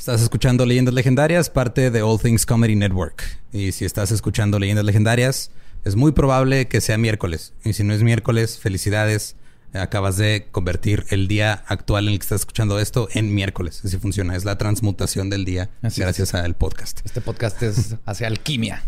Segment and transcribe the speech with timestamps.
[0.00, 3.22] Estás escuchando Leyendas Legendarias, parte de All Things Comedy Network.
[3.52, 5.50] Y si estás escuchando Leyendas Legendarias,
[5.84, 7.52] es muy probable que sea miércoles.
[7.64, 9.36] Y si no es miércoles, felicidades.
[9.74, 13.82] Acabas de convertir el día actual en el que estás escuchando esto en miércoles.
[13.84, 14.34] Así funciona.
[14.36, 17.00] Es la transmutación del día gracias al podcast.
[17.04, 18.82] Este podcast es hacia alquimia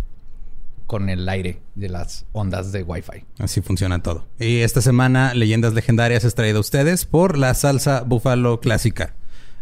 [0.86, 3.26] con el aire de las ondas de Wi-Fi.
[3.38, 4.26] Así funciona todo.
[4.40, 9.14] Y esta semana, Leyendas Legendarias es traído a ustedes por la salsa búfalo clásica.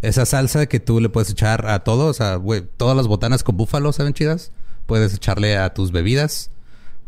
[0.03, 3.43] Esa salsa que tú le puedes echar a todos, o sea, güey, todas las botanas
[3.43, 4.53] con búfalo saben chidas.
[4.87, 6.51] Puedes echarle a tus bebidas.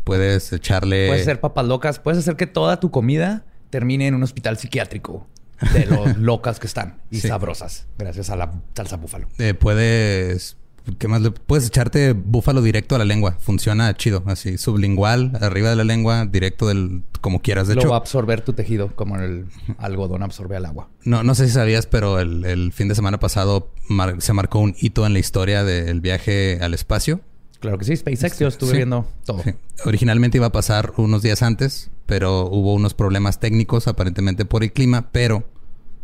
[0.03, 1.07] Puedes echarle.
[1.07, 1.99] Puedes hacer papas locas.
[1.99, 5.27] Puedes hacer que toda tu comida termine en un hospital psiquiátrico
[5.73, 9.27] de lo locas que están y sabrosas, gracias a la salsa búfalo.
[9.39, 10.57] Eh, puedes
[10.97, 13.37] ¿Qué más le puedes echarte búfalo directo a la lengua?
[13.39, 17.67] Funciona chido, así sublingual, arriba de la lengua, directo del como quieras.
[17.67, 19.45] De Lo hecho, va a absorber tu tejido como el
[19.77, 20.89] algodón absorbe al agua.
[21.05, 23.71] No, no sé si sabías, pero el, fin de semana pasado
[24.19, 27.21] se marcó un hito en la historia del viaje al espacio.
[27.61, 29.41] Claro que sí, SpaceX, yo estuve viendo todo.
[29.85, 34.73] Originalmente iba a pasar unos días antes, pero hubo unos problemas técnicos aparentemente por el
[34.73, 35.45] clima, pero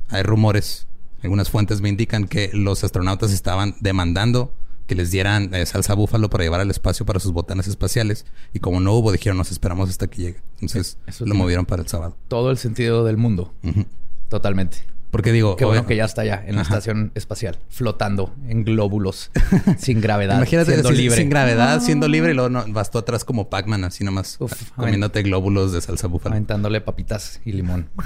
[0.07, 0.87] hay rumores,
[1.21, 4.53] algunas fuentes me indican que los astronautas estaban demandando
[4.89, 8.25] que les dieran eh, salsa búfalo para llevar al espacio para sus botanas espaciales.
[8.53, 10.41] Y como no hubo, dijeron, nos esperamos hasta que llegue.
[10.59, 12.17] Entonces lo movieron para el sábado.
[12.27, 13.53] Todo el sentido del mundo.
[14.29, 14.88] Totalmente.
[15.11, 15.55] Porque digo...
[15.55, 19.31] Qué bueno que ya está ya en la estación espacial, flotando en glóbulos,
[19.77, 20.37] sin gravedad.
[20.37, 21.17] Imagínate siendo libre.
[21.17, 24.37] Sin gravedad, siendo libre y luego no, vas tú atrás como Pac-Man, así nomás
[24.75, 26.33] comiéndote glóbulos de salsa búfalo.
[26.33, 27.89] Aventándole papitas y limón.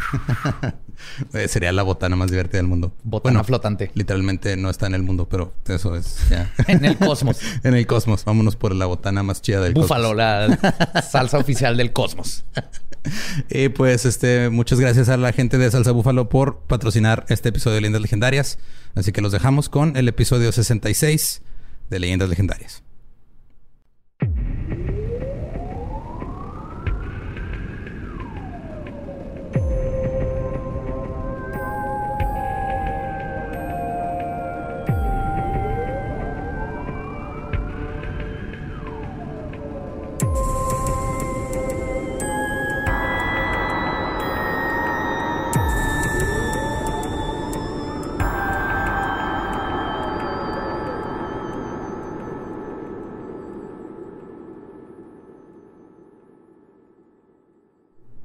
[1.34, 2.94] Eh, sería la botana más divertida del mundo.
[3.04, 3.92] Botana flotante.
[3.96, 6.54] Literalmente no está en el mundo, pero eso es ya.
[6.68, 7.40] en el cosmos.
[7.64, 8.24] en el cosmos.
[8.24, 10.18] Vámonos por la botana más chida del Búfalo, cosmos.
[10.18, 12.46] la salsa oficial del cosmos.
[13.50, 17.76] Y pues, este, muchas gracias a la gente de Salsa Búfalo por patrocinar este episodio
[17.76, 18.59] de Leyendas Legendarias.
[18.96, 21.42] Así que los dejamos con el episodio 66
[21.90, 22.84] de Leyendas Legendarias.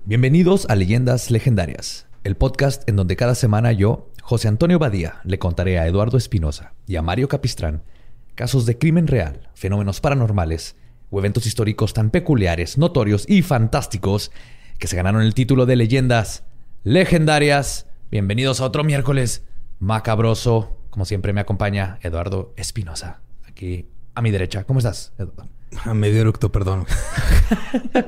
[0.09, 5.39] Bienvenidos a Leyendas Legendarias, el podcast en donde cada semana yo, José Antonio Badía, le
[5.39, 7.83] contaré a Eduardo Espinosa y a Mario Capistrán
[8.35, 10.77] casos de crimen real, fenómenos paranormales
[11.11, 14.33] o eventos históricos tan peculiares, notorios y fantásticos
[14.79, 16.45] que se ganaron el título de Leyendas
[16.85, 17.87] Legendarias.
[18.11, 19.45] Bienvenidos a otro miércoles
[19.79, 20.79] macabroso.
[20.89, 24.65] Como siempre me acompaña Eduardo Espinosa, aquí a mi derecha.
[24.65, 25.58] ¿Cómo estás, Eduardo?
[25.85, 26.87] A medio eructo, perdón.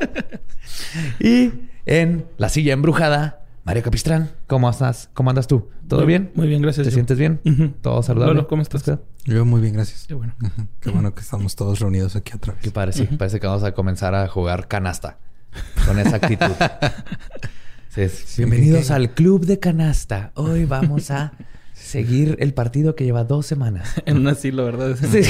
[1.21, 1.53] y
[1.87, 4.31] en la silla embrujada, Mario Capistrán.
[4.47, 5.10] ¿Cómo estás?
[5.15, 5.69] ¿Cómo andas tú?
[5.88, 6.31] ¿Todo bien?
[6.34, 6.87] Muy bien, gracias.
[6.87, 7.41] ¿Te sientes bien?
[7.82, 8.34] ¿Todo saludable?
[8.34, 8.84] Bueno, ¿cómo estás?
[9.25, 10.06] Yo muy bien, gracias.
[10.06, 10.34] Qué bueno.
[10.81, 12.62] Qué bueno que estamos todos reunidos aquí otra vez.
[12.62, 13.04] Qué parece.
[13.06, 15.19] Parece que vamos a comenzar a jugar canasta
[15.87, 16.53] con esa actitud.
[18.37, 20.32] Bienvenidos al club de canasta.
[20.34, 21.32] Hoy vamos a
[21.75, 24.00] seguir el partido que lleva dos semanas.
[24.06, 24.97] en un asilo, ¿verdad?
[24.97, 25.22] Sí.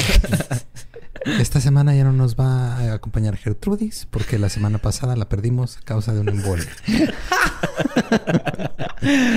[1.25, 5.77] Esta semana ya no nos va a acompañar Gertrudis porque la semana pasada la perdimos
[5.79, 6.67] a causa de un embolio.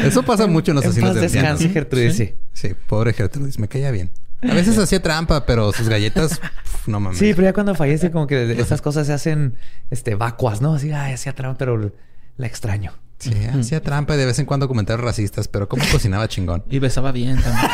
[0.04, 2.16] Eso pasa mucho en los asilos de descanse, Gertrudis.
[2.16, 2.36] ¿Sí?
[2.54, 2.72] ¿Sí?
[2.88, 4.12] pobre Gertrudis, me caía bien.
[4.42, 6.42] A veces hacía trampa, pero sus galletas,
[6.86, 7.18] no mames.
[7.18, 9.56] Sí, pero ya cuando fallece, como que estas cosas se hacen
[9.90, 10.74] este, vacuas, ¿no?
[10.74, 11.94] Así, ay, hacía trampa, pero
[12.38, 12.92] la extraño.
[13.20, 16.64] Sí, hacía trampa y de vez en cuando comentarios racistas, pero cómo cocinaba chingón.
[16.70, 17.72] Y besaba bien también.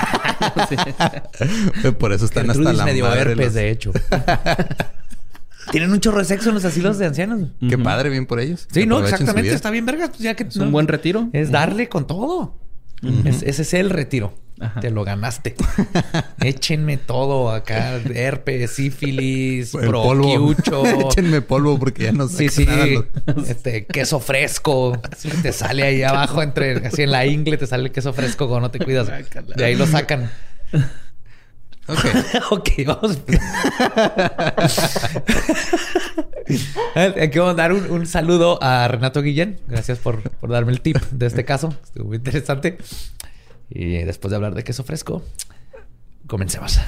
[2.00, 3.92] Por eso están hasta la medio madre herpes, de hecho.
[5.72, 7.50] Tienen un chorro de sexo en los asilos de ancianos.
[7.68, 8.68] Qué padre, bien por ellos.
[8.72, 9.54] Sí, no, exactamente.
[9.54, 10.08] Está bien, verga.
[10.08, 11.30] Pues ya que, es un buen retiro.
[11.34, 12.56] Es darle con todo.
[13.26, 14.34] ese es el retiro.
[14.82, 15.56] Te lo ganaste.
[16.42, 18.00] Échenme todo acá.
[18.14, 20.86] Herpes, sífilis, proquiucho.
[21.10, 22.68] Échenme polvo porque ya no sé Sí, sí.
[23.48, 25.00] Este, queso fresco.
[25.42, 26.88] te sale ahí abajo entre...
[26.88, 29.10] Así en la ingle te sale el queso fresco cuando no te cuidas.
[29.56, 30.30] De ahí lo sacan.
[31.90, 32.06] Ok.
[32.52, 33.20] ok, vamos.
[36.96, 39.60] Aquí vamos a dar un, saludo a Renato Guillén.
[39.68, 41.74] Gracias por, por, darme el tip de este caso.
[41.84, 42.78] Estuvo muy interesante.
[43.70, 45.24] Y después de hablar de queso fresco,
[46.28, 46.80] comencemos.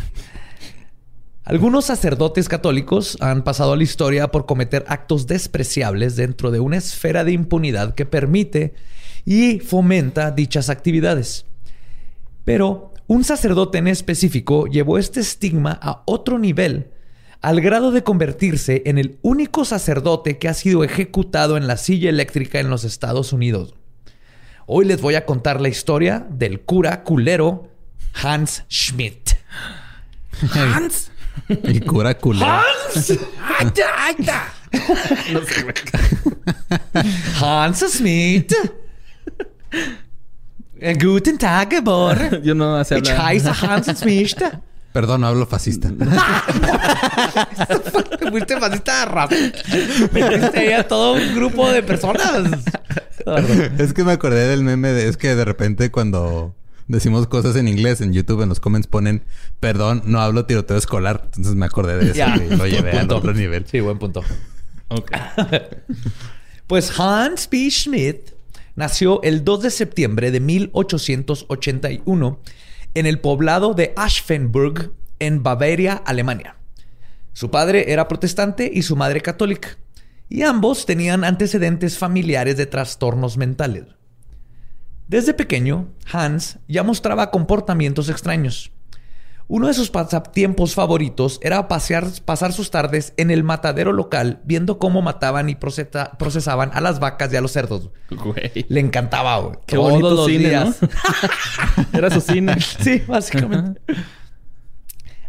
[1.44, 6.78] Algunos sacerdotes católicos han pasado a la historia por cometer actos despreciables dentro de una
[6.78, 8.74] esfera de impunidad que permite
[9.26, 11.46] y fomenta dichas actividades.
[12.46, 16.92] Pero Un sacerdote en específico llevó este estigma a otro nivel,
[17.42, 22.10] al grado de convertirse en el único sacerdote que ha sido ejecutado en la silla
[22.10, 23.76] eléctrica en los Estados Unidos.
[24.68, 27.70] Hoy les voy a contar la historia del cura culero
[28.14, 29.32] Hans Schmidt.
[30.54, 31.12] Hans.
[31.48, 32.46] El cura culero.
[32.46, 33.14] Hans.
[37.40, 38.54] Hans Schmidt.
[41.00, 42.42] Guten Tag, Gebor.
[42.42, 44.44] Yo no sé Ich heiße Hans Schmidt.
[44.94, 45.90] Perdón, no hablo fascista.
[48.32, 49.52] Fuiste fascista rápido.
[50.12, 52.50] Metiste ahí a todo un grupo de personas.
[53.78, 55.08] es que me acordé del meme de...
[55.08, 56.56] Es que de repente cuando
[56.88, 59.24] decimos cosas en inglés en YouTube en los comments ponen
[59.60, 61.22] perdón, no hablo tiroteo escolar.
[61.26, 63.66] Entonces me acordé de eso y lo llevé al otro nivel.
[63.68, 64.24] Sí, buen punto.
[64.90, 65.12] Ok.
[66.72, 67.70] Pues Hans B.
[67.70, 68.32] Schmidt
[68.78, 72.40] nació el 2 de septiembre de 1881
[72.94, 76.56] en el poblado de Aschenburg, en Bavaria, Alemania.
[77.34, 79.78] Su padre era protestante y su madre católica,
[80.30, 83.86] y ambos tenían antecedentes familiares de trastornos mentales.
[85.08, 88.72] Desde pequeño, Hans ya mostraba comportamientos extraños.
[89.48, 94.80] Uno de sus pasatiempos favoritos era pasear, pasar sus tardes en el matadero local viendo
[94.80, 97.90] cómo mataban y procesa- procesaban a las vacas y a los cerdos.
[98.10, 98.66] Güey.
[98.70, 99.58] Le encantaba, güey.
[99.68, 100.78] Qué Todos bonito los cine, días.
[100.82, 100.88] ¿no?
[101.98, 102.56] Era su cine.
[102.80, 103.82] Sí, básicamente.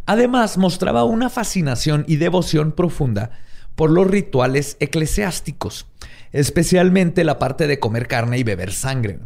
[0.07, 3.31] Además, mostraba una fascinación y devoción profunda
[3.75, 5.87] por los rituales eclesiásticos,
[6.33, 9.21] especialmente la parte de comer carne y beber sangre.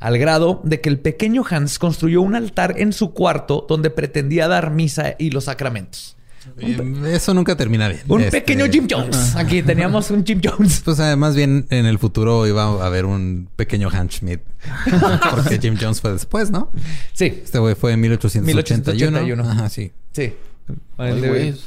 [0.00, 4.48] Al grado de que el pequeño Hans construyó un altar en su cuarto donde pretendía
[4.48, 6.16] dar misa y los sacramentos.
[6.58, 8.02] Eh, Eso nunca termina bien.
[8.08, 9.36] Un Este, pequeño Jim Jones.
[9.36, 10.82] Aquí teníamos un Jim Jones.
[10.84, 14.40] Pues eh, más bien en el futuro iba a haber un pequeño Hans Schmidt.
[15.30, 16.70] Porque Jim Jones fue después, ¿no?
[17.12, 19.20] Sí, Este güey fue en 1881.
[19.20, 19.50] 1881.
[19.50, 19.92] Ajá, sí.
[20.12, 20.32] sí.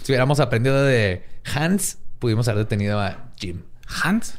[0.03, 1.23] Si hubiéramos aprendido de
[1.53, 3.61] Hans, pudimos haber detenido a Jim.
[4.03, 4.35] Hans.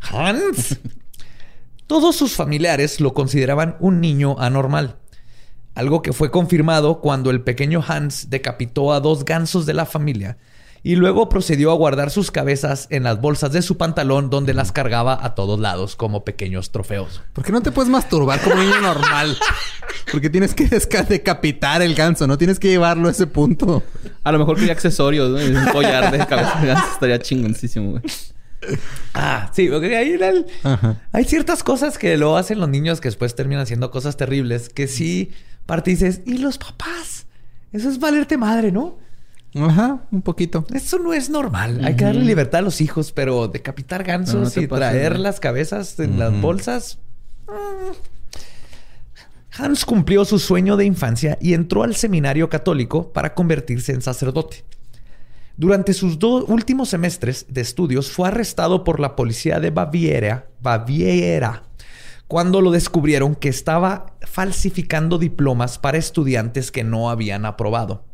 [0.00, 0.78] Hans.
[1.86, 4.96] Todos sus familiares lo consideraban un niño anormal.
[5.74, 10.36] Algo que fue confirmado cuando el pequeño Hans decapitó a dos gansos de la familia
[10.86, 14.70] y luego procedió a guardar sus cabezas en las bolsas de su pantalón donde las
[14.70, 17.22] cargaba a todos lados como pequeños trofeos.
[17.32, 19.36] ¿Por qué no te puedes masturbar como niño normal?
[20.12, 20.68] Porque tienes que
[21.08, 23.82] decapitar el ganso, no tienes que llevarlo a ese punto.
[24.22, 25.38] A lo mejor quería accesorios, ¿no?
[25.60, 28.02] Un collar de cabeza de ganso estaría chingoncísimo, güey.
[29.14, 30.46] Ah, sí, porque ahí era el-
[31.12, 34.86] hay ciertas cosas que lo hacen los niños que después terminan haciendo cosas terribles que
[34.88, 35.32] sí
[35.66, 37.26] parte dices, ¿y los papás?
[37.72, 38.98] Eso es valerte madre, ¿no?
[39.54, 40.64] Ajá, un poquito.
[40.72, 41.80] Eso no es normal.
[41.84, 45.98] Hay que darle libertad a los hijos, pero decapitar gansos No, y traer las cabezas
[46.00, 46.98] en las bolsas.
[47.46, 48.14] mm.
[49.56, 54.64] Hans cumplió su sueño de infancia y entró al seminario católico para convertirse en sacerdote.
[55.56, 61.62] Durante sus dos últimos semestres de estudios fue arrestado por la policía de Baviera, Baviera,
[62.28, 68.04] cuando lo descubrieron que estaba falsificando diplomas para estudiantes que no habían aprobado.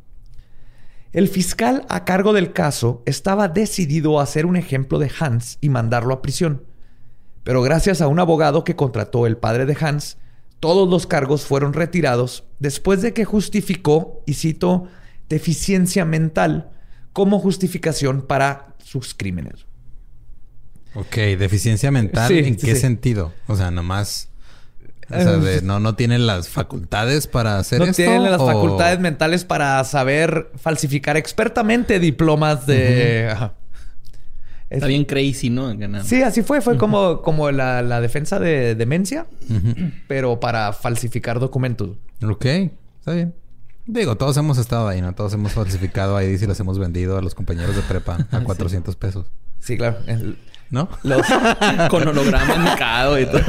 [1.13, 5.69] El fiscal a cargo del caso estaba decidido a hacer un ejemplo de Hans y
[5.69, 6.65] mandarlo a prisión.
[7.43, 10.19] Pero gracias a un abogado que contrató el padre de Hans,
[10.61, 14.89] todos los cargos fueron retirados después de que justificó, y cito,
[15.29, 16.71] deficiencia mental
[17.13, 19.67] como justificación para sus crímenes.
[20.95, 22.81] Ok, deficiencia mental, Sí, ¿en sí, qué sí.
[22.81, 23.33] sentido?
[23.47, 24.29] O sea, nomás.
[25.09, 27.97] O sea, de- no, no tienen las facultades para hacer no esto.
[27.97, 33.29] tienen las o- facultades mentales para saber falsificar expertamente diplomas de...
[33.31, 33.55] Ajá.
[34.69, 35.75] Está bien crazy, ¿no?
[36.05, 36.61] Sí, así fue.
[36.61, 39.27] Fue como, como la, la defensa de demencia,
[40.07, 41.97] pero para falsificar documentos.
[42.25, 43.35] Ok, está bien.
[43.87, 45.13] Digo, todos hemos estado ahí, ¿no?
[45.13, 48.95] Todos hemos falsificado ID y los hemos vendido a los compañeros de prepa a 400
[48.95, 49.27] pesos.
[49.59, 49.99] Sí, claro.
[50.07, 50.39] El-
[50.71, 50.89] ¿No?
[51.03, 51.27] los-
[51.91, 53.41] Con holograma enmicado y todo.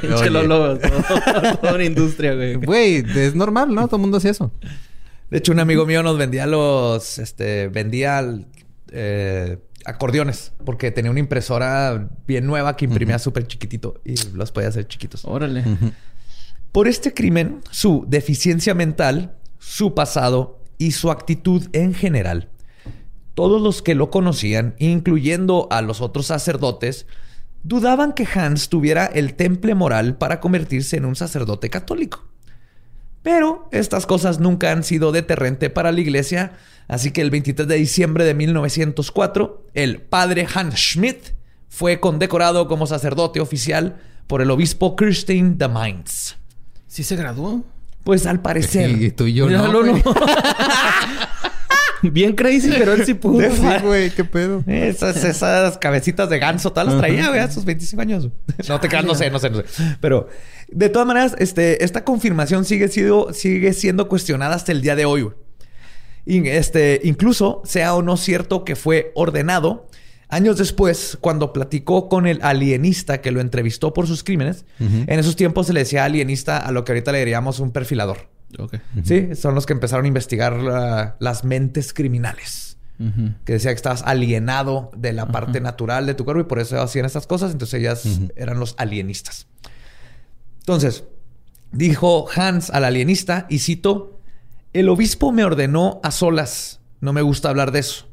[0.00, 0.30] Pinche Oye.
[0.30, 2.54] Lolo, todo- Toda una industria, güey.
[2.56, 3.86] Güey, es normal, ¿no?
[3.86, 4.52] Todo el mundo hace eso.
[5.30, 7.18] de hecho, un amigo mío nos vendía los...
[7.18, 8.22] Este, vendía
[8.92, 10.52] eh, acordeones.
[10.64, 14.00] Porque tenía una impresora bien nueva que imprimía súper chiquitito.
[14.04, 15.24] Y los podía hacer chiquitos.
[15.24, 15.64] Órale.
[16.72, 22.50] Por este crimen, su deficiencia mental, su pasado y su actitud en general,
[23.38, 27.06] todos los que lo conocían, incluyendo a los otros sacerdotes,
[27.62, 32.26] dudaban que Hans tuviera el temple moral para convertirse en un sacerdote católico.
[33.22, 36.54] Pero estas cosas nunca han sido deterrente para la iglesia,
[36.88, 41.36] así que el 23 de diciembre de 1904, el padre Hans Schmidt
[41.68, 46.34] fue condecorado como sacerdote oficial por el obispo Kirstein de Mainz.
[46.88, 47.64] ¿Sí se graduó?
[48.02, 48.90] Pues al parecer.
[49.00, 50.02] Y tú y yo no, güey.
[50.02, 50.02] no.
[52.12, 53.48] Bien crazy, pero él sí pudo.
[53.54, 54.62] Sí, güey, qué pedo.
[54.66, 58.28] Esas, esas cabecitas de ganso, todas las traía, güey, a sus 25 años.
[58.68, 59.64] No te creas, no sé, no sé, no sé.
[60.00, 60.28] Pero
[60.68, 65.04] de todas maneras, este, esta confirmación sigue, sido, sigue siendo cuestionada hasta el día de
[65.04, 65.22] hoy.
[65.22, 65.36] güey.
[66.26, 69.88] Este, incluso sea o no cierto que fue ordenado,
[70.28, 75.36] años después, cuando platicó con el alienista que lo entrevistó por sus crímenes, en esos
[75.36, 78.28] tiempos se le decía alienista a lo que ahorita le diríamos un perfilador.
[78.58, 78.76] Ok.
[79.04, 82.76] Sí, son los que empezaron a investigar la- las mentes criminales
[83.44, 86.82] que decía que estabas alienado de la parte natural de tu cuerpo y por eso
[86.82, 87.52] hacían estas cosas.
[87.52, 89.46] Entonces ellas eran los alienistas.
[90.60, 91.04] Entonces,
[91.70, 94.18] dijo Hans al alienista, y cito,
[94.72, 96.80] el obispo me ordenó a solas.
[97.00, 98.08] No me gusta hablar de eso.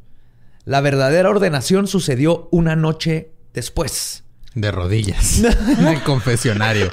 [0.66, 4.24] La verdadera ordenación sucedió una noche después.
[4.54, 5.42] De rodillas.
[5.80, 6.92] en el confesionario.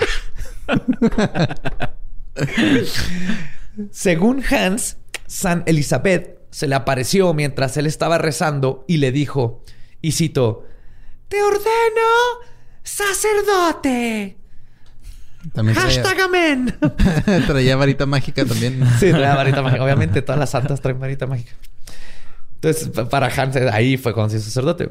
[3.91, 9.63] Según Hans, San Elizabeth se le apareció mientras él estaba rezando y le dijo,
[10.03, 10.67] y cito,
[11.29, 11.63] Te ordeno
[12.83, 14.37] sacerdote.
[15.55, 16.79] También traía, Hashtag amén.
[17.47, 18.85] traía varita mágica también.
[19.01, 19.83] Sí, traía varita mágica.
[19.83, 21.53] Obviamente todas las santas traen varita mágica.
[22.57, 24.91] Entonces, pa- para Hans, eh, ahí fue cuando se hizo sacerdote.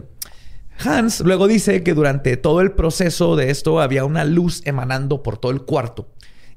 [0.83, 5.37] Hans luego dice que durante todo el proceso de esto había una luz emanando por
[5.37, 6.11] todo el cuarto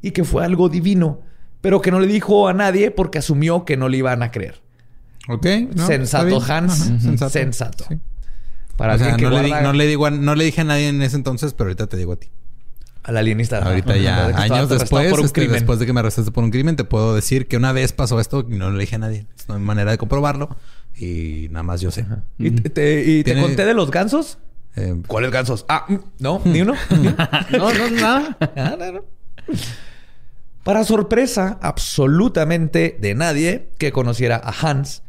[0.07, 1.21] y que fue algo divino,
[1.61, 4.61] pero que no le dijo a nadie porque asumió que no le iban a creer.
[5.29, 5.47] Ok.
[5.75, 5.87] ¿no?
[5.87, 6.37] sensato.
[6.43, 6.83] Hans.
[6.83, 7.31] Ajá, Sensato.
[7.31, 7.85] sensato.
[7.89, 7.99] Sí.
[8.77, 10.45] Para O sea, alguien que no, le di- guarda no le digo a- no le
[10.45, 12.29] dije a nadie en ese entonces, pero ahorita te digo a ti.
[13.05, 13.59] al alienista.
[13.59, 15.53] Ahorita ya, De años después, por un este, crimen.
[15.55, 18.19] después de que me arrestaste por un crimen, te puedo decir que una vez pasó
[18.19, 19.27] esto y no le dije a nadie.
[19.49, 20.57] No hay manera de comprobarlo
[20.99, 22.07] y nada más yo sé.
[22.39, 24.39] ¿Y te, te- y te conté de los gansos?
[24.77, 25.65] Eh, ¿Cuáles gansos?
[25.69, 26.73] Ah, mm, no, ni uno.
[26.91, 27.17] Ni uno.
[27.53, 28.37] No, no, nada.
[28.57, 29.01] Ah, no, no.
[30.64, 35.02] Para sorpresa absolutamente de nadie que conociera a Hans,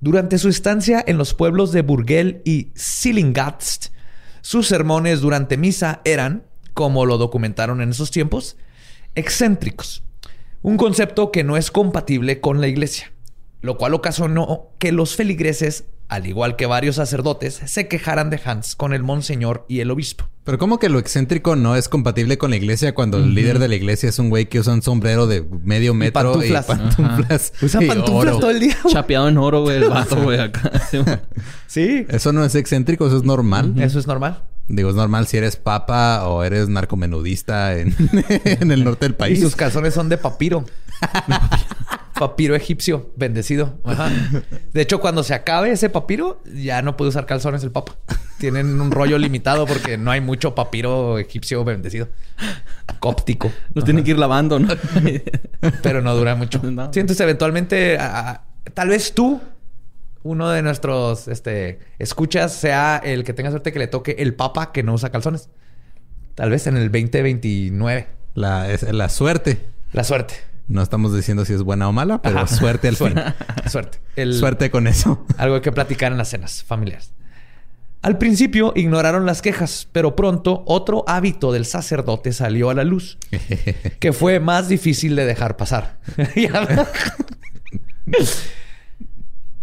[0.00, 3.92] durante su estancia en los pueblos de Burgel y Sillingatst,
[4.40, 6.44] sus sermones durante misa eran,
[6.74, 8.56] como lo documentaron en esos tiempos,
[9.14, 10.02] excéntricos.
[10.62, 13.12] Un concepto que no es compatible con la iglesia,
[13.60, 18.76] lo cual ocasionó que los feligreses, al igual que varios sacerdotes, se quejaran de Hans
[18.76, 20.28] con el monseñor y el obispo.
[20.44, 23.66] pero como que lo excéntrico no es compatible con la iglesia cuando el líder de
[23.68, 26.66] la iglesia es un güey que usa un sombrero de medio metro y pantuflas.
[26.66, 27.52] pantuflas.
[27.60, 28.38] Usa y pantuflas oro.
[28.38, 28.76] todo el día.
[28.82, 28.94] güey.
[28.94, 30.70] Chapeado en oro, güey, el vato, güey, acá.
[31.66, 33.74] Sí, Eso no es excéntrico, eso es normal.
[33.80, 34.42] eso es normal.
[34.68, 37.94] Digo, es normal si eres papa o eres narcomenudista en,
[38.44, 39.40] en el norte del Y país.
[39.40, 40.64] sus calzones son de papiro.
[42.18, 43.78] papiro egipcio, bendecido.
[43.84, 44.10] Ajá.
[44.72, 47.96] De hecho, cuando se acabe ese papiro, ya no puede usar calzones el papa.
[48.38, 52.08] Tienen un rollo limitado porque no hay mucho papiro egipcio bendecido.
[53.00, 53.50] Cóptico.
[53.74, 54.68] Lo tienen que ir lavando, ¿no?
[55.82, 56.60] Pero no dura mucho.
[56.62, 56.92] No.
[56.92, 58.44] Sí, entonces eventualmente, a- a-
[58.74, 59.40] tal vez tú,
[60.22, 64.72] uno de nuestros este, escuchas, sea el que tenga suerte que le toque el papa
[64.72, 65.48] que no usa calzones.
[66.34, 68.06] Tal vez en el 2029.
[68.34, 69.60] La, es, la suerte.
[69.92, 70.34] La suerte.
[70.68, 72.46] No estamos diciendo si es buena o mala, pero Ajá.
[72.54, 73.14] suerte al fin.
[73.14, 73.34] Suerte.
[73.70, 73.98] Suerte.
[74.16, 75.24] El- Suerte con eso.
[75.38, 77.12] Algo que platicar en las cenas familiares.
[78.02, 83.18] Al principio ignoraron las quejas, pero pronto otro hábito del sacerdote salió a la luz,
[84.00, 85.98] que fue más difícil de dejar pasar.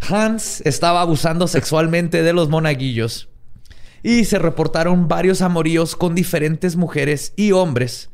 [0.09, 3.29] Hans estaba abusando sexualmente de los monaguillos
[4.01, 8.09] y se reportaron varios amoríos con diferentes mujeres y hombres.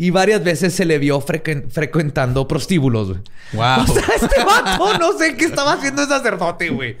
[0.00, 3.08] Y varias veces se le vio frecuentando prostíbulos.
[3.08, 3.20] güey.
[3.54, 3.82] wow.
[3.82, 6.96] O sea, este vato no sé qué estaba haciendo el sacerdote, güey.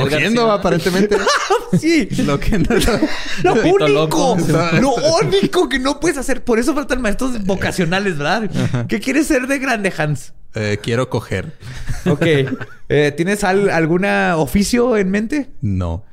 [0.00, 1.16] Cogiendo, aparentemente.
[1.80, 2.08] Sí.
[2.24, 2.66] Lo que no...
[3.42, 4.36] Lo Pito único, loco.
[4.80, 6.42] lo único que no puedes hacer.
[6.44, 8.86] Por eso faltan maestros vocacionales, ¿verdad?
[8.88, 10.32] ¿Qué quieres ser de grande, Hans?
[10.54, 11.52] Eh, quiero coger.
[12.06, 12.24] Ok.
[12.88, 15.50] Eh, ¿Tienes al- alguna oficio en mente?
[15.60, 16.04] No.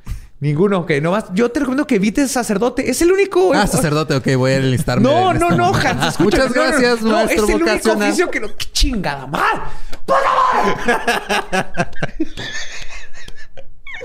[0.44, 0.80] Ninguno.
[0.80, 1.24] Ok, nomás.
[1.32, 2.90] Yo te recomiendo que evites sacerdote.
[2.90, 3.54] Es el único.
[3.54, 5.02] Ah, sacerdote, ok, voy a enlistarme.
[5.02, 5.74] No, no, no.
[5.74, 6.08] Hans.
[6.08, 6.44] escúchame.
[6.44, 8.48] Muchas No, no, gracias, no, maestro es el único oficio que no.
[8.48, 9.62] ¡Qué chingada mal!
[10.04, 11.86] ¡Por favor!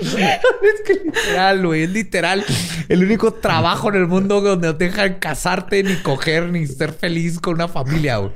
[0.00, 1.82] es que literal, güey.
[1.82, 2.42] Es literal
[2.88, 6.94] el único trabajo en el mundo donde no te dejan casarte, ni coger, ni ser
[6.94, 8.32] feliz con una familia, güey.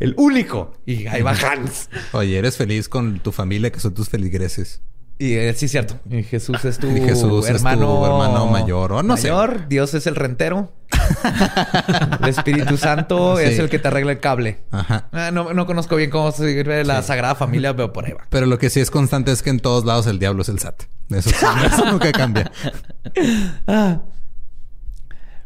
[0.00, 0.78] El único.
[0.84, 1.90] Y ahí va Hans.
[2.10, 4.80] Oye, eres feliz con tu familia, que son tus feligreses.
[5.18, 5.98] Y eh, sí, cierto.
[6.10, 9.30] Y Jesús es tu es tu hermano, hermano mayor, o no sé.
[9.30, 9.66] mayor.
[9.68, 10.72] Dios es el rentero.
[12.22, 14.58] el Espíritu Santo es el que te arregla el cable.
[14.70, 15.08] Ajá.
[15.12, 17.08] Ah, no, no conozco bien cómo se sirve la Sí.
[17.08, 18.26] Sagrada Familia, pero por ahí va.
[18.28, 20.58] Pero lo que sí es constante es que en todos lados el diablo es el
[20.58, 20.82] SAT.
[21.10, 22.50] Eso, sí, eso nunca cambia.
[23.66, 24.02] Ah.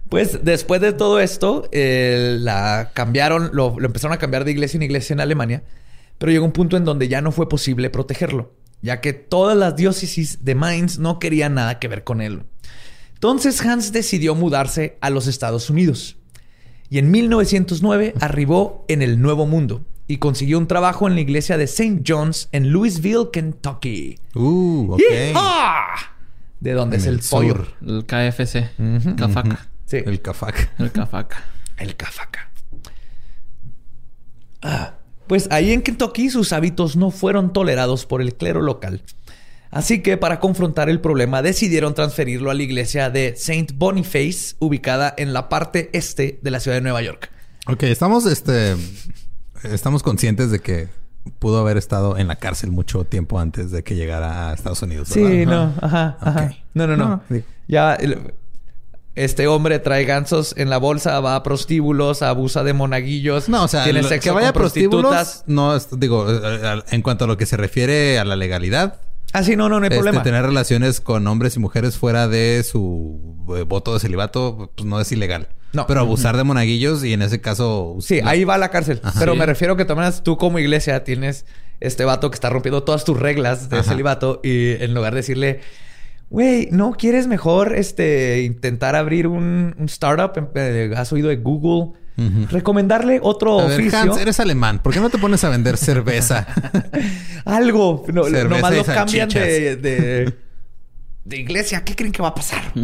[0.09, 4.77] Pues después de todo esto, eh, la cambiaron, lo, lo empezaron a cambiar de iglesia
[4.79, 5.63] en iglesia en Alemania,
[6.19, 9.77] pero llegó un punto en donde ya no fue posible protegerlo, ya que todas las
[9.77, 12.45] diócesis de Mainz no querían nada que ver con él.
[13.15, 16.17] Entonces Hans decidió mudarse a los Estados Unidos
[16.89, 21.57] y en 1909 arribó en el Nuevo Mundo y consiguió un trabajo en la iglesia
[21.57, 22.03] de St.
[22.07, 24.19] John's en Louisville, Kentucky.
[24.35, 24.97] Uh.
[26.59, 27.55] De donde En es el, el pollo.
[27.55, 27.69] sur.
[27.87, 28.71] El KFC.
[29.17, 29.69] Cafaca.
[29.87, 29.99] Sí.
[30.05, 30.71] El cafac.
[30.79, 31.45] El Cafaca.
[31.77, 32.51] El cafaca.
[34.63, 34.95] Ah,
[35.31, 39.05] pues ahí en Kentucky sus hábitos no fueron tolerados por el clero local.
[39.71, 45.15] Así que para confrontar el problema decidieron transferirlo a la iglesia de Saint Boniface, ubicada
[45.17, 47.31] en la parte este de la ciudad de Nueva York.
[47.69, 48.75] Ok, estamos, este,
[49.63, 50.89] estamos conscientes de que
[51.39, 55.11] pudo haber estado en la cárcel mucho tiempo antes de que llegara a Estados Unidos.
[55.11, 56.57] Sí, no, ajá, ajá.
[56.75, 57.23] No, no, no.
[57.29, 57.43] No.
[57.69, 57.97] Ya
[59.25, 63.49] este hombre trae gansos en la bolsa, va a prostíbulos, abusa de monaguillos.
[63.49, 65.43] No, o sea, tiene sexo que vaya a con prostitutas.
[65.45, 69.01] prostíbulos, no, digo, eh, en cuanto a lo que se refiere a la legalidad,
[69.33, 70.25] Ah, sí, no, no, no hay este, problema.
[70.25, 75.01] tener relaciones con hombres y mujeres fuera de su eh, voto de celibato, pues no
[75.01, 75.47] es ilegal.
[75.73, 75.87] No.
[75.87, 77.97] Pero abusar de monaguillos y en ese caso...
[78.01, 78.99] Sí, ahí va a la cárcel.
[79.05, 79.21] Ajá.
[79.21, 79.39] Pero Sí.
[79.39, 81.47] me refiero que también tú como iglesia tienes
[81.79, 83.91] este vato que está rompiendo todas tus reglas de Ajá.
[83.91, 85.61] celibato y en lugar de decirle,
[86.31, 90.51] güey, ¿no quieres mejor este intentar abrir un, un startup?
[90.55, 91.93] Eh, ¿Has oído de Google?
[92.51, 93.99] Recomendarle otro A ver, oficio.
[93.99, 94.81] Hans, eres alemán.
[94.81, 96.47] ¿Por qué no te pones a vender cerveza?
[97.47, 98.05] Algo.
[98.13, 100.35] No, Cerveza nomás lo cambian de, de,
[101.25, 101.83] de iglesia.
[101.83, 102.75] ¿Qué creen que va a pasar?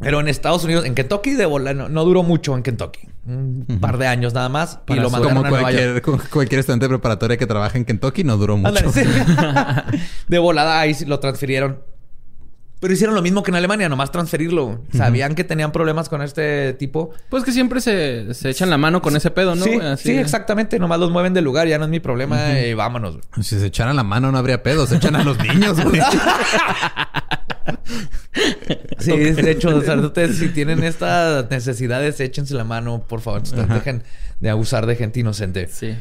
[0.00, 3.08] Pero en Estados Unidos, en Kentucky, de bola, no, no duró mucho en Kentucky.
[3.26, 4.80] Un par de años nada más.
[4.88, 5.72] Y lo mandaron Como a Nueva York.
[5.72, 8.92] cualquier, como cualquier estudiante de preparatoria que trabaja en Kentucky, no duró mucho.
[8.92, 9.02] Sí.
[10.28, 11.78] de volada ahí lo transfirieron.
[12.80, 14.82] Pero hicieron lo mismo que en Alemania, nomás transferirlo.
[14.92, 17.12] Sabían que tenían problemas con este tipo.
[17.30, 19.64] Pues que siempre se, se echan la mano con ese pedo, ¿no?
[19.64, 19.72] sí?
[19.80, 20.78] Así sí, exactamente.
[20.78, 23.20] Nomás los mueven del lugar, ya no es mi problema y vámonos.
[23.40, 24.86] Si se echaran la mano no habría pedo.
[24.86, 25.98] Se echan a los niños, güey.
[28.98, 33.42] Sí, de hecho, sacerdotes, si tienen estas necesidades, échense la mano, por favor.
[33.42, 34.02] Dejen
[34.40, 35.68] de abusar de gente inocente.
[35.68, 35.96] Sí.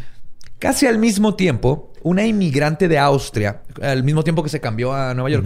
[0.59, 5.13] Casi al mismo tiempo, una inmigrante de Austria, al mismo tiempo que se cambió a
[5.13, 5.45] Nueva York,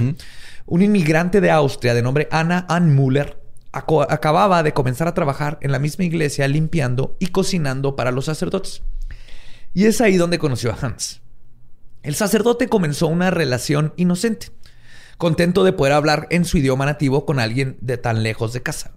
[0.67, 3.39] una inmigrante de Austria de nombre Anna Anmuller
[3.71, 8.25] aco- acababa de comenzar a trabajar en la misma iglesia limpiando y cocinando para los
[8.25, 8.83] sacerdotes.
[9.73, 11.21] Y es ahí donde conoció a Hans.
[12.03, 14.47] El sacerdote comenzó una relación inocente,
[15.17, 18.91] contento de poder hablar en su idioma nativo con alguien de tan lejos de casa.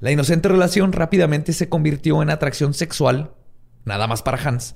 [0.00, 3.34] La inocente relación rápidamente se convirtió en atracción sexual,
[3.84, 4.74] nada más para Hans,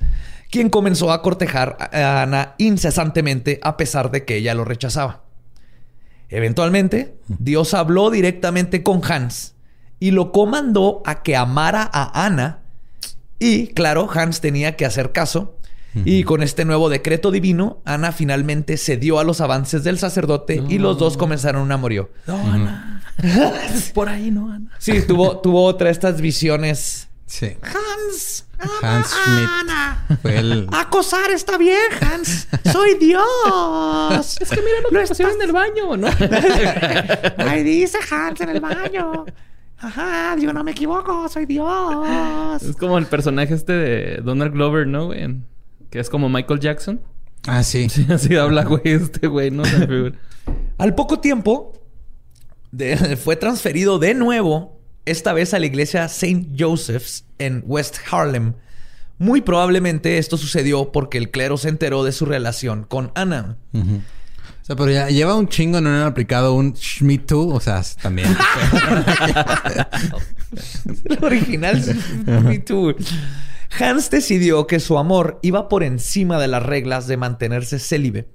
[0.51, 5.25] quien comenzó a cortejar a Ana incesantemente a pesar de que ella lo rechazaba.
[6.29, 9.55] Eventualmente, Dios habló directamente con Hans
[9.99, 12.65] y lo comandó a que amara a Ana
[13.39, 15.59] y, claro, Hans tenía que hacer caso.
[16.05, 20.79] Y con este nuevo decreto divino, Ana finalmente cedió a los avances del sacerdote y
[20.79, 22.11] los dos comenzaron un amorío.
[22.27, 23.03] No, Ana.
[23.95, 24.71] Por ahí, ¿no, Ana?
[24.79, 27.09] Sí, tuvo, tuvo otra de estas visiones.
[27.27, 27.57] Sí.
[27.63, 28.47] Hans,
[28.83, 30.19] Hans Schmidt.
[30.21, 30.69] Fue el...
[30.73, 32.49] acosar está bien, Hans.
[32.71, 34.37] Soy Dios.
[34.41, 36.09] Es que mira lo que pasó en el baño, ¿no?
[37.39, 39.25] Ahí dice Hans en el baño.
[39.79, 42.63] Ajá, digo, no me equivoco, soy Dios.
[42.63, 45.41] es como el personaje este de Donald Glover, ¿no, güey?
[45.95, 47.01] Que es como Michael Jackson.
[47.47, 47.89] Ah, sí.
[47.89, 49.63] Sí, así habla, güey, este güey, ¿no?
[49.63, 50.13] Me.
[50.79, 51.73] Al poco tiempo,
[52.73, 56.49] de- fue transferido de nuevo, esta vez a la iglesia St.
[56.59, 58.55] Joseph's en West Harlem.
[59.19, 63.59] Muy probablemente esto sucedió porque el clero se enteró de su relación con Ana.
[63.73, 63.99] Ujú.
[64.63, 67.31] O sea, pero ya lleva un chingo no han aplicado un Schmidt.
[67.31, 68.37] O sea, también.
[71.05, 71.81] El original
[72.27, 72.97] Me Too.
[73.79, 78.29] Hans decidió que su amor iba por encima de las reglas de mantenerse célibe.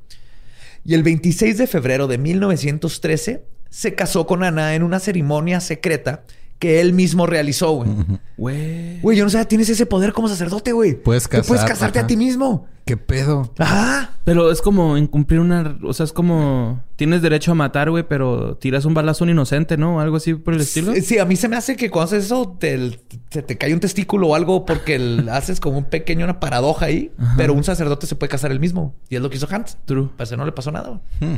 [0.84, 6.24] Y el 26 de febrero de 1913 se casó con Ana en una ceremonia secreta
[6.60, 7.90] que él mismo realizó, güey.
[8.38, 9.00] Güey.
[9.02, 10.94] Güey, yo no sé, tienes ese poder como sacerdote, güey.
[11.02, 12.06] Puedes Tú puedes casar, casarte ajá.
[12.06, 12.68] a ti mismo.
[12.86, 13.54] ¿Qué pedo?
[13.60, 14.14] Ajá.
[14.26, 15.78] Pero es como incumplir una...
[15.84, 16.84] O sea, es como...
[16.96, 20.02] Tienes derecho a matar, güey, pero tiras un balazo a un inocente, ¿no?
[20.02, 20.94] Algo así por el estilo.
[20.96, 23.74] Sí, sí, a mí se me hace que cuando haces eso te, se te cae
[23.74, 27.12] un testículo o algo porque el- haces como un pequeño, una paradoja ahí.
[27.18, 27.36] Ajá.
[27.38, 28.96] Pero un sacerdote se puede casar él mismo.
[29.08, 29.78] Y es lo que hizo Hans.
[29.86, 30.10] True.
[30.18, 31.00] Pues no le pasó nada.
[31.22, 31.36] Hmm.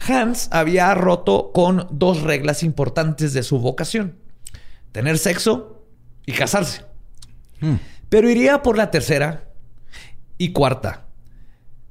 [0.00, 4.16] Hans había roto con dos reglas importantes de su vocación.
[4.92, 5.86] Tener sexo
[6.26, 6.82] y casarse.
[7.60, 7.76] Hmm.
[8.08, 9.48] Pero iría por la tercera
[10.38, 11.06] y cuarta.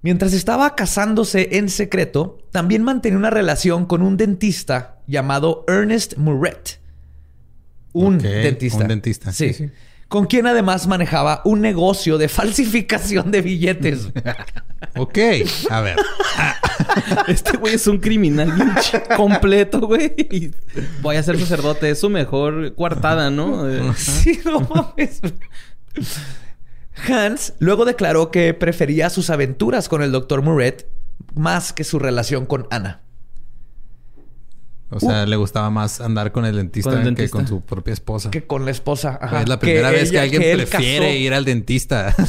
[0.04, 6.80] Mientras estaba casándose en secreto, también mantenía una relación con un dentista llamado Ernest Muret.
[7.94, 8.80] Un dentista.
[8.80, 9.32] un dentista.
[9.32, 9.54] Sí.
[9.54, 9.72] Sí, sí.
[10.12, 14.10] Con quien además manejaba un negocio de falsificación de billetes.
[14.97, 15.17] Ok.
[15.69, 15.95] A ver.
[17.30, 18.52] Este güey es un criminal
[19.15, 20.13] completo, güey.
[20.17, 20.52] Y
[21.02, 21.89] voy a ser sacerdote.
[21.89, 23.69] Es su mejor coartada, ¿no?
[23.69, 25.21] Eh, sí, no mames.
[27.08, 30.89] Hans luego declaró que prefería sus aventuras con el doctor Muret
[31.36, 33.02] más que su relación con Ana.
[34.93, 37.93] O sea, le gustaba más andar con el dentista, Con el que con su propia
[37.93, 38.30] esposa.
[38.30, 39.17] Que con la esposa.
[39.21, 39.41] Ajá.
[39.41, 41.17] es la primera vez que alguien prefiere casó.
[41.17, 42.13] ir al dentista.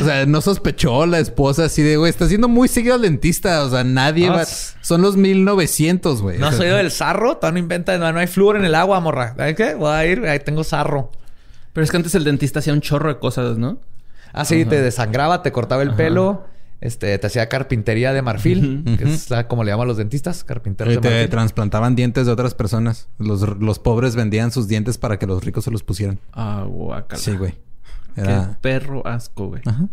[0.00, 3.64] o sea, no sospechó la esposa así de, güey, está siendo muy seguido al dentista.
[3.64, 4.44] O sea, nadie No, va...
[4.44, 6.38] Son los 1900, güey.
[6.38, 8.64] No O sea, soy yo del sarro, todavía no inventa, no, no hay flúor en
[8.64, 9.34] el agua, morra.
[9.36, 9.74] ¿Sabes qué?
[9.74, 11.12] Voy a ir, ahí tengo sarro.
[11.72, 13.78] Pero es que antes el dentista hacía un chorro de cosas, ¿no?
[14.32, 16.46] Así te desangraba, te cortaba el pelo,
[16.80, 20.92] este, te hacía carpintería de marfil, que es la- como le llaman los dentistas, carpinteros
[20.92, 21.28] Y de te marfil.
[21.30, 23.08] trasplantaban dientes de otras personas.
[23.18, 26.18] Los, los pobres vendían sus dientes para que los ricos se los pusieran.
[26.32, 27.20] Ah, guacala.
[27.22, 27.54] Sí, güey.
[28.14, 28.58] Qué Era...
[28.60, 29.62] perro asco, güey.
[29.64, 29.88] Ajá.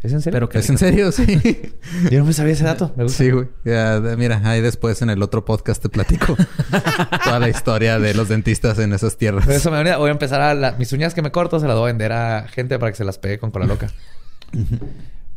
[0.00, 0.36] ¿Es en serio?
[0.36, 1.10] Pero que ¿Es en serio?
[1.10, 1.24] Sí.
[2.10, 2.92] Yo no me sabía ese dato.
[2.96, 3.18] Me gusta.
[3.18, 3.48] Sí, güey.
[3.64, 6.36] Ya, de- mira, ahí después en el otro podcast te platico
[7.24, 9.44] toda la historia de los dentistas en esas tierras.
[9.44, 10.54] Por eso me venía- voy a empezar a...
[10.54, 12.96] la- mis uñas que me corto se las voy a vender a gente para que
[12.96, 13.88] se las pegue con cola loca.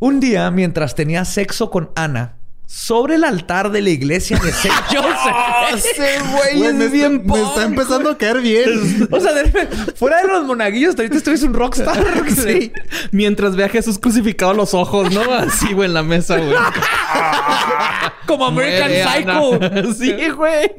[0.04, 2.34] Un día, mientras tenía sexo con Ana,
[2.66, 4.70] sobre el altar de la iglesia de St.
[4.90, 5.36] Joseph.
[5.76, 9.08] Ese güey es bien Me está empezando a caer bien.
[9.12, 12.04] o sea, de- fuera de los monaguillos, ahorita estuviste un rockstar.
[12.36, 12.72] Sí.
[13.12, 15.22] Mientras ve a Jesús crucificado los ojos, ¿no?
[15.34, 16.56] Así, güey, en la mesa, güey.
[18.26, 19.94] Como American Muere Psycho.
[19.94, 20.72] Sí, güey.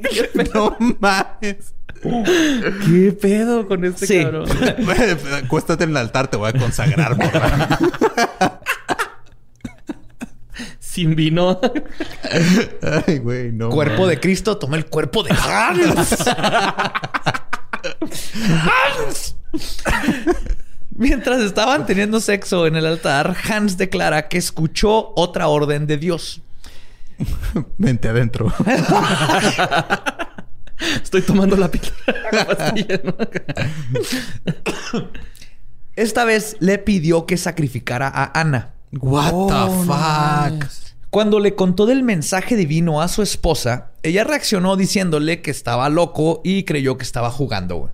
[0.53, 1.75] no mames.
[2.03, 4.23] ¿Qué pedo con este Sí.
[4.25, 4.49] cabrón?
[5.45, 7.79] Acuéstate en el altar, te voy a consagrar, morra.
[10.93, 11.59] Sin vino.
[13.07, 13.71] Ay, güey, no.
[13.71, 16.27] Cuerpo de Cristo, toma el cuerpo de Hans.
[18.61, 19.37] Hans.
[20.91, 26.43] Mientras estaban teniendo sexo en el altar, Hans declara que escuchó otra orden de Dios.
[27.79, 28.53] Vente adentro.
[31.03, 33.17] Estoy tomando la pastilla, ¿no?
[35.97, 38.75] Esta vez le pidió que sacrificara a Ana.
[39.01, 39.55] What Oh, the
[39.87, 40.71] no fuck?
[41.11, 46.41] Cuando le contó del mensaje divino a su esposa, ella reaccionó diciéndole que estaba loco
[46.45, 47.77] y creyó que estaba jugando.
[47.77, 47.93] güey.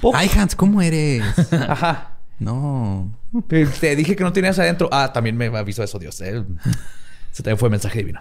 [0.00, 1.22] Po- Ay, Hans, ¿cómo eres?
[1.52, 2.18] Ajá.
[2.38, 3.12] No.
[3.48, 4.88] Te dije que no tenías adentro.
[4.92, 6.20] Ah, también me avisó eso Dios.
[6.20, 6.42] eh.
[7.32, 8.20] Ese también fue mensaje divino.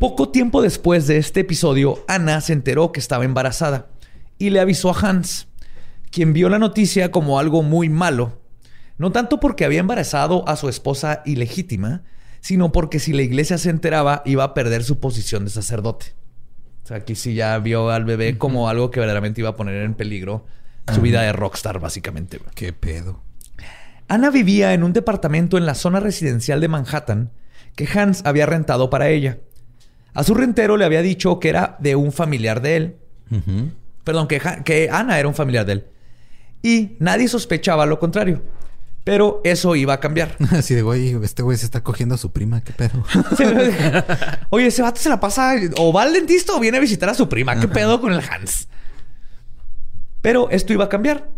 [0.00, 3.86] Poco tiempo después de este episodio, Ana se enteró que estaba embarazada
[4.38, 5.46] y le avisó a Hans,
[6.10, 8.40] quien vio la noticia como algo muy malo.
[8.98, 12.02] No tanto porque había embarazado a su esposa ilegítima,
[12.40, 16.14] sino porque si la iglesia se enteraba iba a perder su posición de sacerdote.
[16.84, 19.82] O sea, aquí sí ya vio al bebé como algo que verdaderamente iba a poner
[19.82, 20.46] en peligro
[20.92, 22.40] su vida de rockstar, básicamente.
[22.54, 23.22] Qué pedo.
[24.08, 27.30] Ana vivía en un departamento en la zona residencial de Manhattan
[27.76, 29.38] que Hans había rentado para ella.
[30.14, 32.96] A su rentero le había dicho que era de un familiar de él.
[34.02, 35.86] Perdón, que Ana era un familiar de él.
[36.62, 38.42] Y nadie sospechaba lo contrario.
[39.08, 40.36] Pero eso iba a cambiar.
[40.50, 42.60] Así de, güey, este güey se está cogiendo a su prima.
[42.60, 43.02] ¿Qué pedo?
[44.50, 47.14] Oye, ese vato se la pasa o va al dentista o viene a visitar a
[47.14, 47.58] su prima.
[47.58, 48.68] ¿Qué pedo con el Hans?
[50.20, 51.30] Pero esto iba a cambiar.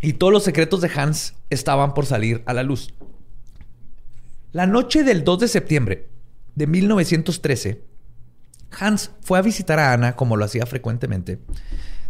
[0.00, 2.92] Y todos los secretos de Hans estaban por salir a la luz.
[4.50, 6.08] La noche del 2 de septiembre
[6.56, 7.84] de 1913,
[8.80, 11.38] Hans fue a visitar a Ana como lo hacía frecuentemente.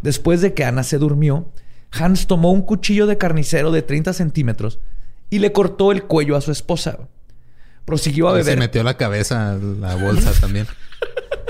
[0.00, 1.52] Después de que Ana se durmió,
[1.92, 4.79] Hans tomó un cuchillo de carnicero de 30 centímetros
[5.29, 6.98] y le cortó el cuello a su esposa.
[7.85, 8.55] Prosiguió a beber.
[8.55, 10.66] Se metió la cabeza a la bolsa también.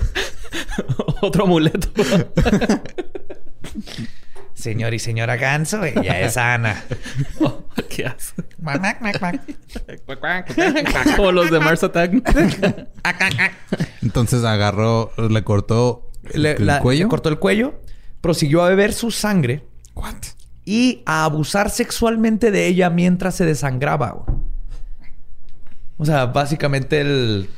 [1.22, 1.88] Otro amuleto.
[4.54, 6.84] Señor y señora Ganso, ella es Ana.
[7.40, 8.34] Oh, ¿Qué haces?
[8.60, 11.16] Mac, mac, mac, mac.
[11.16, 12.12] Como los de Mars Attack.
[14.02, 17.04] Entonces agarró, le cortó Le, el la- cuello.
[17.04, 17.80] le cortó el cuello,
[18.20, 19.64] prosiguió a beber su sangre
[20.00, 20.40] What?
[20.64, 24.10] y a abusar sexualmente de ella mientras se desangraba.
[24.10, 24.38] güey.
[25.96, 27.50] O sea, básicamente él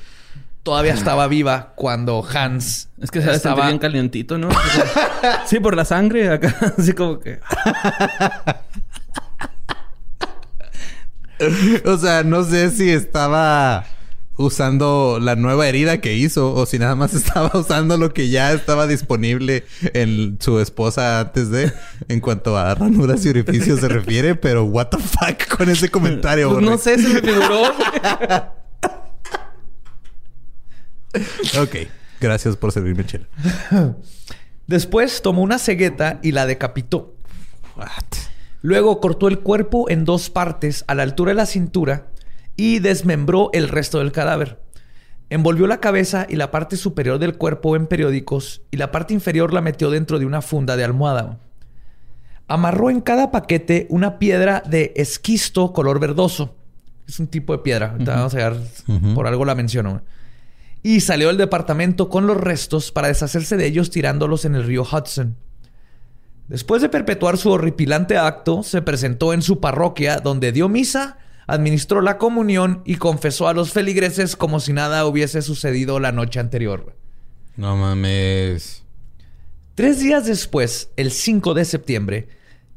[0.62, 4.48] todavía estaba viva cuando Hans Es que se estaba bien calientito, ¿no?
[5.46, 6.54] Sí, por la sangre acá.
[6.78, 7.40] Así como que...
[11.84, 13.84] O sea, no sé si estaba
[14.36, 18.52] usando la nueva herida que hizo o si nada más estaba usando lo que ya
[18.52, 19.64] estaba disponible
[19.94, 21.72] en su esposa antes de
[22.08, 26.50] en cuanto a ranuras y orificios se refiere, pero what the fuck con ese comentario,
[26.50, 27.62] Pues no sé, se me figuró.
[31.60, 31.76] Ok.
[32.20, 33.26] Gracias por servirme chela.
[34.66, 37.16] Después tomó una cegueta y la decapitó.
[38.60, 42.11] Luego cortó el cuerpo en dos partes a la altura de la cintura
[42.56, 44.60] y desmembró el resto del cadáver.
[45.30, 49.54] Envolvió la cabeza y la parte superior del cuerpo en periódicos y la parte inferior
[49.54, 51.38] la metió dentro de una funda de almohada.
[52.48, 56.54] Amarró en cada paquete una piedra de esquisto color verdoso.
[57.08, 57.96] Es un tipo de piedra.
[57.98, 58.56] Vamos a ver,
[59.14, 60.02] por algo la menciono.
[60.82, 64.82] Y salió del departamento con los restos para deshacerse de ellos tirándolos en el río
[64.82, 65.36] Hudson.
[66.48, 72.00] Después de perpetuar su horripilante acto, se presentó en su parroquia donde dio misa administró
[72.00, 76.96] la comunión y confesó a los feligreses como si nada hubiese sucedido la noche anterior.
[77.56, 78.84] No mames.
[79.74, 82.28] Tres días después, el 5 de septiembre,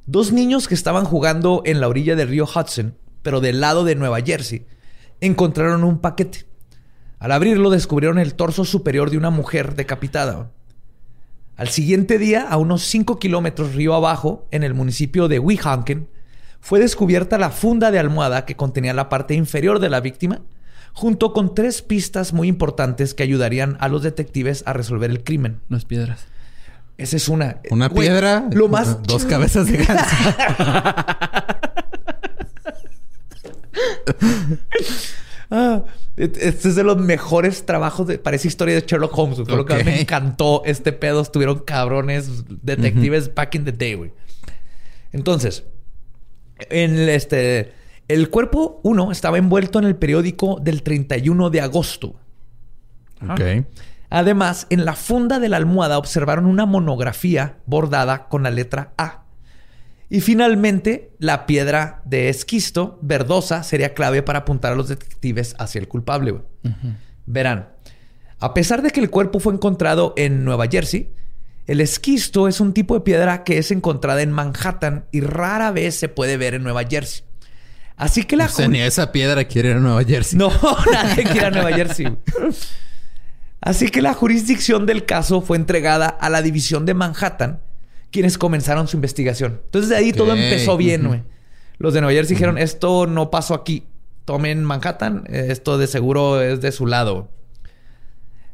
[0.05, 3.95] dos niños que estaban jugando en la orilla del río Hudson, pero del lado de
[3.95, 4.65] Nueva Jersey,
[5.21, 6.45] encontraron un paquete.
[7.19, 10.51] Al abrirlo descubrieron el torso superior de una mujer decapitada.
[11.55, 16.09] Al siguiente día, a unos 5 kilómetros río abajo, en el municipio de Weehawken,
[16.65, 20.41] fue descubierta la funda de almohada que contenía la parte inferior de la víctima,
[20.93, 25.59] junto con tres pistas muy importantes que ayudarían a los detectives a resolver el crimen.
[25.69, 26.25] Las piedras.
[26.97, 27.57] Esa es una.
[27.69, 28.49] Una piedra.
[28.51, 29.03] Lo más.
[29.03, 30.15] Dos cabezas de ganso.
[35.51, 35.83] ah,
[36.17, 39.37] este es de los mejores trabajos de, para esa historia de Sherlock Holmes.
[39.37, 41.21] Lo que me encantó este pedo.
[41.21, 44.11] Estuvieron cabrones detectives back in the day, güey.
[45.11, 45.63] Entonces,
[46.57, 47.73] en este,
[48.07, 52.15] el cuerpo 1 estaba envuelto en el periódico del 31 de agosto.
[54.09, 59.23] Además, en la funda de la almohada observaron una monografía bordada con la letra A.
[60.09, 65.79] Y finalmente, la piedra de esquisto verdosa sería clave para apuntar a los detectives hacia
[65.79, 66.43] el culpable.
[67.25, 67.69] Verán,
[68.39, 71.11] a pesar de que el cuerpo fue encontrado en Nueva Jersey,
[71.67, 75.95] el esquisto es un tipo de piedra que es encontrada en Manhattan y rara vez
[75.95, 77.23] se puede ver en Nueva Jersey.
[77.97, 78.49] Así que la...
[78.57, 80.37] O ni esa piedra quiere ir a Nueva Jersey.
[80.37, 80.51] No,
[80.91, 82.17] nadie quiere ir a Nueva Jersey.
[83.61, 87.61] Así que la jurisdicción del caso fue entregada a la división de Manhattan,
[88.11, 89.61] quienes comenzaron su investigación.
[89.65, 91.23] Entonces de ahí todo empezó bien, güey.
[91.77, 93.87] Los de Nueva Jersey dijeron, esto no pasó aquí.
[94.25, 97.29] Tomen Manhattan, esto de seguro es de su lado.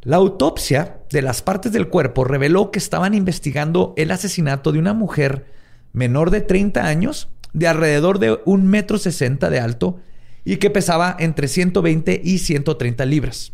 [0.03, 4.93] La autopsia de las partes del cuerpo reveló que estaban investigando el asesinato de una
[4.93, 5.45] mujer
[5.93, 9.99] menor de 30 años, de alrededor de un metro sesenta de alto
[10.43, 13.53] y que pesaba entre 120 y 130 libras.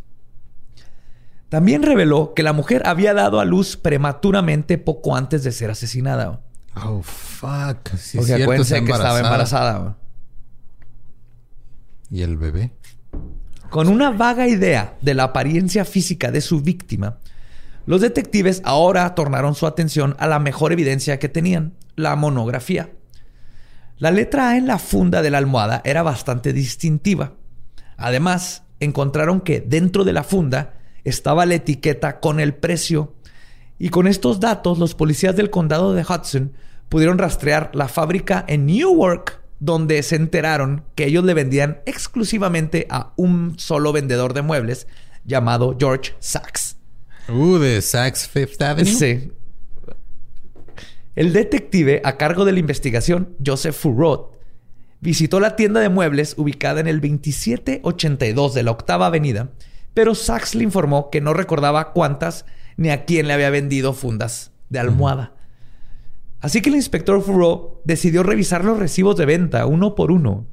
[1.49, 6.41] También reveló que la mujer había dado a luz prematuramente poco antes de ser asesinada.
[6.75, 7.89] Oh, fuck.
[7.97, 9.97] Sí, o sea, que estaba embarazada.
[12.09, 12.71] ¿Y el bebé?
[13.69, 17.17] Con una vaga idea de la apariencia física de su víctima,
[17.85, 22.89] los detectives ahora tornaron su atención a la mejor evidencia que tenían, la monografía.
[23.97, 27.33] La letra A en la funda de la almohada era bastante distintiva.
[27.97, 33.15] Además, encontraron que dentro de la funda estaba la etiqueta con el precio.
[33.79, 36.53] Y con estos datos, los policías del condado de Hudson
[36.87, 43.13] pudieron rastrear la fábrica en Newark donde se enteraron que ellos le vendían exclusivamente a
[43.15, 44.87] un solo vendedor de muebles
[45.25, 46.77] llamado George Sachs.
[47.29, 48.91] Uh, de Sachs Fifth Avenue.
[48.91, 49.31] Sí.
[51.15, 54.37] El detective a cargo de la investigación, Joseph Furrot,
[54.99, 59.49] visitó la tienda de muebles ubicada en el 2782 de la Octava Avenida,
[59.93, 62.45] pero Sachs le informó que no recordaba cuántas
[62.77, 65.33] ni a quién le había vendido fundas de almohada.
[66.47, 70.47] Así que el inspector Furrow decidió revisar los recibos de venta uno por uno.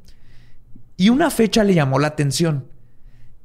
[0.97, 2.67] Y una fecha le llamó la atención.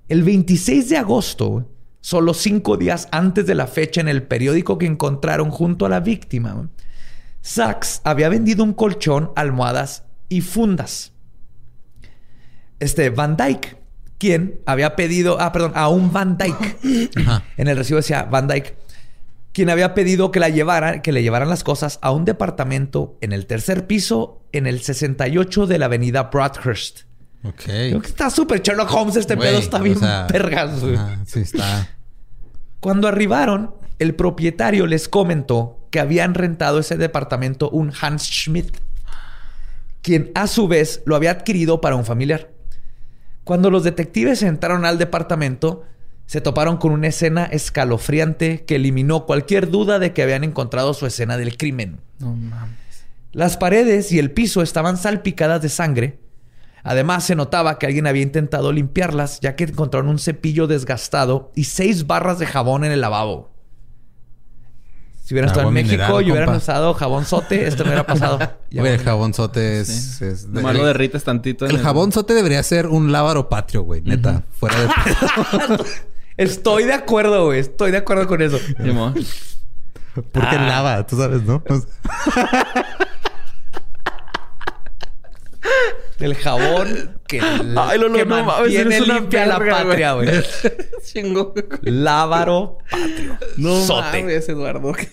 [0.07, 1.69] El 26 de agosto,
[2.01, 5.99] solo cinco días antes de la fecha en el periódico que encontraron junto a la
[5.99, 6.71] víctima,
[7.41, 11.13] Sachs había vendido un colchón, almohadas y fundas.
[12.79, 13.77] Este Van Dyke,
[14.17, 17.11] quien había pedido, ah, perdón, a un Van Dyke.
[17.57, 18.75] En el recibo decía Van Dyke
[19.59, 23.33] quien había pedido que la llevaran, que le llevaran las cosas a un departamento en
[23.33, 27.01] el tercer piso, en el 68 de la avenida Broadhurst.
[27.43, 27.67] Ok.
[28.05, 30.79] está súper Sherlock Holmes este pedo, está bien pergas.
[31.25, 31.89] sí, está.
[32.79, 38.77] Cuando arribaron, el propietario les comentó que habían rentado ese departamento un Hans Schmidt,
[40.01, 42.49] quien a su vez lo había adquirido para un familiar.
[43.43, 45.83] Cuando los detectives entraron al departamento,
[46.29, 51.07] se toparon con una escena escalofriante que eliminó cualquier duda de que habían encontrado su
[51.07, 52.01] escena del crimen.
[52.19, 53.07] No mames.
[53.31, 56.19] Las paredes y el piso estaban salpicadas de sangre,
[56.83, 61.63] Además, se notaba que alguien había intentado limpiarlas, ya que encontraron un cepillo desgastado y
[61.63, 63.49] seis barras de jabón en el lavabo.
[65.23, 66.57] Si hubieran estado en México mineral, y hubieran compa.
[66.57, 68.39] usado jabón sote, esto no hubiera pasado.
[68.71, 70.21] Ya, el jabón sote es...
[70.21, 71.65] es- Nomás lo derrites tantito.
[71.65, 74.01] en el jabón sote debería ser un lábaro patrio, güey.
[74.03, 74.43] Neta.
[74.51, 74.87] Fuera de...
[76.39, 77.59] Estoy de acuerdo, güey.
[77.59, 78.59] Estoy de acuerdo con eso.
[80.31, 80.67] Porque Ah.
[80.67, 81.61] lava, tú sabes, ¿no?
[86.19, 90.29] El jabón que, Ay, Lolo, que no mantiene una limpia la patria, güey.
[91.05, 91.53] Chingo.
[91.81, 93.37] Lávaro patrio.
[93.57, 94.21] No Sote.
[94.23, 94.91] mames, Eduardo.
[94.93, 95.07] Qué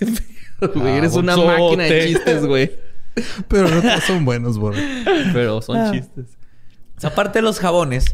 [0.60, 0.96] pedo, güey.
[0.96, 2.72] Eres una máquina de chistes, güey.
[3.48, 4.76] Pero no todos son buenos, güey.
[5.32, 5.92] Pero son Ah.
[5.92, 6.35] chistes.
[7.02, 8.06] Aparte de los jabones,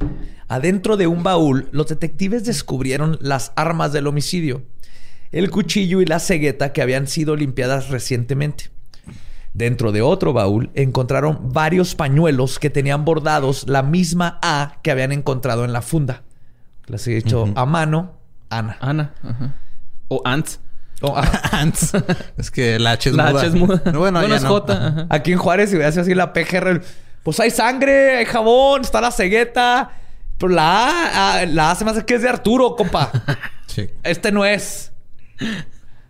[0.49, 4.63] adentro de un baúl, los detectives descubrieron las armas del homicidio,
[5.31, 8.71] el cuchillo y la cegueta que habían sido limpiadas recientemente.
[9.55, 15.13] Dentro de otro baúl encontraron varios pañuelos que tenían bordados la misma A que habían
[15.13, 16.23] encontrado en la funda.
[16.87, 17.53] Les he dicho Ujú.
[17.55, 18.15] a mano,
[18.49, 18.77] Ana.
[18.81, 19.15] Ana.
[19.23, 19.55] Ajá.
[20.09, 20.59] O Ants.
[21.03, 21.51] Oh, ah.
[21.53, 21.93] Ants.
[22.37, 23.41] Es que la H es La muda.
[23.41, 23.83] H es muda.
[23.93, 24.49] No, bueno, ya es no.
[24.49, 24.73] J.
[24.87, 25.07] Ajá.
[25.11, 26.83] Aquí en Juárez, si hubiera sido así la PGR,
[27.23, 29.91] pues hay sangre, hay jabón, está la cegueta.
[30.39, 33.11] Pero la A, ah, la A se me hace que es de Arturo, compa.
[33.69, 33.89] Sí.
[34.03, 34.93] Este no es.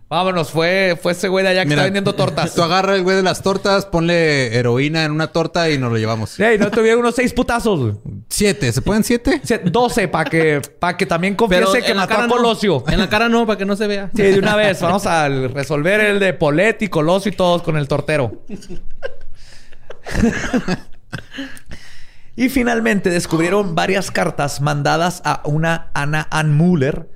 [0.09, 2.53] Vámonos, fue, fue ese güey de allá que Mira, está vendiendo tortas.
[2.53, 5.97] Tú agarra el güey de las tortas, ponle heroína en una torta y nos lo
[5.97, 6.39] llevamos.
[6.39, 7.79] Ey, no tuvieron unos seis putazos.
[7.79, 7.93] güey.
[8.29, 8.71] Siete.
[8.73, 9.41] ¿Se pueden siete?
[9.63, 12.35] Doce para que, pa' que también confiese que en la mató a no.
[12.35, 12.83] Colosio.
[12.89, 14.11] En la cara no, para que no se vea.
[14.13, 14.81] Sí, de una vez.
[14.81, 18.43] Vamos a resolver el de Polet y Colosio y todos con el tortero.
[22.35, 27.09] y finalmente descubrieron varias cartas mandadas a una Anna Ann Muller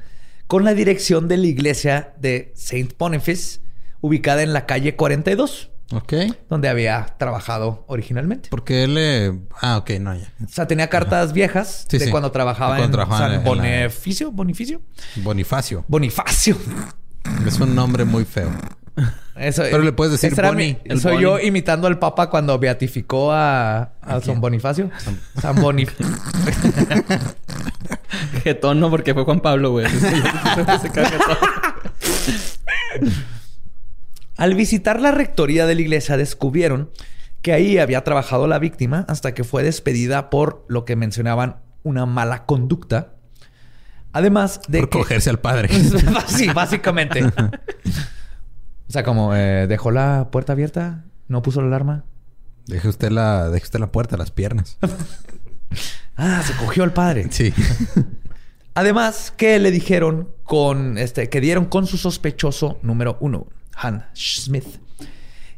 [0.47, 3.59] con la dirección de la iglesia de Saint Boniface,
[4.01, 6.13] ubicada en la calle 42, Ok.
[6.49, 8.49] donde había trabajado originalmente.
[8.49, 9.39] Porque él le...
[9.61, 9.89] Ah, ok.
[9.99, 10.31] No, ya.
[10.45, 12.11] O sea, tenía cartas viejas Sí, de sí.
[12.11, 14.31] cuando trabajaba De cuando en San en la- Bonificio.
[14.31, 14.81] ¿Bonificio?
[15.17, 15.83] Bonifacio.
[15.87, 16.57] Bonifacio.
[17.45, 18.49] Es un nombre muy feo.
[19.35, 23.91] Eso, Pero le puedes decir Boni, mi- soy yo imitando al Papa cuando beatificó a,
[24.01, 24.89] a San Bonifacio.
[25.39, 26.05] San Bonifacio.
[28.43, 29.85] Jetón no, porque fue Juan Pablo, güey.
[34.37, 36.91] Al visitar la rectoría de la iglesia descubrieron
[37.41, 42.05] que ahí había trabajado la víctima hasta que fue despedida por lo que mencionaban una
[42.05, 43.13] mala conducta.
[44.13, 44.97] Además de Por que...
[44.99, 45.69] cogerse al padre.
[46.27, 47.23] sí, básicamente.
[48.89, 52.05] O sea, como eh, dejó la puerta abierta, no puso la alarma.
[52.67, 54.77] Deje usted la, deje usted la puerta, las piernas.
[56.19, 57.27] Ah, se cogió al padre.
[57.29, 57.53] Sí.
[58.73, 63.45] Además, que le dijeron con este, que dieron con su sospechoso número uno,
[63.75, 64.79] Han Smith.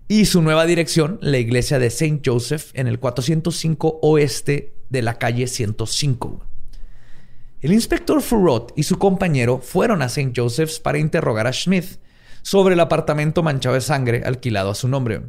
[0.10, 2.22] Y su nueva dirección, la iglesia de St.
[2.26, 6.44] Joseph, en el 405 oeste de la calle 105.
[7.62, 10.34] El inspector Furrot y su compañero fueron a St.
[10.36, 12.00] Joseph's para interrogar a Smith
[12.42, 15.24] sobre el apartamento manchado de sangre alquilado a su nombre.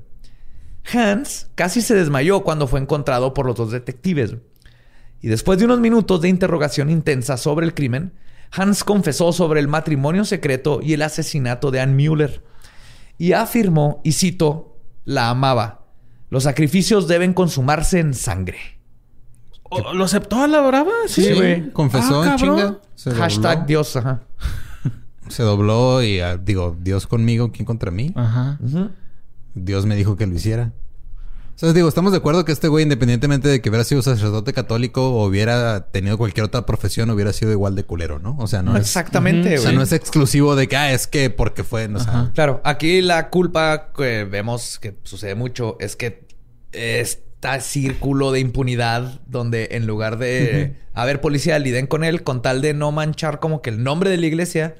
[0.92, 4.36] Hans casi se desmayó cuando fue encontrado por los dos detectives.
[5.20, 8.14] Y después de unos minutos de interrogación intensa sobre el crimen,
[8.52, 12.42] Hans confesó sobre el matrimonio secreto y el asesinato de Ann Müller.
[13.18, 15.84] Y afirmó, y cito, la amaba.
[16.30, 18.58] Los sacrificios deben consumarse en sangre.
[19.64, 20.90] ¿O- ¿Lo aceptó a la brava?
[21.06, 21.70] Sí, güey.
[21.72, 22.56] Confesó Ah, en cabrón.
[22.58, 22.78] chinga.
[22.94, 23.66] Se Hashtag dobló.
[23.66, 24.22] Dios, ajá.
[25.30, 28.12] Se dobló y ah, digo, Dios conmigo, ¿quién contra mí?
[28.14, 28.58] Ajá.
[28.62, 28.90] Ujú.
[29.54, 30.72] Dios me dijo que lo hiciera.
[31.54, 34.54] O sea, digo, estamos de acuerdo que este güey, independientemente de que hubiera sido sacerdote
[34.54, 38.34] católico o hubiera tenido cualquier otra profesión, hubiera sido igual de culero, ¿no?
[38.38, 38.82] O sea, no es...
[38.82, 39.76] Exactamente, O sea, güey.
[39.76, 42.30] no es exclusivo de que, ah, es que porque fue, no, o sea.
[42.34, 46.26] Claro, aquí la culpa que vemos que sucede mucho es que
[46.72, 47.29] está
[47.60, 52.74] círculo de impunidad donde en lugar de haber policía liden con él con tal de
[52.74, 54.76] no manchar como que el nombre de la iglesia,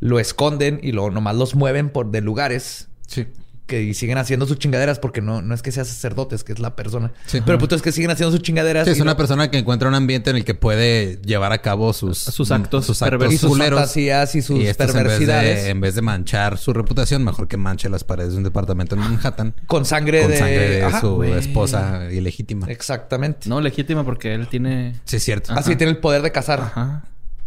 [0.00, 2.88] lo esconden y lo nomás los mueven por de lugares.
[3.06, 3.26] Sí.
[3.70, 6.52] Que y siguen haciendo sus chingaderas porque no, no es que sea sacerdote, es que
[6.52, 7.12] es la persona.
[7.26, 7.40] Sí.
[7.40, 8.84] Pero el punto es que siguen haciendo sus chingaderas.
[8.84, 11.58] Sí, es una no- persona que encuentra un ambiente en el que puede llevar a
[11.62, 15.02] cabo sus, Sus actos sus actos y sus fantasías y sus Y estos, en vez,
[15.04, 18.44] perversidades de, en vez de manchar su reputación, mejor que manche las paredes de un
[18.44, 22.66] departamento en Manhattan con sangre con de, sangre de Ajá, su esposa ilegítima.
[22.68, 23.48] Exactamente.
[23.48, 24.96] No, legítima porque él tiene...
[25.04, 25.52] Sí, es cierto.
[25.52, 26.60] Así tiene el poder de casar.
[26.60, 27.04] Ajá.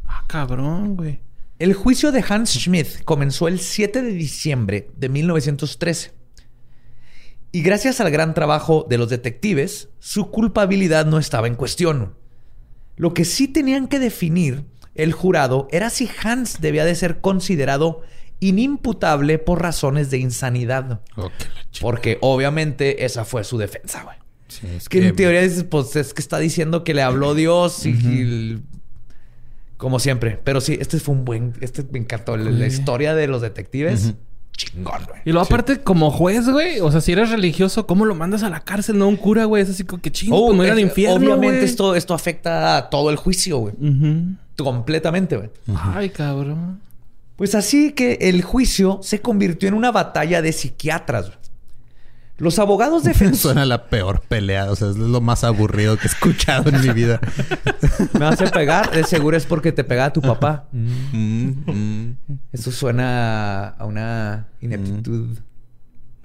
[0.07, 1.19] Ah, cabrón, güey.
[1.59, 6.11] El juicio de Hans Schmidt comenzó el 7 de diciembre de 1913.
[7.51, 12.15] Y gracias al gran trabajo de los detectives, su culpabilidad no estaba en cuestión.
[12.95, 18.01] Lo que sí tenían que definir el jurado era si Hans debía de ser considerado
[18.39, 21.01] inimputable por razones de insanidad.
[21.79, 24.17] Porque obviamente esa fue su defensa, güey.
[24.47, 27.85] Sí, es que, en teoría dices, pues es que está diciendo que le habló Dios
[27.85, 28.63] y, y
[29.83, 30.39] como siempre.
[30.43, 32.35] Pero sí, este fue un buen, este me encantó.
[32.37, 34.13] La, la historia de los detectives.
[34.55, 35.21] Chingón, güey.
[35.25, 38.49] Y luego, aparte, como juez, güey, o sea, si eres religioso, ¿cómo lo mandas a
[38.49, 38.97] la cárcel?
[38.99, 39.63] No un cura, güey.
[39.63, 41.15] Es así como que chingo, Oh, pues no al infierno.
[41.15, 41.65] Obviamente güey.
[41.65, 43.73] esto, esto afecta a todo el juicio, güey.
[44.57, 45.49] Completamente, güey.
[45.75, 46.79] Ay, cabrón.
[47.35, 51.27] Pues así que el juicio se convirtió en una batalla de psiquiatras.
[51.27, 51.37] güey.
[52.37, 53.39] Los abogados defensores...
[53.39, 54.71] Suena la peor pelea.
[54.71, 57.19] O sea, es lo más aburrido que he escuchado en mi vida.
[58.19, 58.91] Me hace pegar.
[58.91, 60.67] De seguro es porque te pegaba tu papá.
[60.71, 62.17] Mm, mm.
[62.51, 65.37] Eso suena a una ineptitud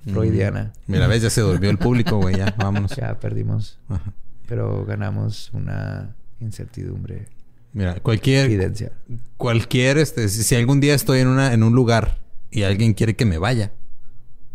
[0.05, 0.73] freudiana.
[0.87, 2.37] Mira, ves, ya se durmió el público, güey.
[2.37, 2.97] Ya, vámonos.
[2.97, 3.79] Ya perdimos.
[3.89, 4.13] Ajá.
[4.47, 7.27] Pero ganamos una incertidumbre
[7.73, 8.93] Mira, cualquier, evidencia.
[9.37, 12.19] cualquier, este, si algún día estoy en una, en un lugar
[12.51, 13.73] y alguien quiere que me vaya,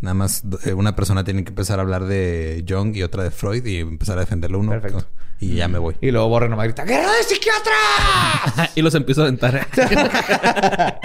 [0.04, 3.32] nada más eh, una persona tiene que empezar a hablar de Jung y otra de
[3.32, 4.72] Freud y empezar a defenderlo uno.
[4.72, 5.08] Perfecto.
[5.40, 5.96] Y ya me voy.
[6.02, 8.72] Y luego Borre nomás grita, ¡Guerra de psiquiatras!
[8.76, 9.66] y los empiezo a aventar.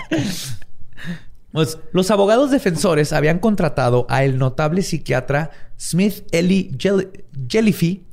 [1.50, 8.04] Pues, los abogados defensores habían contratado a el notable psiquiatra Smith Eli Jell- Jellyfy.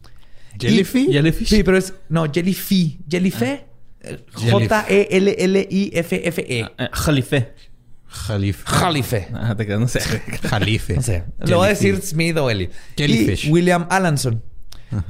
[0.57, 1.09] ¿Jellyfy?
[1.09, 1.49] Y- Jellyfish.
[1.49, 1.93] Sí, pero es...
[2.09, 2.99] No, Jellyfy.
[3.09, 3.59] Jellyfy.
[4.01, 6.63] Jellyf- J-E-L-L-I-F-F-E.
[6.63, 6.89] Jalife.
[6.93, 7.33] Jalif.
[8.07, 9.27] Jalife.
[9.33, 9.99] Ah, te quedas, no sé.
[10.49, 10.95] Jalife.
[10.95, 11.23] No sé.
[11.43, 12.69] Le voy a decir Smith o Eli.
[12.97, 13.47] Jellyfish.
[13.47, 14.43] Y William Alanson.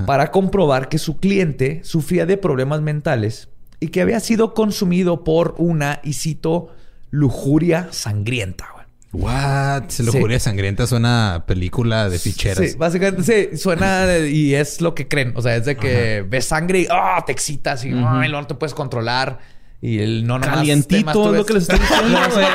[0.08, 5.54] Para comprobar que su cliente sufría de problemas mentales y que había sido consumido por
[5.60, 6.74] una, y cito,
[7.12, 8.66] lujuria sangrienta.
[9.12, 9.90] What?
[9.90, 10.20] Se lo Sí.
[10.20, 12.72] juré sangrienta suena a película de ficheras.
[12.72, 15.34] Sí, básicamente sí, suena y es lo que creen.
[15.36, 17.24] O sea, es de que ves sangre y ¡ah!
[17.26, 18.30] te excitas y ¡ay!
[18.32, 19.40] no te puedes controlar.
[19.86, 22.48] Y el no nomás Calientito es lo que les estoy diciendo, güey.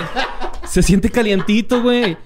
[0.69, 2.17] Se siente calientito, güey.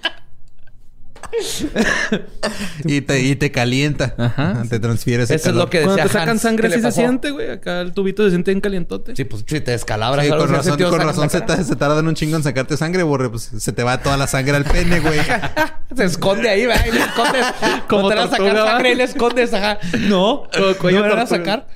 [2.84, 4.14] Y te, y te calienta.
[4.18, 4.62] Ajá.
[4.68, 7.30] Te transfiere ese Eso es lo que Cuando te sacan Hans, sangre sí se siente,
[7.30, 7.50] güey.
[7.50, 9.16] Acá el tubito se siente en calientote.
[9.16, 10.24] Sí, pues si te descalabras.
[10.26, 13.30] Sí, con razón, con razón se, ta- se tardan un chingo en sacarte sangre, borre.
[13.30, 15.18] Pues se te va toda la sangre al pene, güey.
[15.96, 16.86] Se esconde ahí, ¿verdad?
[16.88, 17.46] Y le escondes.
[17.88, 19.54] Como te van a sacar sangre y le escondes.
[19.54, 19.78] Ajá.
[20.00, 20.48] No.
[20.78, 21.66] Como no van a sacar.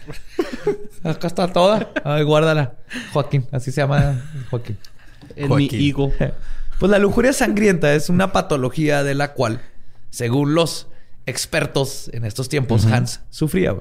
[1.05, 1.91] Acá está toda.
[2.05, 2.73] Ay, guárdala.
[3.13, 3.47] Joaquín.
[3.53, 4.77] Así se llama Joaquín.
[5.37, 5.81] En mi Joaquín.
[5.81, 6.13] higo.
[6.79, 9.61] Pues la lujuria sangrienta es una patología de la cual,
[10.11, 10.87] según los
[11.27, 13.77] expertos en estos tiempos, Hans sufría.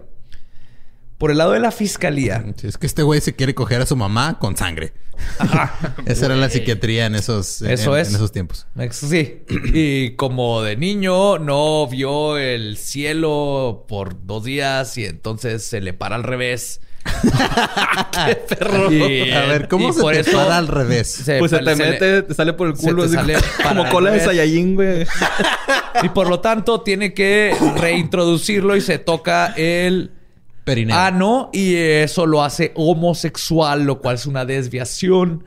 [1.18, 3.96] Por el lado de la fiscalía, es que este güey se quiere coger a su
[3.96, 4.94] mamá con sangre.
[6.06, 8.10] Esa era la psiquiatría en esos, en- Eso en, es.
[8.10, 8.68] en esos tiempos.
[8.92, 9.42] Sí.
[9.74, 15.94] Y como de niño no vio el cielo por dos días y entonces se le
[15.94, 16.82] para al revés.
[18.28, 18.92] ¡Qué perro!
[18.92, 21.08] Y, a ver, ¿cómo y se por te eso para al revés?
[21.12, 23.04] se- Pues se te se le- mete, te sale por el se culo.
[23.04, 23.36] así sale
[23.68, 24.20] como cola de.
[24.20, 25.06] Saiyajin, güey.
[26.04, 30.12] y por lo tanto tiene que reintroducirlo y se toca el
[30.64, 30.98] Perineo.
[30.98, 35.44] ano y eso lo hace homosexual, lo cual es una desviación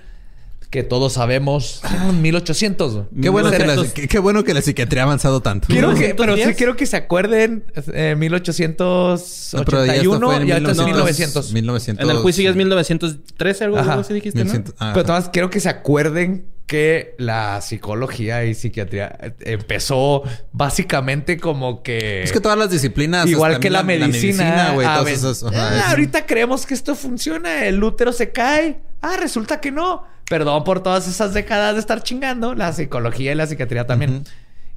[0.71, 1.81] que todos sabemos.
[1.83, 3.07] Ah, 1800.
[3.21, 3.93] Qué bueno, que la, 1900.
[3.93, 5.67] qué, qué bueno que la psiquiatría ha avanzado tanto.
[5.69, 6.57] Quiero que, pero sí 1910.
[6.57, 10.79] quiero que se acuerden eh, No, pero ya esto 1881 fue en y ahorita es
[10.79, 11.53] 1900.
[11.53, 11.53] 1900.
[11.53, 12.05] 1900.
[12.05, 14.53] En el juicio ya es 1913, algo así dijiste, ¿no?
[14.53, 14.75] 1100.
[14.79, 21.41] Ah, Pero además quiero que se acuerden que la psicología y psiquiatría eh, empezó básicamente
[21.41, 22.23] como que...
[22.23, 23.27] Es que todas las disciplinas.
[23.27, 24.71] Igual hasta que la medicina.
[24.75, 24.87] güey.
[24.87, 27.65] a todas ver, esas, ah, ahorita creemos que esto funciona.
[27.67, 28.83] El útero se cae.
[29.03, 30.05] Ah, resulta que no.
[30.31, 32.55] Perdón por todas esas décadas de estar chingando.
[32.55, 34.23] La psicología y la psiquiatría también.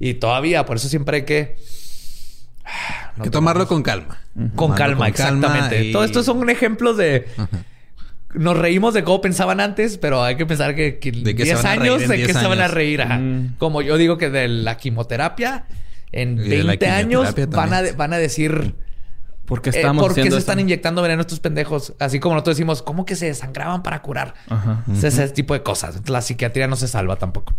[0.00, 1.56] Y todavía, por eso siempre hay que...
[2.64, 4.18] ah, no que tomamos- tomarlo con calma.
[4.56, 5.84] Con calma, exactamente.
[5.84, 7.28] y- Todo esto son ejemplos de...
[8.34, 11.52] Nos reímos de cómo pensaban antes, pero hay que pensar que, que De que se
[11.54, 13.02] 10 van a reír años de que 10 se van a reír.
[13.02, 13.18] ajá.
[13.18, 13.54] Mm.
[13.58, 15.66] Como yo digo que de la quimioterapia,
[16.10, 18.74] en Y de la 20 años a, van a decir...
[19.46, 21.92] ¿Por qué Eh, estamos ¿Por qué se están inyectando veneno estos pendejos?
[21.98, 24.34] Así como nosotros decimos, ¿cómo que se desangraban para curar?
[24.48, 24.84] Ajá.
[24.98, 26.08] Sea, Ese tipo de cosas.
[26.08, 27.52] La psiquiatría no se salva tampoco.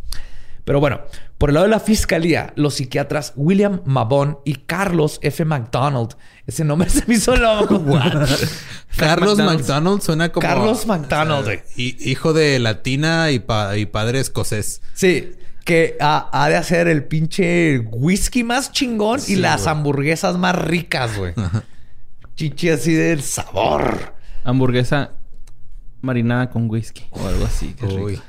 [0.63, 1.01] Pero bueno,
[1.37, 5.45] por el lado de la fiscalía, los psiquiatras William Mabon y Carlos F.
[5.45, 6.15] McDonald.
[6.47, 7.83] Ese nombre se me hizo loco.
[8.97, 9.67] Carlos McDonald's.
[9.67, 10.41] McDonald suena como.
[10.47, 11.59] Carlos McDonald, güey.
[11.75, 14.81] hi- hijo de latina y, pa- y padre escocés.
[14.95, 15.33] Sí,
[15.65, 20.55] que ha, ha de hacer el pinche whisky más chingón Sí, y las hamburguesas más
[20.55, 21.33] ricas, güey.
[22.35, 24.15] Chichi así del sabor.
[24.43, 25.13] Hamburguesa
[26.01, 27.73] marinada con whisky o algo así.
[27.79, 28.03] Qué rico.
[28.03, 28.21] Uy.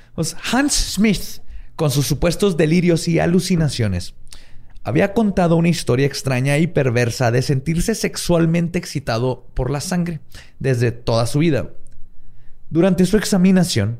[0.52, 1.42] Hans Smith,
[1.74, 4.14] con sus supuestos delirios y alucinaciones,
[4.82, 10.20] había contado una historia extraña y perversa de sentirse sexualmente excitado por la sangre
[10.60, 11.72] desde toda su vida.
[12.70, 13.98] Durante su examinación,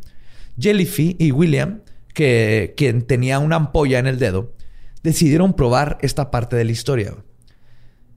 [0.58, 1.80] Jellyfy y William,
[2.14, 4.54] que, quien tenía una ampolla en el dedo,
[5.02, 7.16] decidieron probar esta parte de la historia.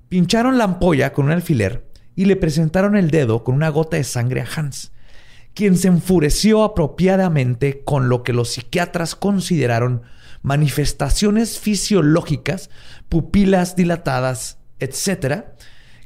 [0.09, 4.03] Pincharon la ampolla con un alfiler y le presentaron el dedo con una gota de
[4.03, 4.91] sangre a Hans,
[5.53, 10.01] quien se enfureció apropiadamente con lo que los psiquiatras consideraron
[10.41, 12.69] manifestaciones fisiológicas,
[13.07, 15.55] pupilas dilatadas, etcétera,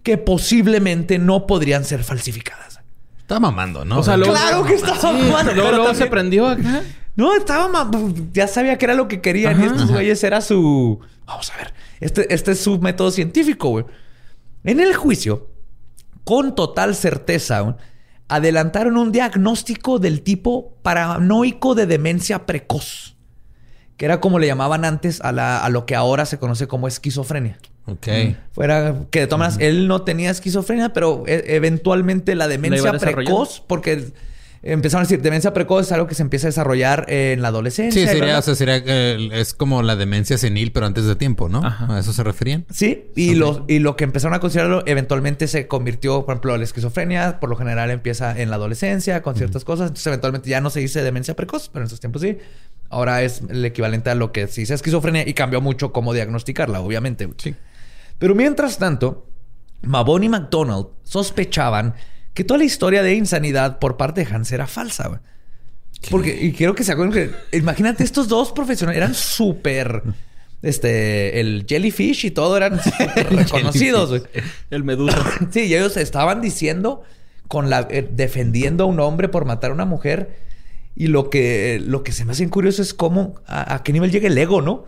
[0.04, 2.80] que posiblemente no podrían ser falsificadas.
[3.20, 4.00] Está mamando, ¿no?
[4.00, 5.54] O sea, claro que estaba mamando.
[5.54, 6.84] Luego, se prendió acá.
[7.16, 8.14] No, estaba mamando.
[8.34, 9.62] Ya sabía que era lo que querían.
[9.62, 11.00] y estos güeyes era su.
[11.26, 11.74] Vamos a ver.
[12.00, 13.86] Este, este es su método científico, güey.
[14.64, 15.50] En el juicio,
[16.24, 17.78] con total certeza,
[18.28, 23.16] adelantaron un diagnóstico del tipo paranoico de demencia precoz,
[23.98, 27.60] que era como le llamaban antes a, lo que ahora se conoce como esquizofrenia.
[27.86, 28.08] Ok.
[28.54, 33.62] Fuera que de todas maneras, él no tenía esquizofrenia, pero e, eventualmente la demencia precoz,
[33.68, 34.14] porque
[34.64, 38.02] empezaron a decir, demencia precoz es algo que se empieza a desarrollar en la adolescencia.
[38.02, 41.50] Sí, sería, o sea, sería, eh, es como la demencia senil, pero antes de tiempo,
[41.50, 41.62] ¿no?
[41.64, 42.66] ¿A eso se referían?
[42.72, 46.64] Sí, y, lo, y lo que empezaron a considerarlo eventualmente se convirtió, por ejemplo, la
[46.64, 50.70] esquizofrenia, por lo general empieza en la adolescencia con ciertas cosas, entonces eventualmente ya no
[50.70, 52.38] se dice demencia precoz, pero en esos tiempos sí.
[52.90, 56.80] Ahora es el equivalente a lo que se dice esquizofrenia y cambió mucho cómo diagnosticarla,
[56.80, 57.28] obviamente.
[57.38, 57.56] Sí.
[58.18, 59.28] Pero mientras tanto,
[59.82, 61.96] Mabon y McDonald sospechaban
[62.34, 65.20] que toda la historia de insanidad por parte de Hans era falsa, güey.
[66.10, 70.04] Porque, y quiero que se acuerden que, imagínate, estos dos profesionales eran súper,
[70.62, 72.80] este, el jellyfish y todo eran
[73.30, 74.24] reconocidos, güey.
[74.70, 75.24] El medusa.
[75.52, 77.04] sí, y ellos estaban diciendo,
[77.48, 80.42] con la, eh, defendiendo a un hombre por matar a una mujer.
[80.96, 84.28] Y lo que, lo que se me hace curioso es cómo, a, qué nivel llega
[84.28, 84.86] el ego, ¿no?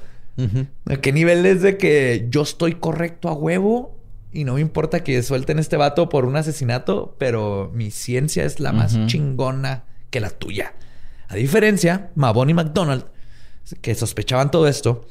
[0.86, 3.96] A qué nivel es de que yo estoy correcto a huevo
[4.36, 8.60] y no me importa que suelten este vato por un asesinato, pero mi ciencia es
[8.60, 10.74] la más chingona que la tuya.
[11.30, 13.06] A diferencia, Mabon y McDonald,
[13.82, 15.08] que sospechaban todo esto,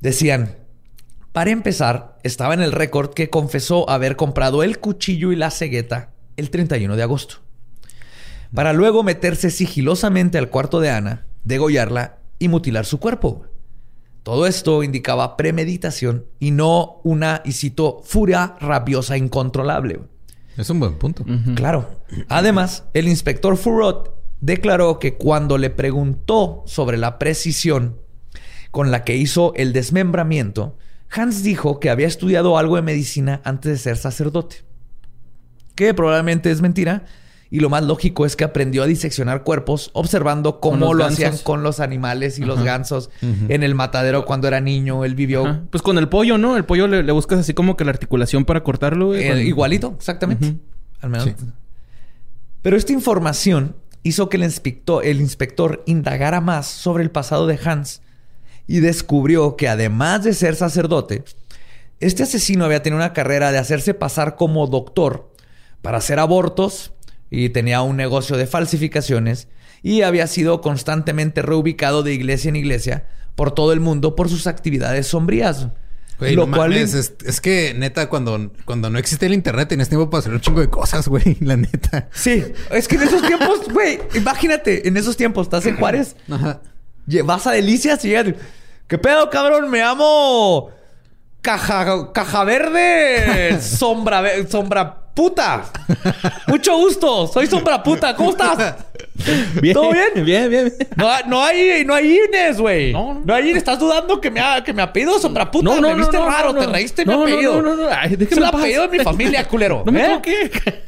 [0.00, 0.56] decían,
[1.30, 6.10] para empezar, estaba en el récord que confesó haber comprado el cuchillo y la cegueta
[6.36, 7.36] el 31 de agosto.
[8.52, 13.46] Para luego meterse sigilosamente al cuarto de Ana, degollarla y mutilar su cuerpo.
[14.24, 20.00] Todo esto indicaba premeditación y no una, y cito, furia rabiosa incontrolable.
[20.56, 21.26] Es un buen punto.
[21.54, 22.00] Claro.
[22.28, 27.98] Además, el inspector Furot declaró que cuando le preguntó sobre la precisión
[28.70, 30.78] con la que hizo el desmembramiento,
[31.10, 34.64] Hans dijo que había estudiado algo de medicina antes de ser sacerdote.
[35.74, 37.04] Que probablemente es mentira,
[37.54, 41.62] y lo más lógico es que aprendió a diseccionar cuerpos observando cómo lo hacían con
[41.62, 45.04] los animales y los gansos en el matadero cuando era niño.
[45.04, 45.62] Él vivió.
[45.70, 46.56] Pues con el pollo, ¿no?
[46.56, 49.14] El pollo le, buscas así como que la articulación para cortarlo.
[49.14, 50.56] Eh, igualito, exactamente.
[51.00, 51.30] Al menos.
[52.60, 57.60] Pero esta información hizo que el inspector, el inspector indagara más sobre el pasado de
[57.64, 58.02] Hans
[58.66, 61.22] y descubrió que además de ser sacerdote,
[62.00, 65.30] este asesino había tenido una carrera de hacerse pasar como doctor
[65.82, 66.90] para hacer abortos
[67.30, 69.48] y tenía un negocio de falsificaciones
[69.82, 73.04] y había sido constantemente reubicado de iglesia en iglesia
[73.34, 75.68] por todo el mundo por sus actividades sombrías.
[76.20, 77.12] lo cual es,
[77.42, 80.70] que neta cuando, cuando no existe el internet tienes tiempo para hacer un chingo de
[80.70, 82.08] cosas, güey, la neta.
[82.12, 86.62] Sí, es que en esos tiempos, güey, imagínate, en esos tiempos estás en Juárez, Ajá.
[87.24, 88.34] vas a Delicias y llegas,
[88.86, 89.70] ¿qué pedo, cabrón?
[89.70, 90.70] Me amo
[91.44, 95.64] caja, caja verde, sombra, sombra puta.
[96.48, 97.26] Mucho gusto.
[97.28, 98.16] Soy sombra puta.
[98.16, 98.76] ¿Cómo estás?
[99.60, 100.24] Bien, ¿Todo bien?
[100.24, 102.92] Bien, bien, No, no hay, no hay Ines, güey.
[102.92, 103.58] No, no, no, hay Ines.
[103.58, 105.64] ¿Estás dudando que me ha, que me apellido sombra puta?
[105.66, 106.54] No, no, me viste raro.
[106.54, 107.60] Te reíste mi apellido.
[107.60, 107.88] No, no, no.
[107.94, 109.82] Ay, es el apellido de mi familia, culero.
[109.84, 110.82] No me ¿Eh?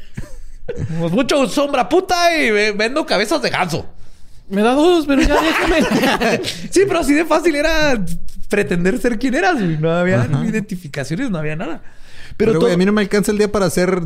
[0.99, 3.85] Pues mucho sombra puta y vendo cabezas de ganso.
[4.49, 6.41] Me da dos, pero ya déjame.
[6.71, 8.03] sí, pero así de fácil era
[8.47, 9.77] pretender ser quien eras, güey.
[9.77, 11.81] No había identificaciones, no había nada.
[12.37, 13.99] Pero, güey, a mí no me alcanza el día para hacer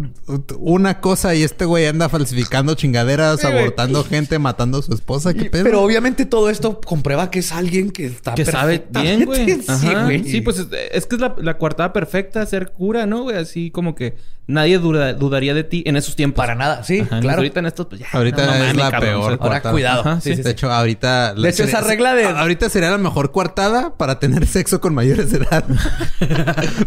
[0.57, 5.33] una cosa y este güey anda falsificando chingaderas, abortando gente, matando a su esposa.
[5.33, 5.65] ¿Qué pedo?
[5.65, 9.61] Pero obviamente todo esto comprueba que es alguien que está Que sabe bien, güey.
[9.61, 10.23] Sí, güey.
[10.23, 13.35] Sí, pues es, que es la, la coartada perfecta, ser cura, ¿no, güey?
[13.35, 14.15] Así como que
[14.47, 16.37] nadie dudaría de ti en esos tiempos.
[16.37, 17.39] Para nada, sí, claro.
[17.39, 18.07] Ahorita en estos, pues ya.
[18.11, 19.37] Ahorita es la peor.
[19.39, 20.19] Ahora cuidado.
[20.23, 21.33] de hecho, ahorita.
[21.33, 22.25] De hecho, esa regla de.
[22.25, 25.65] Ahorita sería la mejor coartada para tener sexo con mayores de edad.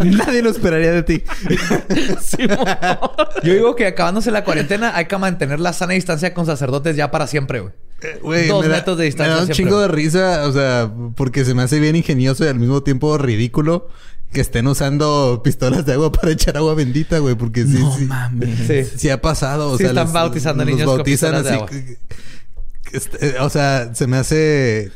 [0.04, 1.22] Nadie lo esperaría de ti.
[3.42, 7.10] Yo digo que acabándose la cuarentena hay que mantener la sana distancia con sacerdotes ya
[7.10, 7.72] para siempre, güey.
[8.02, 9.34] Eh, Dos metros de distancia.
[9.34, 12.48] Me da un chingo de risa, o sea, porque se me hace bien ingenioso y
[12.48, 13.88] al mismo tiempo ridículo
[14.32, 18.04] que estén usando pistolas de agua para echar agua bendita, güey, porque sí, no, sí,
[18.04, 18.66] mames.
[18.66, 19.08] sí, sí.
[19.10, 19.70] ha pasado.
[19.70, 21.56] O sí sea, están bautizando niños bautizan así.
[22.92, 24.92] Este, o sea, se me hace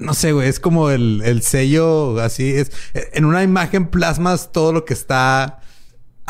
[0.00, 4.72] no sé, güey, es como el, el sello así es en una imagen plasmas todo
[4.72, 5.60] lo que está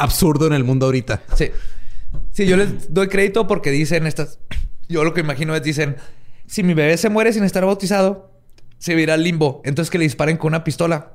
[0.01, 1.23] absurdo en el mundo ahorita.
[1.37, 1.51] Sí.
[2.33, 4.39] Sí, yo les doy crédito porque dicen estas.
[4.89, 5.97] Yo lo que imagino es: dicen,
[6.47, 8.33] si mi bebé se muere sin estar bautizado,
[8.79, 9.63] se irá al limbo.
[9.65, 11.13] Entonces que le disparen con una pistola,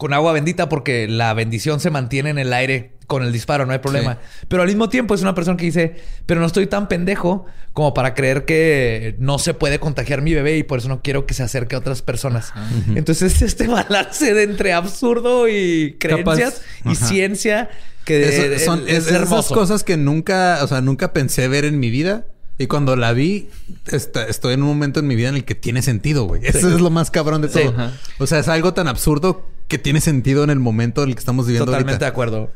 [0.00, 3.72] con agua bendita, porque la bendición se mantiene en el aire con el disparo, no
[3.72, 4.16] hay problema.
[4.48, 7.44] Pero al mismo tiempo es una persona que dice, pero no estoy tan pendejo
[7.74, 11.26] como para creer que no se puede contagiar mi bebé y por eso no quiero
[11.26, 12.54] que se acerque a otras personas.
[12.94, 17.68] Entonces este balance de entre absurdo y creencias y ciencia
[18.06, 22.24] que son es, esas cosas que nunca, o sea, nunca pensé ver en mi vida.
[22.56, 23.50] Y cuando la vi,
[23.92, 26.40] estoy en un momento en mi vida en el que tiene sentido, güey.
[26.46, 27.74] Eso es lo más cabrón de todo.
[28.18, 31.20] O sea, es algo tan absurdo que tiene sentido en el momento en el que
[31.20, 32.50] estamos viviendo Totalmente de acuerdo.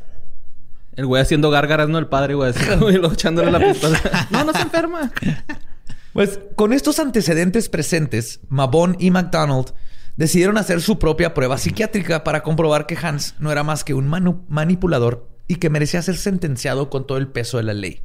[0.95, 2.53] El güey haciendo gárgaras, no el padre, güey.
[3.13, 3.99] echándole la pistola.
[4.29, 5.11] no, no se enferma.
[6.13, 9.73] Pues con estos antecedentes presentes, Mabon y McDonald
[10.17, 14.07] decidieron hacer su propia prueba psiquiátrica para comprobar que Hans no era más que un
[14.47, 18.01] manipulador y que merecía ser sentenciado con todo el peso de la ley.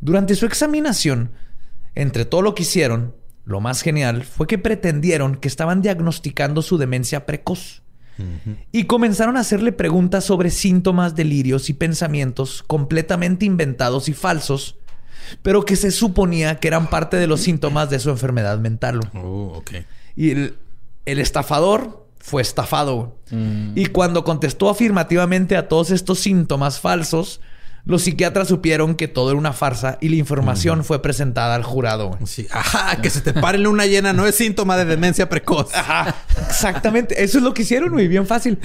[0.00, 1.32] Durante su examinación,
[1.94, 6.78] entre todo lo que hicieron, lo más genial fue que pretendieron que estaban diagnosticando su
[6.78, 7.82] demencia precoz.
[8.72, 14.76] Y comenzaron a hacerle preguntas sobre síntomas, delirios y pensamientos completamente inventados y falsos,
[15.42, 19.00] pero que se suponía que eran parte de los síntomas de su enfermedad mental.
[19.14, 19.62] Oh,
[20.16, 20.56] y el,
[21.04, 23.16] estafador fue estafado.
[23.30, 23.72] Mm.
[23.76, 27.40] Y cuando contestó afirmativamente a todos estos síntomas falsos,
[27.88, 32.18] los psiquiatras supieron que todo era una farsa y la información fue presentada al jurado.
[32.26, 32.46] Sí.
[32.50, 35.74] Ajá, que se te pare luna llena no es síntoma de demencia precoz.
[35.74, 36.14] Ajá,
[36.50, 37.24] exactamente.
[37.24, 38.58] Eso es lo que hicieron, muy bien fácil.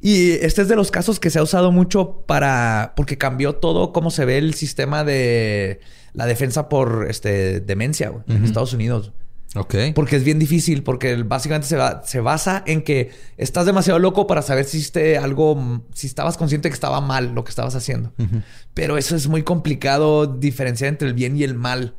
[0.00, 2.94] Y este es de los casos que se ha usado mucho para...
[2.96, 5.80] Porque cambió todo cómo se ve el sistema de
[6.14, 9.12] la defensa por este, demencia en Estados Unidos.
[9.56, 9.74] Ok.
[9.94, 14.42] Porque es bien difícil, porque básicamente se, se basa en que estás demasiado loco para
[14.42, 18.12] saber si hiciste algo, si estabas consciente que estaba mal lo que estabas haciendo.
[18.74, 21.96] Pero eso es muy complicado diferenciar entre el bien y el mal.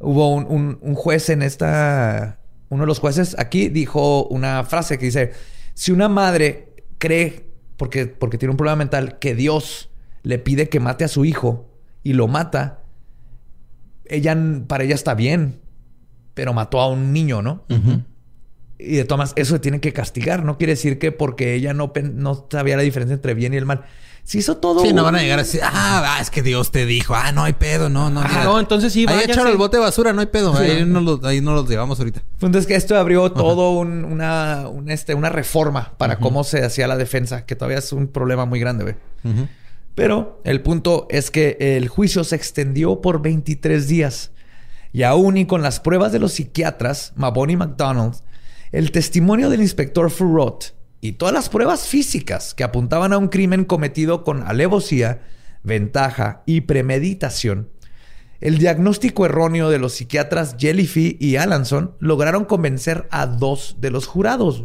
[0.00, 2.40] Hubo un, un, juez en esta,
[2.70, 5.32] uno de los jueces aquí dijo una frase que dice,
[5.74, 9.90] si una madre cree, porque, porque tiene un problema mental, que Dios
[10.22, 11.70] le pide que mate a su hijo
[12.02, 12.82] y lo mata,
[14.06, 14.36] ella,
[14.66, 15.65] para ella está bien
[16.36, 17.64] pero mató a un niño, ¿no?
[18.78, 20.44] Y de todas eso se tiene que castigar.
[20.44, 23.64] No quiere decir que porque ella no, no sabía la diferencia entre bien y el
[23.64, 23.86] mal.
[24.22, 24.82] Si hizo todo.
[24.82, 25.58] Sí, no van a llegar así.
[25.62, 27.14] Ah, ah, es que Dios te dijo.
[27.14, 27.88] Ah, no hay pedo.
[27.88, 28.20] No, no.
[28.20, 30.12] Ah, no, entonces sí, Ahí echaron el bote de basura.
[30.12, 30.54] No hay pedo.
[30.54, 32.22] Ahí, no los, ahí no los llevamos ahorita.
[32.34, 37.46] Entonces que esto abrió todo una, este, una reforma para cómo se hacía la defensa.
[37.46, 38.96] Que todavía es un problema muy grande, güey.
[39.94, 44.32] Pero el punto es que el juicio se extendió por 23 días.
[44.92, 48.14] Y aún y con las pruebas de los psiquiatras, Mabon y McDonald,
[48.72, 53.64] el testimonio del inspector Furrot y todas las pruebas físicas que apuntaban a un crimen
[53.64, 55.22] cometido con alevosía,
[55.62, 57.68] ventaja y premeditación,
[58.40, 64.06] el diagnóstico erróneo de los psiquiatras Jellyfy y Alanson lograron convencer a dos de los
[64.06, 64.64] jurados,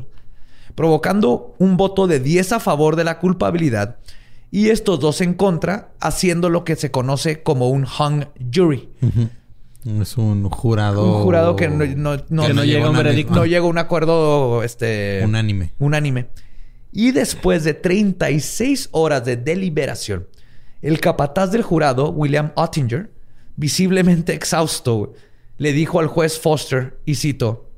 [0.76, 3.97] provocando un voto de 10 a favor de la culpabilidad
[4.51, 8.89] y estos dos en contra, haciendo lo que se conoce como un hung jury.
[9.86, 11.18] Es un jurado.
[11.18, 13.34] Un jurado que no, llega a un veredicto.
[13.34, 15.74] No llega a un acuerdo este, unánime.
[15.80, 16.28] Unánime.
[16.92, 20.28] Y después de 36 horas de deliberación,
[20.82, 23.12] el capataz del jurado, William Ottinger,
[23.56, 25.14] visiblemente exhausto,
[25.58, 27.70] le dijo al juez Foster, y cito,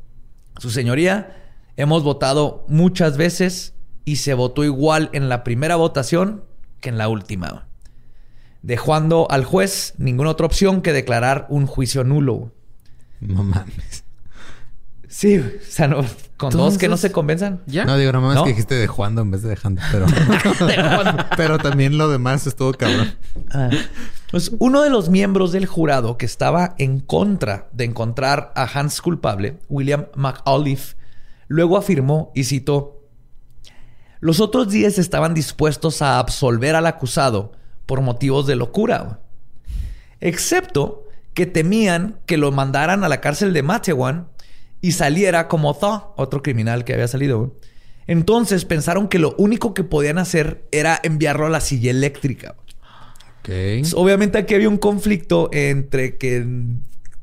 [0.58, 1.38] Su señoría,
[1.78, 3.76] hemos votado muchas veces
[4.06, 6.44] y se votó igual en la primera votación
[6.82, 7.68] que en la última
[8.64, 12.52] dejando al juez ninguna otra opción que declarar un juicio nulo.
[13.20, 14.04] No mames.
[15.08, 16.04] Sí, o sea, no,
[16.38, 17.62] con dos que no se convenzan.
[17.68, 17.86] ¿Ya?
[17.86, 20.08] No, digo, no mames que dijiste de Juan en vez de dejando, pero.
[21.38, 23.14] pero también lo demás estuvo cabrón.
[23.52, 23.70] Ah.
[24.32, 29.02] Pues uno de los miembros del jurado que estaba en contra de encontrar a Hans
[29.02, 30.96] culpable, William McAuliffe,
[31.48, 33.04] luego afirmó y citó:
[34.20, 37.52] Los otros días estaban dispuestos a absolver al acusado
[37.86, 39.20] por motivos de locura.
[40.20, 44.28] Excepto que temían que lo mandaran a la cárcel de Matewan
[44.82, 47.58] y saliera como Thaw, otro criminal que había salido.
[48.06, 52.56] Entonces pensaron que lo único que podían hacer era enviarlo a la silla eléctrica.
[53.96, 56.46] obviamente aquí había un conflicto entre que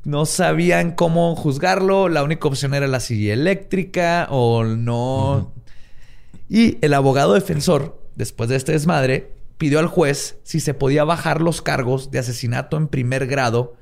[0.03, 5.53] no sabían cómo juzgarlo, la única opción era la silla eléctrica o no.
[6.49, 9.31] Y el abogado defensor, después de este desmadre,
[9.61, 13.75] pidió al juez si se podía bajar los cargos de asesinato en primer grado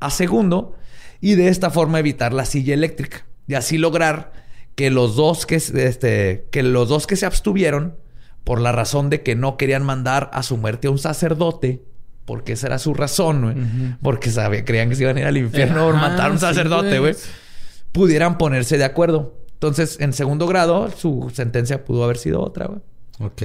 [0.00, 0.74] a segundo
[1.20, 4.32] y de esta forma evitar la silla eléctrica y así lograr
[4.74, 7.96] que los dos que, este, que los dos que se abstuvieron
[8.42, 11.84] por la razón de que no querían mandar a su muerte a un sacerdote,
[12.24, 13.96] porque esa era su razón, güey.
[14.02, 16.98] Porque sabía, creían que se iban a ir al infierno por matar a un sacerdote,
[16.98, 17.14] güey.
[17.92, 19.38] pudieran ponerse de acuerdo.
[19.52, 22.80] Entonces, en segundo grado, su sentencia pudo haber sido otra, güey.
[23.20, 23.42] Ok.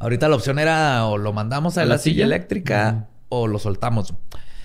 [0.00, 4.12] Ahorita la opción era o lo mandamos a, la, silla, eléctrica o lo soltamos.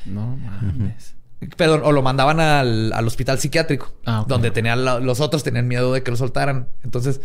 [0.05, 1.13] No mames.
[1.57, 5.67] Perdón, o lo mandaban al, al hospital psiquiátrico, Ah, donde tenían la- los otros tenían
[5.67, 6.69] miedo de que lo soltaran.
[6.83, 7.21] Entonces,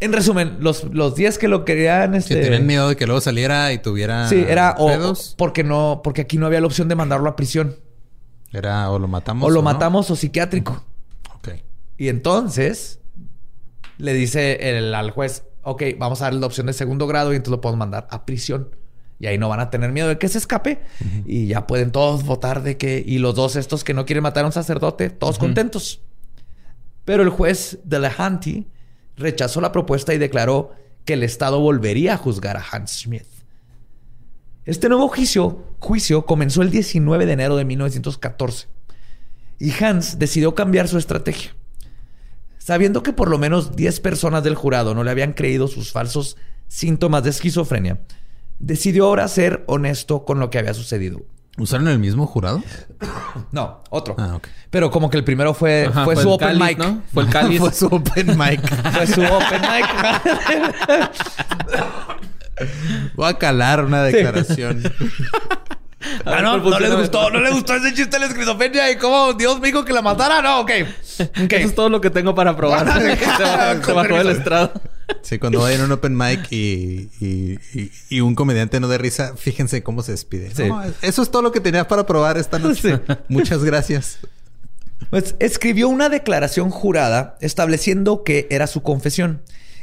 [0.00, 3.72] en resumen, los, los días que lo querían, este, tenían miedo de que luego saliera
[3.72, 6.94] y tuviera sí, era o, pedos, porque no, porque aquí no había la opción de
[6.94, 7.76] mandarlo a prisión.
[8.52, 10.84] era o lo matamos O lo matamos o psiquiátrico.
[11.36, 11.48] Ok.
[11.98, 13.00] Y entonces
[13.98, 17.36] le dice el, al juez, ok, vamos a darle la opción de segundo grado y
[17.36, 18.74] entonces lo podemos mandar a prisión.
[19.18, 20.80] Y ahí no van a tener miedo de que se escape.
[21.26, 23.02] Y ya pueden todos votar de que...
[23.06, 26.00] Y los dos estos que no quieren matar a un sacerdote, todos contentos.
[27.04, 28.66] Pero el juez de Lehanty
[29.16, 30.72] rechazó la propuesta y declaró
[31.04, 33.26] que el Estado volvería a juzgar a Hans Schmidt.
[34.64, 38.68] Este nuevo juicio, juicio comenzó el 19 de enero de 1914
[39.58, 41.54] y Hans decidió cambiar su estrategia.
[42.60, 46.36] Sabiendo que por lo menos 10 personas del jurado no le habían creído sus falsos
[46.68, 48.00] síntomas de esquizofrenia,
[48.58, 51.22] decidió ahora ser honesto con lo que había sucedido.
[51.56, 52.62] ¿Usaron el mismo jurado?
[53.52, 54.14] No, otro.
[54.18, 54.48] Ah, ok.
[54.70, 56.78] Pero como que el primero fue, Ajá, fue, su open cáliz, mic.
[56.78, 57.02] ¿no?
[57.14, 57.58] Fue el cáliz.
[57.58, 58.60] Fue su open mic.
[58.92, 59.86] Fue su open mic.
[63.14, 64.82] Voy a calar una declaración.
[66.24, 69.34] Ah, no, no les gustó, no les gustó ese chiste de la esquizofrenia y cómo
[69.34, 70.40] Dios me dijo que la matara.
[70.40, 70.70] No, ok.
[71.18, 72.86] Eso es todo lo que tengo para probar.
[73.18, 74.72] se bajó, se bajó del estrado.
[75.22, 78.96] Sí, cuando vayan a un open mic y, y, y- y un comediante no de
[78.96, 80.54] risa, fíjense cómo se despide.
[80.54, 80.68] Sí.
[80.68, 82.96] No, eso es todo lo que tenía para probar esta noche.
[83.06, 83.14] Sí.
[83.28, 84.18] Muchas gracias.
[85.10, 89.42] Pues escribió una declaración jurada estableciendo que era su confesión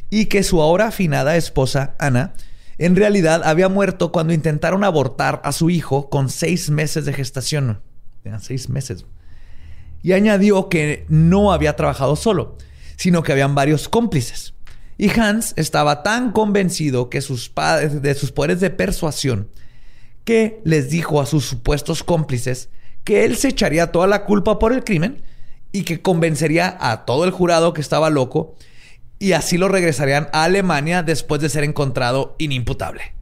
[0.09, 2.33] y que su ahora afinada esposa, Ana,
[2.77, 7.81] en realidad había muerto cuando intentaron abortar a su hijo con seis meses de gestación.
[8.23, 9.05] Eran seis meses.
[10.03, 12.57] Y añadió que no había trabajado solo,
[12.95, 14.53] sino que habían varios cómplices.
[14.97, 19.49] Y Hans estaba tan convencido de sus poderes de persuasión
[20.23, 22.69] que les dijo a sus supuestos cómplices
[23.03, 25.23] que él se echaría toda la culpa por el crimen
[25.71, 28.55] y que convencería a todo el jurado que estaba loco
[29.19, 33.13] y así lo regresarían a Alemania después de ser encontrado inimputable.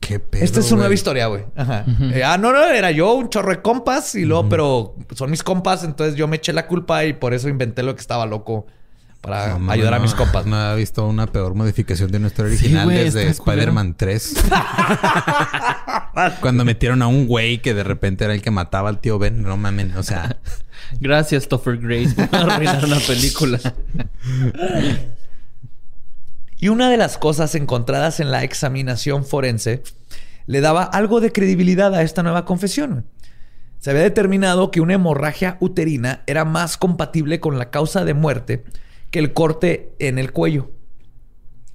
[0.00, 0.44] Qué pedo.
[0.44, 0.80] Esta es su güey.
[0.80, 1.44] nueva historia, güey.
[1.54, 1.84] Ajá.
[2.12, 5.42] Eh, ah, no, no, era yo un chorro de compas y luego, pero son mis
[5.42, 8.66] compas, entonces yo me eché la culpa y por eso inventé lo que estaba loco
[9.20, 10.44] para No, no, ayudar a mis compas.
[10.44, 13.28] No había visto una peor modificación de nuestra Sí, original desde.
[13.28, 14.34] Spider-Man 3.
[16.40, 19.40] Cuando metieron a un güey que de repente era el que mataba al tío Ben.
[19.42, 20.36] No mamen, o sea...
[21.00, 23.58] Gracias, Topher Grace, por arruinar una película.
[26.62, 29.82] Y una de las cosas encontradas en la examinación forense
[30.46, 33.04] le daba algo de credibilidad a esta nueva confesión.
[33.80, 38.62] Se había determinado que una hemorragia uterina era más compatible con la causa de muerte
[39.10, 40.70] que el corte en el cuello.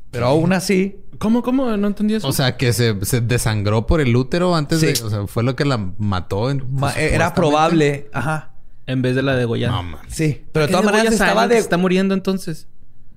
[0.09, 1.75] Pero aún así, ¿Cómo, cómo?
[1.75, 2.27] No entendí eso.
[2.27, 4.85] O sea, que se, se desangró por el útero antes Sí.
[4.85, 4.91] de...
[5.03, 6.49] O sea, fue lo que la mató.
[6.49, 8.09] en- ma- era probable.
[8.13, 8.53] Ajá.
[8.85, 9.69] en vez de la degollar.
[9.71, 9.97] No.
[10.07, 10.45] Sí.
[10.53, 11.57] Pero de ¿Qué todas maneras estaba de...
[11.57, 12.67] está muriendo entonces.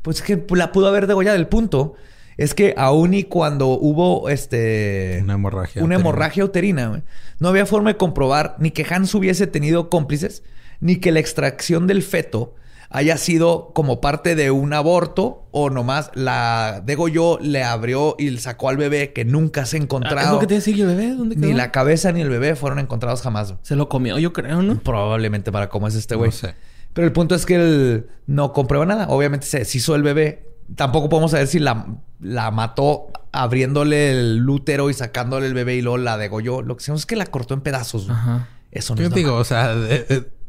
[0.02, 1.36] Pues es que la pudo haber degollado.
[1.36, 1.94] El punto
[2.36, 5.20] es que aún y cuando hubo este...
[5.22, 5.82] Una hemorragia.
[5.82, 6.00] una uterina.
[6.00, 6.88] hemorragia uterina.
[6.88, 7.02] güey.
[7.38, 10.42] No había forma de comprobar ni que Hans hubiese tenido cómplices,
[10.80, 12.54] ni que la extracción del feto
[12.92, 18.40] haya sido como parte de un aborto o nomás la degolló, le abrió y le
[18.40, 20.32] sacó al bebé que nunca se ha Ah, ¿Es encontrado.
[20.34, 21.10] lo que te decía ¿Y el bebé?
[21.14, 21.46] ¿Dónde quedó?
[21.46, 23.54] ni la cabeza ni el bebé fueron encontrados jamás.
[23.62, 24.80] Se lo comió, yo creo, ¿no?
[24.80, 26.32] Probablemente para cómo es este No güey.
[26.32, 26.54] sé.
[26.92, 29.06] Pero el punto es que él no comprueba nada.
[29.08, 30.46] Obviamente se deshizo el bebé.
[30.74, 31.86] Tampoco podemos saber si la,
[32.20, 36.62] la mató abriéndole el útero y sacándole el bebé y luego la degolló.
[36.62, 38.08] Lo que sabemos es que la cortó en pedazos.
[38.10, 38.48] Ajá.
[38.72, 39.42] Eso no Yo es digo, normal.
[39.42, 39.74] o sea,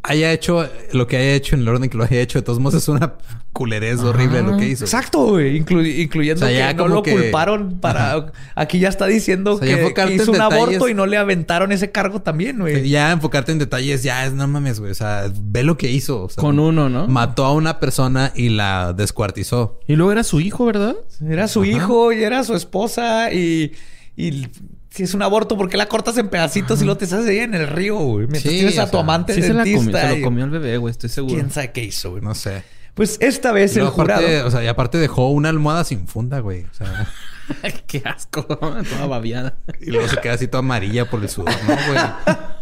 [0.04, 2.60] haya hecho lo que haya hecho en el orden que lo haya hecho, de todos
[2.60, 3.14] modos es una
[3.54, 4.86] culerez horrible lo que hizo.
[4.86, 5.60] Exacto, güey.
[5.62, 8.32] Inclu- incluyendo O sea, ya que no lo que- culparon para...
[8.56, 9.74] Aquí ya está diciendo O sea, que,
[10.14, 10.40] hizo un detalles.
[10.40, 12.88] aborto y no le aventaron ese cargo también, güey.
[12.90, 14.92] Ya enfocarte en detalles, ya es, no mames, güey.
[14.92, 16.24] O sea, ve lo que hizo.
[16.24, 17.08] o sea, Con uno, ¿no?
[17.08, 19.80] Mató a una persona y la descuartizó.
[19.86, 20.96] Y luego era su hijo, ¿verdad?
[21.30, 23.74] Era su hijo y era su esposa y...
[24.16, 24.48] y
[24.92, 27.40] si es un aborto, ¿por qué la cortas en pedacitos y lo te haces ahí
[27.40, 28.28] en el río, güey?
[28.28, 29.92] Mientras Sí, tienes a tu sea, amante Sí se, la dentista.
[30.02, 31.34] comió, se lo comió el bebé, güey, estoy seguro.
[31.34, 32.22] ¿Quién sabe qué hizo, güey?
[32.22, 32.64] No sé.
[32.94, 34.48] Pues esta vez el aparte, jurado...
[34.48, 36.66] o sea, y aparte dejó una almohada sin funda, güey.
[36.66, 37.08] O sea,
[37.88, 39.56] Qué asco, toda babiada.
[39.80, 41.98] y luego se queda así toda amarilla por el sudor, ¿no, güey?
[41.98, 42.58] Ah,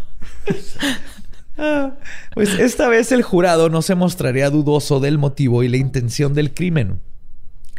[2.36, 6.54] Pues esta vez el jurado no se mostraría dudoso del motivo y la intención del
[6.54, 7.02] crimen.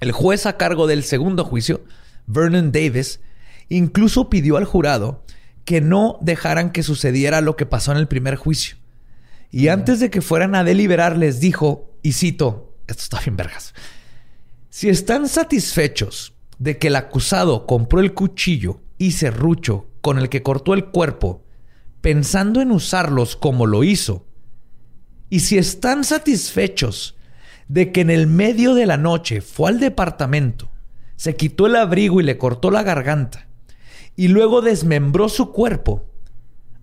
[0.01, 1.83] El juez a cargo del segundo juicio,
[2.27, 3.21] Vernon Davis,
[3.71, 5.25] incluso pidió al jurado
[5.65, 8.77] que no dejaran que sucediera lo que pasó en el primer juicio.
[9.51, 13.75] Y antes de que fueran a deliberar les dijo, y cito, esto está bien vergas,
[14.69, 20.43] si están satisfechos de que el acusado compró el cuchillo y serrucho con el que
[20.43, 21.45] cortó el cuerpo,
[22.01, 24.27] pensando en usarlos como lo hizo,
[25.29, 27.17] y si están satisfechos
[27.69, 30.71] de que en el medio de la noche fue al departamento,
[31.17, 33.50] se quitó el abrigo y le cortó la garganta,
[34.21, 36.05] y luego desmembró su cuerpo,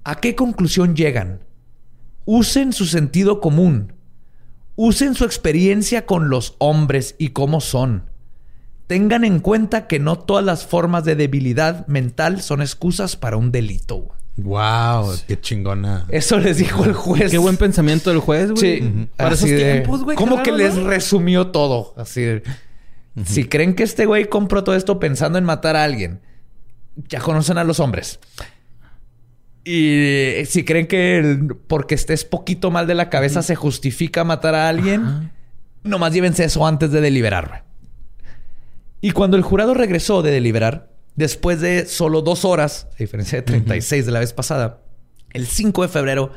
[0.03, 1.43] ¿a qué conclusión llegan?
[2.25, 3.93] Usen su sentido común.
[4.75, 8.09] Usen su experiencia con los hombres y cómo son.
[8.87, 13.51] Tengan en cuenta que no todas las formas de debilidad mental son excusas para un
[13.51, 14.15] delito.
[14.37, 16.07] Wow, qué chingona.
[16.09, 17.29] Eso les dijo el juez.
[17.29, 18.79] Qué buen pensamiento del juez, güey.
[18.79, 19.09] Sí.
[19.15, 20.17] Para esos tiempos, güey.
[20.17, 21.93] Como que les resumió todo.
[21.97, 22.41] Así
[23.25, 26.21] Si creen que este güey compró todo esto pensando en matar a alguien,
[27.09, 28.19] ya conocen a los hombres.
[29.63, 34.69] Y si creen que porque estés poquito mal de la cabeza se justifica matar a
[34.69, 35.31] alguien,
[35.83, 37.65] nomás llévense eso antes de deliberar.
[39.01, 43.41] Y cuando el jurado regresó de deliberar, después de solo dos horas, a diferencia de
[43.41, 44.81] 36 de la vez pasada,
[45.33, 46.31] el 5 de febrero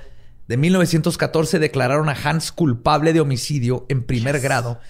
[0.49, 4.81] de 1914 declararon a Hans culpable de homicidio en primer grado.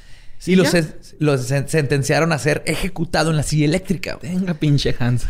[0.46, 0.64] y lo,
[1.38, 4.18] sentenciaron a ser ejecutado en la silla eléctrica.
[4.22, 5.26] Venga, pinche Hans.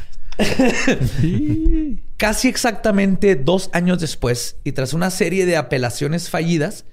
[2.16, 6.84] Casi exactamente dos años después, y tras una serie de apelaciones fallidas,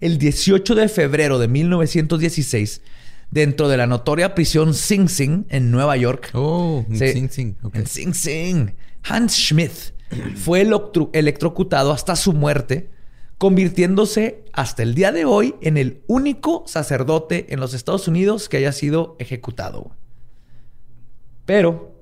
[0.00, 2.82] el 18 de febrero de 1916,
[3.30, 6.30] dentro de la notoria prisión Sing Sing en Nueva York.
[6.34, 7.56] Oh, Sing Sing.
[7.86, 8.74] Sing Sing.
[9.02, 9.94] Hans Schmidt
[10.36, 10.66] fue
[11.12, 12.90] electrocutado hasta su muerte,
[13.38, 18.58] convirtiéndose hasta el día de hoy en el único sacerdote en los Estados Unidos que
[18.58, 19.94] haya sido ejecutado.
[21.44, 21.95] Pero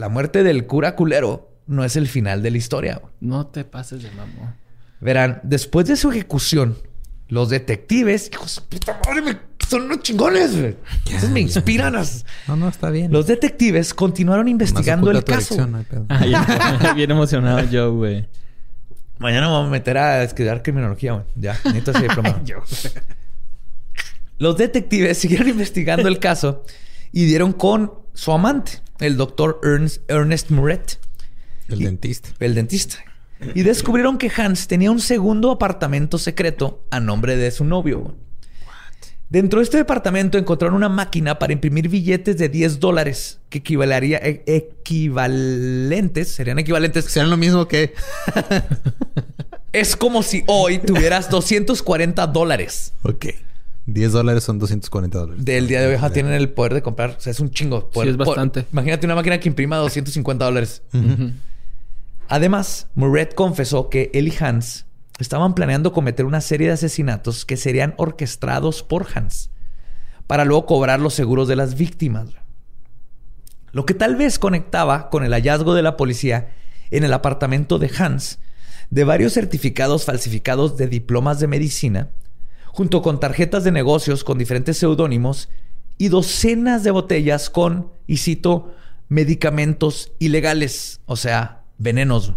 [0.00, 3.02] la muerte del cura culero no es el final de la historia.
[3.20, 4.54] No te pases de mamón.
[4.98, 6.78] Verán, después de su ejecución,
[7.28, 9.38] los detectives, hijos de puta madre,
[9.68, 10.76] son unos chingones, güey.
[11.30, 11.94] me inspiran.
[12.48, 13.12] No, no, está bien.
[13.12, 15.54] Los detectives continuaron investigando el caso.
[16.96, 18.26] bien emocionado yo, güey.
[19.18, 21.26] Mañana me voy a meter a estudiar criminología, güey.
[21.36, 22.42] Ya, necesito ese diploma.
[24.38, 26.64] Los detectives siguieron investigando el caso
[27.12, 30.98] y dieron con su amante, el doctor Ernst, Ernest Muret.
[31.68, 32.30] El dentista.
[32.40, 32.96] El dentista.
[33.54, 38.14] Y descubrieron que Hans tenía un segundo apartamento secreto a nombre de su novio.
[39.30, 44.18] Dentro de este departamento encontraron una máquina para imprimir billetes de 10 dólares que equivalería,
[44.18, 47.04] e, equivalentes, serían equivalentes.
[47.04, 47.94] Serían lo mismo que.
[49.72, 52.92] es como si hoy tuvieras 240 dólares.
[53.04, 53.26] Ok.
[53.92, 55.44] 10 dólares son 240 dólares.
[55.44, 57.16] Del día de hoy tienen el poder de comprar.
[57.18, 57.90] O sea, es un chingo.
[57.92, 58.66] sí, es bastante.
[58.72, 60.82] imagínate una máquina que imprima 250 dólares.
[62.28, 64.86] Además, Muret confesó que él y Hans
[65.18, 69.50] estaban planeando cometer una serie de asesinatos que serían orquestados por Hans
[70.26, 72.28] para luego cobrar los seguros de las víctimas.
[73.72, 76.52] Lo que tal vez conectaba con el hallazgo de la policía
[76.90, 78.38] en el apartamento de Hans
[78.90, 82.10] de varios certificados falsificados de diplomas de medicina
[82.72, 85.48] junto con tarjetas de negocios con diferentes seudónimos
[85.98, 88.74] y docenas de botellas con, y cito,
[89.08, 92.34] medicamentos ilegales, o sea, venenos.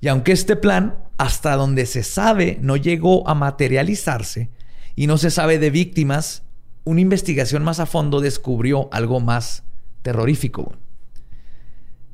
[0.00, 4.50] Y aunque este plan, hasta donde se sabe, no llegó a materializarse
[4.96, 6.42] y no se sabe de víctimas,
[6.84, 9.64] una investigación más a fondo descubrió algo más
[10.02, 10.72] terrorífico.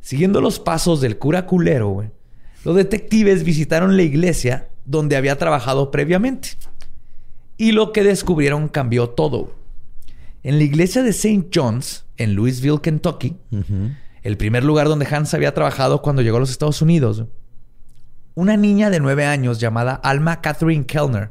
[0.01, 2.11] Siguiendo los pasos del cura culero,
[2.65, 6.51] los detectives visitaron la iglesia donde había trabajado previamente.
[7.57, 9.55] Y lo que descubrieron cambió todo.
[10.43, 11.49] En la iglesia de St.
[11.55, 13.37] John's, en Louisville, Kentucky,
[14.23, 17.25] el primer lugar donde Hans había trabajado cuando llegó a los Estados Unidos,
[18.35, 21.31] una niña de nueve años llamada Alma Catherine Kellner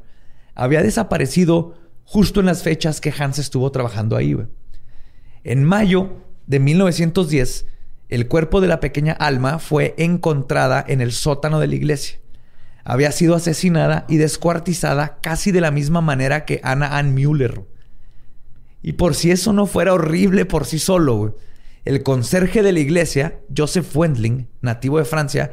[0.56, 4.38] había desaparecido justo en las fechas que Hans estuvo trabajando ahí.
[5.44, 7.66] En mayo de 1910,
[8.10, 12.23] el cuerpo de la pequeña Alma fue encontrada en el sótano de la iglesia
[12.84, 17.64] había sido asesinada y descuartizada casi de la misma manera que Anna Ann Müller.
[18.82, 21.38] Y por si eso no fuera horrible por sí solo,
[21.86, 25.52] el conserje de la iglesia, Joseph Wendling, nativo de Francia,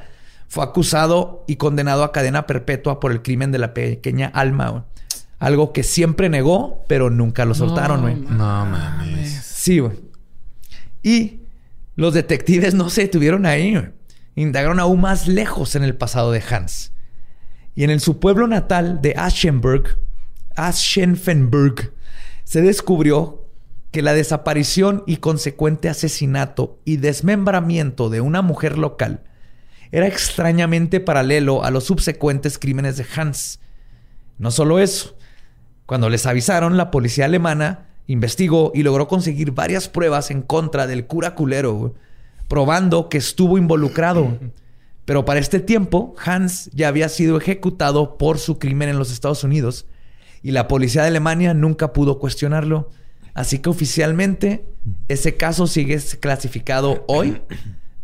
[0.48, 4.86] fue acusado y condenado a cadena perpetua por el crimen de la pequeña Alma.
[5.38, 8.16] Algo que siempre negó, pero nunca lo soltaron, güey.
[8.16, 9.42] No, mames.
[9.44, 9.96] Sí, güey.
[11.02, 11.42] Y
[11.94, 13.80] los detectives no se detuvieron ahí,
[14.34, 16.92] Indagaron aún más lejos en el pasado de Hans.
[17.74, 19.98] Y en el, su pueblo natal de Aschenberg,
[20.56, 21.92] Aschenfenberg,
[22.44, 23.46] se descubrió
[23.90, 29.24] que la desaparición y consecuente asesinato y desmembramiento de una mujer local
[29.92, 33.60] era extrañamente paralelo a los subsecuentes crímenes de Hans.
[34.38, 35.16] No solo eso,
[35.86, 41.06] cuando les avisaron, la policía alemana investigó y logró conseguir varias pruebas en contra del
[41.06, 41.94] cura culero,
[42.48, 44.38] probando que estuvo involucrado.
[45.10, 49.42] Pero para este tiempo, Hans ya había sido ejecutado por su crimen en los Estados
[49.42, 49.86] Unidos
[50.40, 52.90] y la policía de Alemania nunca pudo cuestionarlo.
[53.34, 54.66] Así que oficialmente
[55.08, 57.42] ese caso sigue clasificado hoy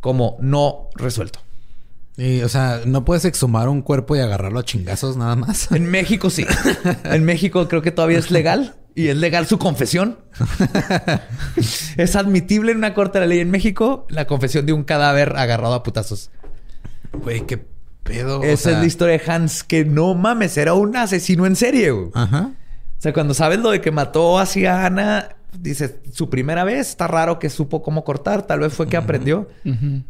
[0.00, 1.38] como no resuelto.
[2.16, 5.70] Y, o sea, no puedes exhumar un cuerpo y agarrarlo a chingazos nada más.
[5.70, 6.44] En México sí.
[7.04, 8.74] en México creo que todavía es legal.
[8.96, 10.18] Y es legal su confesión.
[11.98, 15.74] es admitible en una corte de ley en México la confesión de un cadáver agarrado
[15.74, 16.30] a putazos.
[17.22, 17.64] Güey, qué
[18.02, 18.42] pedo.
[18.42, 22.10] Esa es la historia de Hans, que no mames, era un asesino en serie, güey.
[22.14, 22.50] Ajá.
[22.98, 26.88] O sea, cuando sabes lo de que mató así a Ana, dices, su primera vez,
[26.88, 29.48] está raro que supo cómo cortar, tal vez fue que aprendió,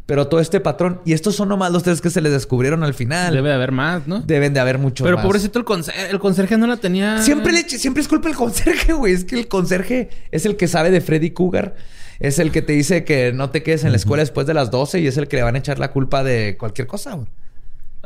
[0.07, 2.95] pero todo este patrón, y estos son nomás los tres que se les descubrieron al
[2.95, 3.35] final.
[3.35, 4.21] Debe de haber más, ¿no?
[4.21, 5.27] Deben de haber muchos Pero más.
[5.27, 7.23] pobrecito el conserje, el conserje no la tenía.
[7.23, 9.13] Siempre, le, siempre es culpa del conserje, güey.
[9.15, 11.75] Es que el conserje es el que sabe de Freddy Cougar.
[12.19, 14.71] Es el que te dice que no te quedes en la escuela después de las
[14.71, 17.27] 12 y es el que le van a echar la culpa de cualquier cosa, güey.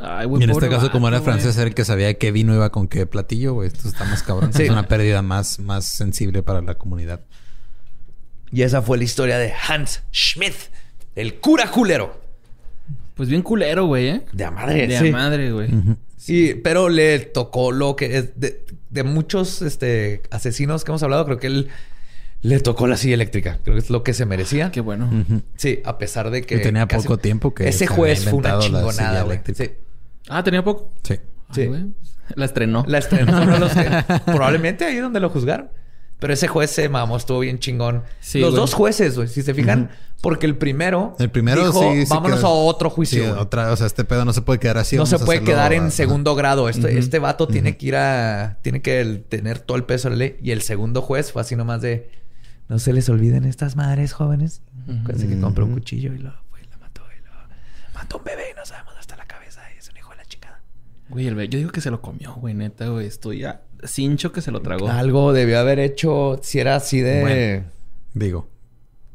[0.03, 2.71] Ay, Y en este caso, como era francés, era el que sabía qué vino iba
[2.71, 3.67] con qué platillo, güey.
[3.67, 4.51] Esto está más cabrón.
[4.53, 4.63] Sí.
[4.63, 7.21] Es una pérdida más, más sensible para la comunidad.
[8.51, 10.55] Y esa fue la historia de Hans Schmidt,
[11.15, 12.19] el cura culero.
[13.15, 14.21] Pues bien culero, güey, ¿eh?
[14.33, 15.09] De a madre, De sí.
[15.09, 15.69] a madre, güey.
[16.17, 21.25] Sí, pero le tocó lo que es de, de muchos este, asesinos que hemos hablado,
[21.25, 21.69] creo que él
[22.41, 23.59] le tocó la silla eléctrica.
[23.63, 24.71] Creo que es lo que se merecía.
[24.71, 25.09] Qué bueno.
[25.55, 26.55] Sí, a pesar de que.
[26.55, 29.37] Y tenía casi- poco tiempo que Ese se juez fue una chingonada, güey.
[29.37, 29.63] eléctrica.
[29.65, 29.71] Sí.
[30.31, 30.89] Ah, tenía poco.
[31.03, 31.15] Sí.
[31.53, 31.65] Sí.
[31.67, 31.85] Güey.
[32.35, 32.83] La estrenó.
[32.87, 35.69] La estrenó fueron los que- probablemente ahí donde lo juzgaron.
[36.19, 38.03] Pero ese juez se mamó, estuvo bien chingón.
[38.19, 38.61] Sí, los güey.
[38.61, 39.89] dos jueces, güey, si se fijan,
[40.21, 43.23] porque el primero, El primero dijo, sí, sí vámonos quedó- a otro juicio.
[43.23, 44.97] Sí, otra, o sea, este pedo no se puede quedar así.
[44.97, 46.69] no se puede quedar en a- segundo grado.
[46.69, 48.59] Este, este vato tiene que ir a.
[48.61, 50.37] Tiene que el- tener todo el peso de la ley.
[50.43, 52.11] Y el segundo juez fue así nomás de.
[52.69, 54.61] No se les olviden estas madres jóvenes.
[55.01, 57.01] Acuérdense que compró un cuchillo y lo fue y la mató.
[57.17, 59.61] Y lo mató un bebé y no sabemos dónde está la cabeza.
[59.75, 60.61] Y es un hijo de la chingada.
[61.11, 63.05] Güey, el be- yo digo que se lo comió, güey, neta, güey.
[63.07, 64.89] Estoy ya cincho que se lo tragó.
[64.89, 67.21] Algo debió haber hecho si era así de.
[67.21, 67.65] Bueno.
[68.13, 68.47] Digo,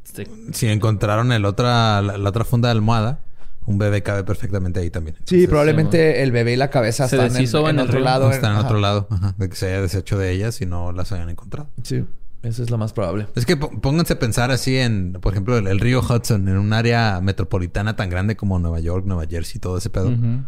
[0.05, 3.21] Este, si encontraron el otra, la, la otra funda de almohada,
[3.67, 5.17] un bebé cabe perfectamente ahí también.
[5.17, 7.83] Sí, Entonces, probablemente el bebé y la cabeza Se están en, deshizo en en el
[7.87, 8.05] otro río.
[8.05, 8.31] lado.
[8.31, 9.09] Están en otro lado.
[9.11, 11.69] Ajá, de que se haya deshecho de ellas y no las hayan encontrado.
[11.83, 12.05] Sí,
[12.43, 13.27] eso es lo más probable.
[13.35, 16.73] Es que pónganse a pensar así en, por ejemplo, el, el río Hudson, en un
[16.73, 20.09] área metropolitana tan grande como Nueva York, Nueva Jersey, todo ese pedo.
[20.11, 20.43] ujú.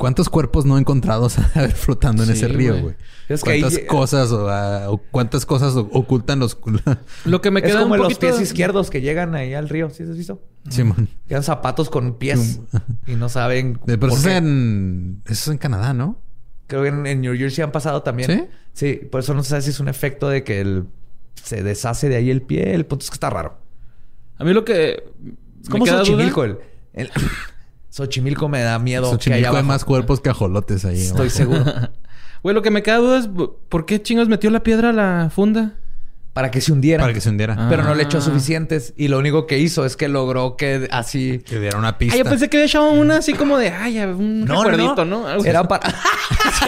[0.00, 2.94] ¿Cuántos cuerpos no encontrados a ver flotando en Sí, ese río, güey.
[3.28, 6.56] Es que ahí- ¿Cuántas cosas o, ah, cuántas cosas ocultan los...
[7.26, 9.90] Lo que me es queda como un los pies izquierdos que llegan ahí al río.
[9.90, 10.40] ¿Sí has visto?
[10.70, 11.10] Simón.
[11.28, 12.60] Quedan zapatos con pies
[13.06, 13.78] y no saben.
[13.84, 15.20] Pero por eso es en...
[15.26, 16.18] Eso es en Canadá, ¿no?
[16.66, 18.30] Creo que en, en New Jersey han pasado también.
[18.30, 18.44] ¿Sí?
[18.72, 20.86] Sí, por eso no se sabe si es un efecto de que el,
[21.42, 22.74] se deshace de ahí el pie.
[22.74, 23.58] El punto es que está raro.
[24.38, 25.04] A mí lo que...
[25.62, 26.46] Es como Xochimilco.
[26.46, 26.58] duda-
[26.94, 27.12] El, el-
[27.90, 29.66] Xochimilco me da miedo que haya Xochimilco hay abajo.
[29.66, 31.00] más cuerpos que ajolotes ahí.
[31.00, 31.30] Estoy abajo.
[31.36, 31.64] seguro.
[32.42, 33.28] Güey, lo que me queda duda es...
[33.68, 35.74] ¿Por qué chingos metió la piedra a la funda?
[36.32, 37.02] Para que se hundiera.
[37.02, 37.54] Para que se hundiera.
[37.58, 37.66] Ah.
[37.68, 38.94] Pero no le echó suficientes.
[38.96, 41.40] Y lo único que hizo es que logró que así...
[41.44, 42.16] Que diera una Ah, pista.
[42.16, 43.68] yo pensé que había echado una así como de...
[43.68, 45.26] Ay, un No, recuerdito, ¿no?
[45.26, 45.68] Algo Era así.
[45.68, 45.90] para...
[46.60, 46.66] Sí,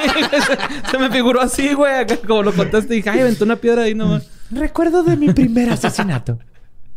[0.91, 2.05] se me figuró así, güey.
[2.27, 2.93] Como lo contaste.
[2.93, 4.27] Dije, ay, aventó una piedra ahí nomás.
[4.51, 6.39] Recuerdo de mi primer asesinato.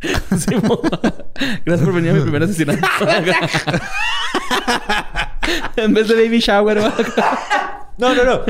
[0.00, 2.86] Gracias por venir a mi primer asesinato.
[5.76, 6.78] en vez de baby shower.
[7.98, 8.40] No, no, no.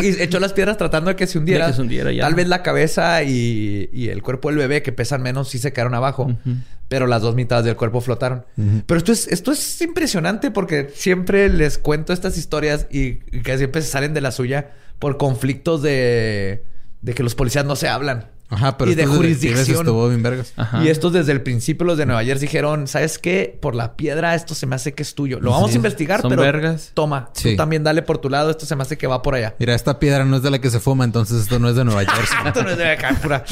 [0.00, 1.66] Y echó las piedras tratando de que se hundiera.
[1.66, 2.22] De que se hundiera, ya.
[2.22, 5.72] Tal vez la cabeza y, y el cuerpo del bebé, que pesan menos, sí se
[5.72, 6.32] quedaron abajo.
[6.88, 8.44] Pero las dos mitades del cuerpo flotaron.
[8.86, 13.56] Pero esto es, esto es impresionante porque siempre les cuento estas historias y, y que
[13.58, 16.64] siempre se salen de la suya por conflictos de,
[17.00, 18.26] de que los policías no se hablan.
[18.50, 19.78] Ajá, pero y de jurisdicción.
[19.78, 20.52] estuvo bien vergas.
[20.56, 20.82] Ajá.
[20.84, 23.56] Y estos desde el principio, los de Nueva Jersey, dijeron, ¿sabes qué?
[23.60, 25.38] Por la piedra esto se me hace que es tuyo.
[25.40, 25.74] Lo vamos Sí.
[25.74, 26.90] a investigar, Son pero vergas.
[26.94, 27.50] toma, Sí.
[27.52, 29.54] tú también dale por tu lado, esto se me hace que va por allá.
[29.58, 31.84] Mira, esta piedra no es de la que se fuma, entonces esto no es de
[31.84, 32.38] Nueva Jersey.
[32.46, 33.44] Esto no es de acá, pura.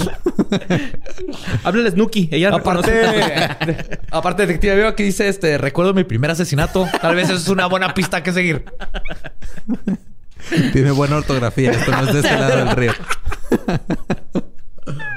[1.65, 2.29] Háblale Snooki.
[2.33, 3.99] Ella aparte, reconoce.
[4.11, 6.87] aparte, detective, veo que dice, este, recuerdo mi primer asesinato.
[7.01, 8.65] Tal vez eso es una buena pista que seguir.
[10.73, 11.71] Tiene buena ortografía.
[11.73, 12.93] Esto no es de este lado del río.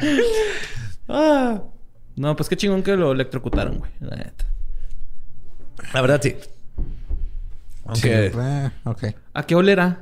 [1.08, 1.62] Ah,
[2.16, 3.92] No, pues qué chingón que lo electrocutaron, güey.
[4.00, 4.46] La neta.
[5.94, 6.36] la verdad, sí.
[7.86, 8.32] Aunque...
[8.32, 9.16] Sí, eh.
[9.34, 10.00] ¿A qué olera?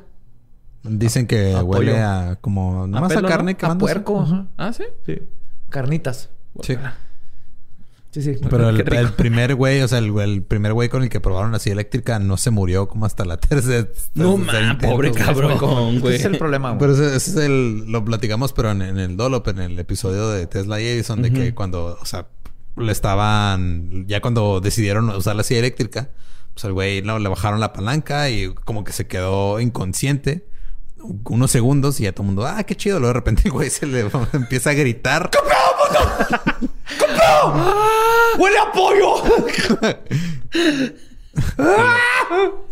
[0.84, 2.08] Dicen que A huele pollo.
[2.08, 2.86] a como...
[2.88, 3.58] Nomás a, pelo, carne ¿no?
[3.58, 4.48] que A puerco.
[4.58, 4.84] Ah, ¿sí?
[5.06, 5.20] Sí.
[5.70, 6.30] carnitas.
[6.62, 6.76] Sí.
[8.12, 8.38] Sí, sí.
[8.50, 11.52] Pero el, el primer güey, o sea, el, el primer güey con el que probaron
[11.52, 13.88] la silla eléctrica no se murió como hasta la tercera.
[14.16, 15.24] No tercer mames, pobre güey.
[15.24, 16.16] cabrón, Ese güey.
[16.16, 16.80] es el problema, güey.
[16.80, 17.86] Pero ese, ese es el...
[17.92, 21.32] Lo platicamos, pero en, en el Dolop, en el episodio de Tesla y Edison, de
[21.32, 22.00] que cuando...
[22.02, 22.28] O sea,
[22.78, 24.08] le estaban...
[24.08, 26.10] Ya cuando decidieron usar la silla eléctrica,
[26.56, 30.48] pues al güey no, le bajaron la palanca y como que se quedó inconsciente
[31.26, 33.00] unos segundos y ya todo el mundo, ah, qué chido.
[33.00, 35.30] Luego de repente el güey se le empieza a gritar.
[38.38, 39.16] ¡Huele a pollo!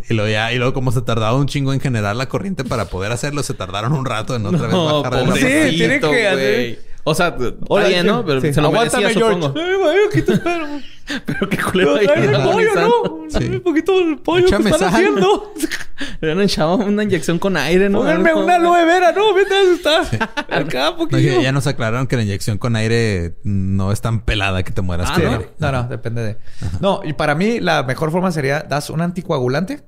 [0.09, 2.85] Y luego ya, y luego como se tardaba un chingo en generar la corriente para
[2.85, 6.79] poder hacerlo, se tardaron un rato en otra No, vez bajar Sí, tiene que hacer-
[7.09, 8.25] O sea, está bien, ¿no?
[8.25, 8.53] Pero Sí.
[8.53, 9.41] se lo Aguántame, merecía, George.
[9.41, 9.79] supongo.
[9.79, 10.67] Güey, te espero.
[11.25, 12.69] Pero qué culero ahí Dale pollo.
[12.75, 13.29] ¿no?
[13.39, 13.45] Sí.
[13.47, 14.99] Un poquito del pollo Échame que están sal.
[14.99, 15.53] haciendo.
[16.19, 17.99] Le han echado una inyección con aire, ¿no?
[17.99, 19.33] Pónganme una aloe vera, ¿no?
[19.33, 20.01] Vete a está.
[20.49, 21.35] Acá, No, poquillo.
[21.37, 24.81] ya, ya nos aclararon que la inyección con aire no es tan pelada que te
[24.81, 25.07] mueras.
[25.09, 25.31] Ah, con ¿no?
[25.31, 25.49] aire.
[25.59, 26.37] No, no, depende de.
[26.81, 29.83] No, y para mí la mejor forma sería das un anticoagulante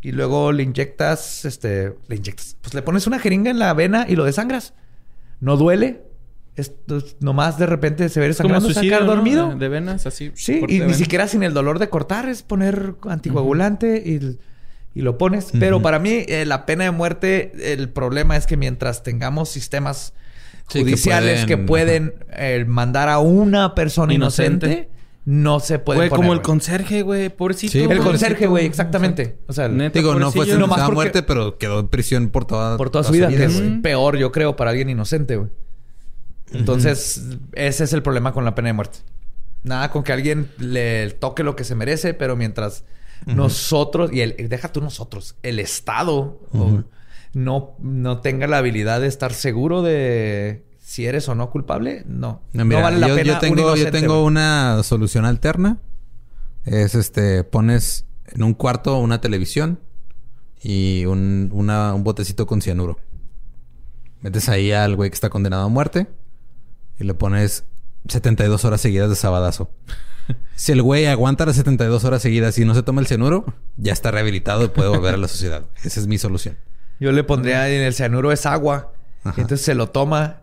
[0.00, 4.06] y luego le inyectas, este, le inyectas, pues le pones una jeringa en la vena
[4.08, 4.72] y lo desangras.
[5.40, 6.00] No duele.
[6.56, 9.14] Esto es nomás de repente se ve Como suicidio, sacar ¿no?
[9.14, 9.48] dormido.
[9.50, 10.32] De, de venas, así.
[10.34, 10.96] Sí, y ni venas.
[10.96, 14.36] siquiera sin el dolor de cortar, es poner anticoagulante y,
[14.98, 15.50] y lo pones.
[15.58, 20.12] Pero para mí, eh, la pena de muerte, el problema es que mientras tengamos sistemas
[20.68, 24.88] Sí, judiciales que pueden- pueden, eh, mandar a una persona inocente, Inocente.
[25.24, 26.22] no se puede Güey, poner.
[26.24, 27.28] como el conserje, güey.
[27.28, 27.72] Pobrecito.
[27.72, 28.08] Sí, El pobrecito.
[28.10, 29.38] conserje, güey, exactamente.
[29.48, 32.76] O sea, Neta, Digo, no fue sentenciado a muerte, pero quedó en prisión por toda,
[32.76, 35.48] por toda su vida, que es peor, yo creo, para alguien inocente, güey.
[36.52, 37.22] Entonces,
[37.52, 38.98] ese es el problema con la pena de muerte.
[39.62, 42.84] Nada con que alguien le toque lo que se merece, pero mientras
[43.26, 46.40] nosotros, y el, deja tú nosotros, el Estado
[47.34, 52.42] no, no tenga la habilidad de estar seguro de si eres o no culpable, no.
[52.52, 53.26] No, mira, no vale la yo, pena.
[53.28, 55.78] yo un tengo, yo tengo una solución alterna.
[56.64, 59.78] Es este, pones en un cuarto una televisión
[60.62, 62.98] y un, una- un botecito con cianuro.
[64.20, 66.06] Metes ahí al güey que está condenado a muerte
[67.00, 67.64] y le pones
[68.06, 69.70] 72 horas seguidas de sabadazo.
[70.54, 73.44] Si el güey aguanta las 72 horas seguidas y no se toma el cianuro,
[73.76, 75.64] ya está rehabilitado y puede volver a la sociedad.
[75.82, 76.56] Esa es mi solución.
[77.00, 78.92] Yo le pondría en el cianuro es agua.
[79.24, 80.40] Y entonces se lo toma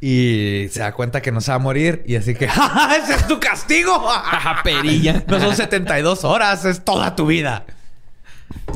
[0.00, 2.04] y se da cuenta que no se va a morir.
[2.06, 4.08] Y así que, ¡Ja, ja, ese es tu castigo!
[4.64, 5.24] Perilla.
[5.26, 7.66] No son 72 horas, es toda tu vida.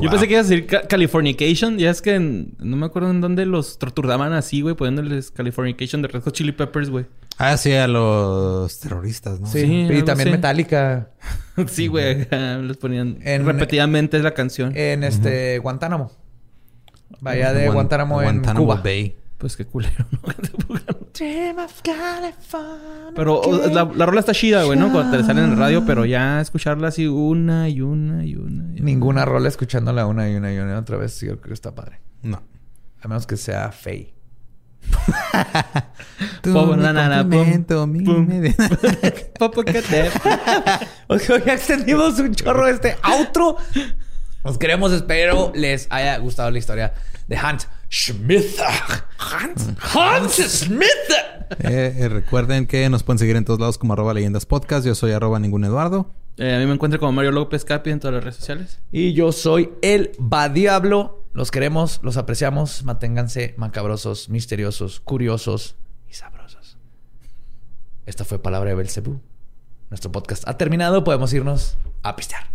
[0.01, 1.77] Yo pensé que ibas a decir ca- Californication.
[1.77, 6.01] Ya es que en- no me acuerdo en dónde los torturaban así, güey, poniéndoles Californication
[6.01, 7.05] de Red Hot Chili Peppers, güey.
[7.37, 9.47] Ah, sí, a los terroristas, ¿no?
[9.47, 10.31] Sí, Sí, y también así.
[10.31, 11.09] Metallica
[11.67, 14.75] sí, güey, les ponían En- repetidamente la canción.
[14.75, 16.11] en este Guantánamo.
[17.21, 18.81] Vaya de Guan- Guantánamo, en Guantánamo Cuba.
[18.83, 19.15] Bay.
[19.43, 20.19] Pues qué culero, ¿no?
[21.13, 23.11] Dream of California.
[23.13, 24.89] pero o, la, la rola está chida, güey, ¿no?
[24.89, 28.73] Cuando te sale en el radio, pero ya escucharla así una y una y una.
[28.73, 28.85] y una.
[28.85, 31.19] Ninguna rola escuchándola una y una y una otra vez.
[31.19, 31.99] Yo creo que está padre.
[32.21, 32.41] No.
[33.01, 34.13] A menos que sea Faye.
[36.41, 36.93] Tú Pum, ya
[41.53, 43.57] extendimos un chorro este outro.
[44.45, 46.93] Nos queremos, espero les haya gustado la historia
[47.27, 48.59] de Hans Schmidt.
[49.19, 50.89] Hans, Hans Schmidt.
[51.59, 54.83] Eh, eh, recuerden que nos pueden seguir en todos lados como arroba leyendas podcast.
[54.83, 56.11] Yo soy arroba ningún Eduardo.
[56.37, 58.79] Eh, a mí me encuentro como Mario López Capi en todas las redes sociales.
[58.91, 61.23] Y yo soy el Badiablo.
[61.33, 62.83] Los queremos, los apreciamos.
[62.83, 65.75] Manténganse macabrosos, misteriosos, curiosos
[66.09, 66.79] y sabrosos.
[68.07, 69.21] Esta fue Palabra de Belcebú.
[69.91, 71.03] Nuestro podcast ha terminado.
[71.03, 72.47] Podemos irnos a pistear.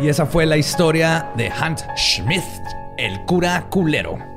[0.00, 2.44] Y esa fue la historia de Hans Schmidt,
[2.96, 4.27] el cura culero.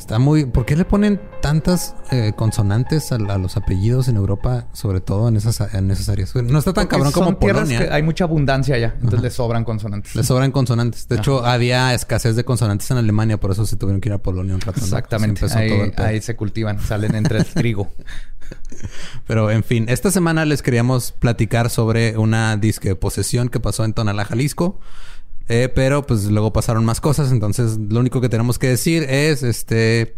[0.00, 0.46] Está muy...
[0.46, 4.66] ¿Por qué le ponen tantas eh, consonantes a, a los apellidos en Europa?
[4.72, 6.34] Sobre todo en esas, en esas áreas.
[6.34, 7.86] No está tan Porque cabrón como son tierras Polonia.
[7.86, 9.22] que hay mucha abundancia allá, entonces Ajá.
[9.24, 10.16] le sobran consonantes.
[10.16, 11.06] Le sobran consonantes.
[11.06, 13.38] De hecho, había escasez de consonantes en Alemania.
[13.38, 14.80] Por eso se tuvieron que ir a Polonia un rato.
[14.80, 15.46] Exactamente.
[15.46, 17.90] Todo Ahí, el ahí se cultivan, salen entre el trigo.
[19.26, 23.92] Pero en fin, esta semana les queríamos platicar sobre una disque posesión que pasó en
[23.92, 24.80] Tonalá, Jalisco.
[25.48, 27.32] Eh, pero pues luego pasaron más cosas.
[27.32, 30.16] Entonces, lo único que tenemos que decir es este.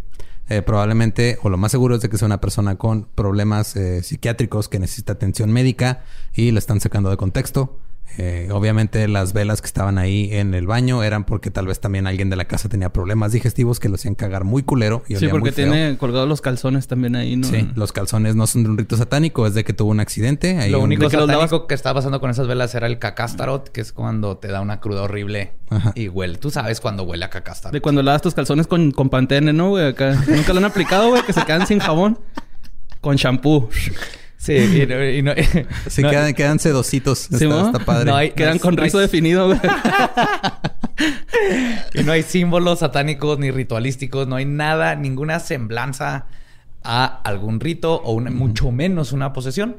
[0.49, 4.03] eh, probablemente, o lo más seguro es de que sea una persona con problemas eh,
[4.03, 6.05] psiquiátricos que necesita atención médica
[6.35, 7.78] y la están sacando de contexto.
[8.19, 12.07] Eh, obviamente las velas que estaban ahí en el baño eran porque tal vez también
[12.07, 15.03] alguien de la casa tenía problemas digestivos que lo hacían cagar muy culero.
[15.09, 17.47] Y sí, porque tiene colgados los calzones también ahí, ¿no?
[17.47, 20.59] Sí, los calzones no son de un rito satánico, es de que tuvo un accidente.
[20.59, 23.93] Ahí lo único satánico que estaba pasando con esas velas era el cacástarot, que es
[23.93, 25.53] cuando te da una cruda horrible
[25.95, 26.39] y huele.
[26.39, 27.73] Tú sabes cuando huele a cacástarot.
[27.73, 29.95] De cuando lavas tus calzones con, con pantene, ¿no, güey?
[30.29, 32.19] Nunca lo han aplicado, güey, que se quedan sin jabón.
[33.01, 33.69] Con shampoo.
[34.43, 35.35] Sí, y no,
[35.86, 36.02] sí,
[36.35, 37.31] quedan, sedositos.
[37.31, 38.32] está, padre.
[38.32, 39.47] quedan con rizo definido.
[39.47, 39.60] Güey.
[41.94, 44.27] y no hay símbolos satánicos ni ritualísticos.
[44.27, 46.27] No hay nada, ninguna semblanza
[46.82, 49.77] a algún rito o mucho menos una posesión.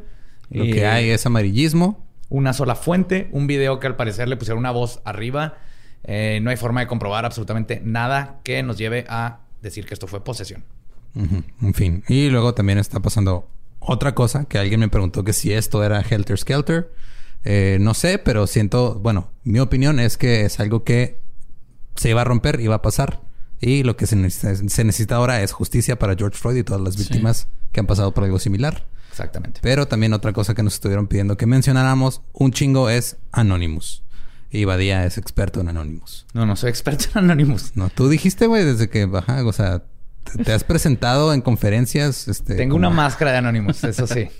[0.49, 2.01] Lo que hay es amarillismo.
[2.29, 5.57] Una sola fuente, un video que al parecer le pusieron una voz arriba.
[6.05, 10.07] Eh, no hay forma de comprobar absolutamente nada que nos lleve a decir que esto
[10.07, 10.63] fue posesión.
[11.15, 12.05] En fin.
[12.07, 13.49] Y luego también está pasando
[13.85, 16.91] otra cosa que alguien me preguntó que si esto era Helter Skelter.
[17.45, 21.21] Eh, no sé, pero siento, bueno, mi opinión es que es algo que
[21.95, 23.21] se iba a romper, iba a pasar.
[23.59, 27.47] Y lo que se necesita, ahora es justicia para George Floyd y todas las víctimas
[27.71, 28.85] que han pasado por algo similar.
[29.09, 29.59] Exactamente.
[29.63, 34.03] Pero también otra cosa que nos estuvieron pidiendo que mencionáramos, un chingo es Anonymous.
[34.49, 36.25] Y Badía es experto en Anonymous.
[36.33, 37.71] No, no soy experto en Anonymous.
[37.75, 39.83] No, tú dijiste, güey, desde que, baja, o sea,
[40.43, 42.27] ¿Te has presentado en conferencias?
[42.27, 44.29] Este, Tengo una máscara de Anonymous, eso sí.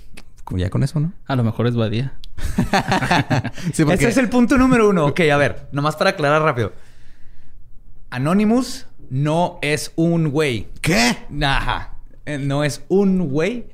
[0.50, 1.12] Ya con eso, ¿no?
[1.26, 2.18] A lo mejor es Badía.
[3.72, 5.06] Ese es el punto número uno.
[5.06, 6.72] Ok, a ver, nomás para aclarar rápido.
[8.10, 10.68] Anonymous no es un güey.
[10.82, 11.16] ¿Qué?
[11.42, 11.94] Ajá.
[12.26, 13.66] Eh, no es un güey.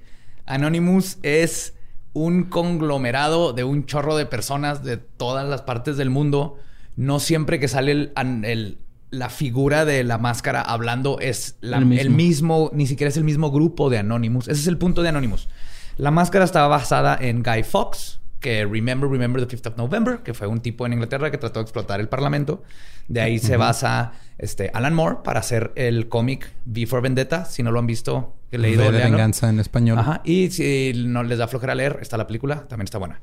[0.46, 1.74] Anonymous es
[2.12, 6.58] un conglomerado de un chorro de personas de todas las partes del mundo.
[6.96, 8.12] No siempre que sale el,
[8.44, 8.78] el
[9.10, 12.70] la figura de la máscara hablando es el, mismo.
[12.72, 14.48] ni siquiera es el mismo grupo de Anonymous.
[14.48, 15.48] Ese es el punto de Anonymous.
[15.96, 20.32] La máscara estaba basada en Guy Fawkes, que Remember, Remember the 5th of November, que
[20.32, 22.62] fue un tipo en Inglaterra que trató de explotar el parlamento.
[23.08, 27.44] De ahí se basa este, Alan Moore para hacer el cómic V for Vendetta.
[27.44, 28.90] Si no lo han visto, he leído.
[28.90, 29.98] de venganza en español.
[29.98, 30.22] Ajá.
[30.24, 33.20] Y si no les da flojera leer, está la película, también está buena.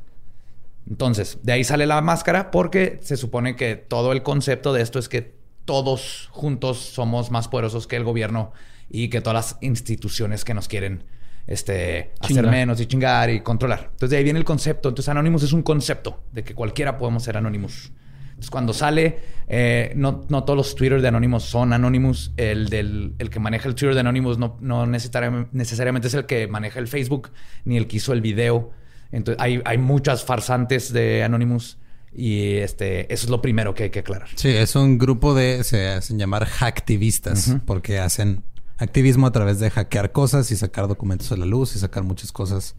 [0.90, 5.00] Entonces, de ahí sale la máscara porque se supone que todo el concepto de esto
[5.00, 5.37] es que
[5.68, 8.54] todos juntos somos más poderosos que el gobierno
[8.90, 11.04] y que todas las instituciones que nos quieren
[11.46, 13.90] este, hacer menos y chingar y controlar.
[13.92, 14.90] Entonces de ahí viene el concepto.
[14.90, 17.92] Entonces Anonymous es un concepto de que cualquiera podemos ser Anonymous.
[18.30, 19.20] Entonces cuando sale,
[19.50, 22.32] eh, no, no, todos los Twitter de Anonymous son Anonymous.
[22.38, 26.48] El, del, el que maneja el Twitter de Anonymous no, no necesariamente, es el que
[26.48, 27.32] maneja el Facebook
[27.66, 28.72] ni el que hizo el video.
[29.12, 31.78] Entonces hay, hay muchas farsantes de Anonymous.
[32.18, 34.28] Y este, eso es lo primero que hay que aclarar.
[34.36, 38.44] Sí, es un grupo de, se hacen llamar hacktivistas, porque hacen
[38.80, 42.32] activismo a través de hackear cosas y sacar documentos a la luz y sacar muchas
[42.32, 42.76] cosas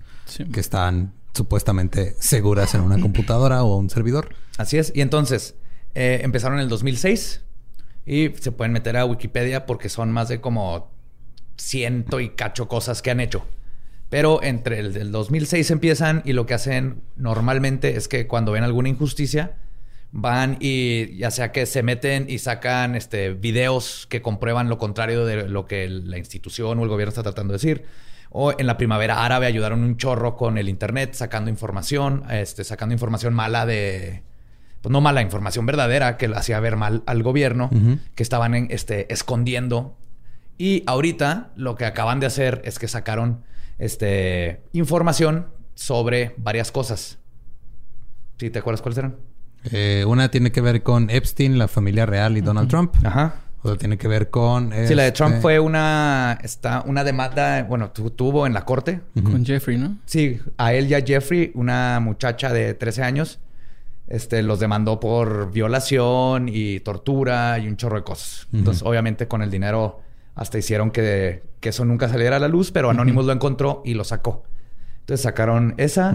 [0.53, 4.35] que están supuestamente seguras en una computadora o un servidor.
[4.57, 4.91] Así es.
[4.93, 5.55] Y entonces,
[5.95, 7.43] eh, empezaron en el 2006
[8.07, 10.91] y se pueden meter a Wikipedia porque son más de como
[11.57, 13.45] ciento y cacho cosas que han hecho.
[14.11, 18.65] Pero entre el del 2006 empiezan y lo que hacen normalmente es que cuando ven
[18.65, 19.57] alguna injusticia,
[20.11, 25.27] van y ya sea que se meten y sacan este, videos que comprueban lo contrario
[25.27, 27.85] de lo que la institución o el gobierno está tratando de decir.
[28.31, 32.95] O en la primavera árabe ayudaron un chorro con el internet, sacando información, este, sacando
[32.95, 34.23] información mala de,
[34.83, 37.71] pues no mala, información verdadera que hacía ver mal al gobierno,
[38.15, 39.97] que estaban este, escondiendo.
[40.59, 43.45] Y ahorita lo que acaban de hacer es que sacaron
[43.79, 47.19] este, información sobre varias cosas.
[48.39, 49.17] ¿Sí te acuerdas cuáles eran?
[49.73, 52.95] Eh, una tiene que ver con Epstein, la familia real y Donald Trump.
[53.05, 53.43] Ajá.
[53.61, 54.73] Otra tiene que ver con...
[54.87, 56.39] Sí, la de Trump este fue una...
[56.43, 57.65] Está, una demanda...
[57.65, 59.01] Bueno, tuvo en la corte.
[59.15, 59.99] Con Jeffrey, ¿no?
[60.07, 60.41] Sí.
[60.57, 63.41] A él y a Jeffrey, una muchacha de 13 años,
[64.07, 68.47] este, los demandó por violación y tortura y un chorro de cosas.
[68.53, 70.03] Entonces, obviamente, con el dinero
[70.37, 74.05] hasta hicieron que, eso nunca saliera a la luz, pero Anonymous lo encontró y lo
[74.05, 74.45] sacó.
[75.01, 76.15] Entonces sacaron esa.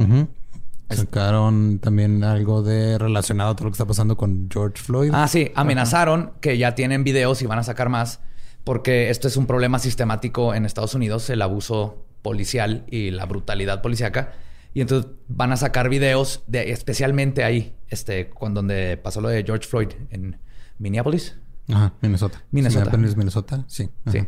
[0.89, 5.11] Sacaron también algo de relacionado a todo lo que está pasando con George Floyd.
[5.13, 5.51] Ah, sí.
[5.55, 8.19] Amenazaron que ya tienen videos y van a sacar más.
[8.63, 13.81] Porque esto es un problema sistemático en Estados Unidos, el abuso policial y la brutalidad
[13.81, 14.33] policíaca.
[14.73, 19.43] Y entonces van a sacar videos de especialmente ahí, este, cuando donde pasó lo de
[19.43, 20.37] George Floyd en
[20.79, 21.37] Minneapolis.
[21.69, 22.43] Ajá, Minnesota.
[22.51, 22.97] Minnesota.
[22.97, 23.89] Minnesota, sí.
[24.11, 24.19] Sí.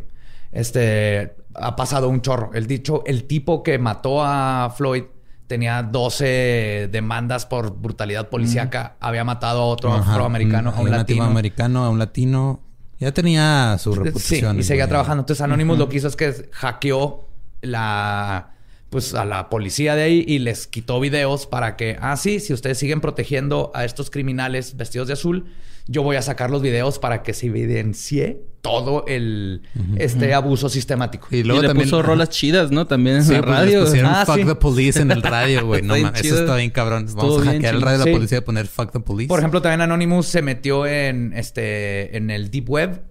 [0.56, 2.52] Este ha pasado un chorro.
[2.54, 5.04] El dicho, el tipo que mató a Floyd
[5.48, 8.96] tenía 12 demandas por brutalidad policíaca.
[9.00, 11.24] Había matado a otro afroamericano, a un, latino.
[11.26, 12.62] americano, a un latino.
[13.00, 14.56] Ya tenía su reputación.
[14.56, 15.22] Sí, y seguía trabajando.
[15.22, 17.28] Entonces Anonymous lo que hizo es que hackeó
[17.62, 18.52] la
[18.90, 22.54] pues a la policía de ahí y les quitó videos para que, ah, sí, si
[22.54, 25.48] ustedes siguen protegiendo a estos criminales vestidos de azul,
[25.88, 29.62] yo voy a sacar los videos para que se evidencie todo el
[29.96, 31.28] este abuso sistemático.
[31.30, 32.88] Y luego le también, puso rolas chidas, ¿no?
[32.88, 33.84] También en la pues, radio.
[33.86, 35.82] pusieron ah, Fuck the Police en el radio, güey.
[35.84, 37.06] no mames, eso está bien cabrón.
[37.14, 39.28] Vamos a hackear el radio de la policía y poner Fuck the Police.
[39.28, 43.04] Por ejemplo, también Anonymous se metió en este en el Deep Web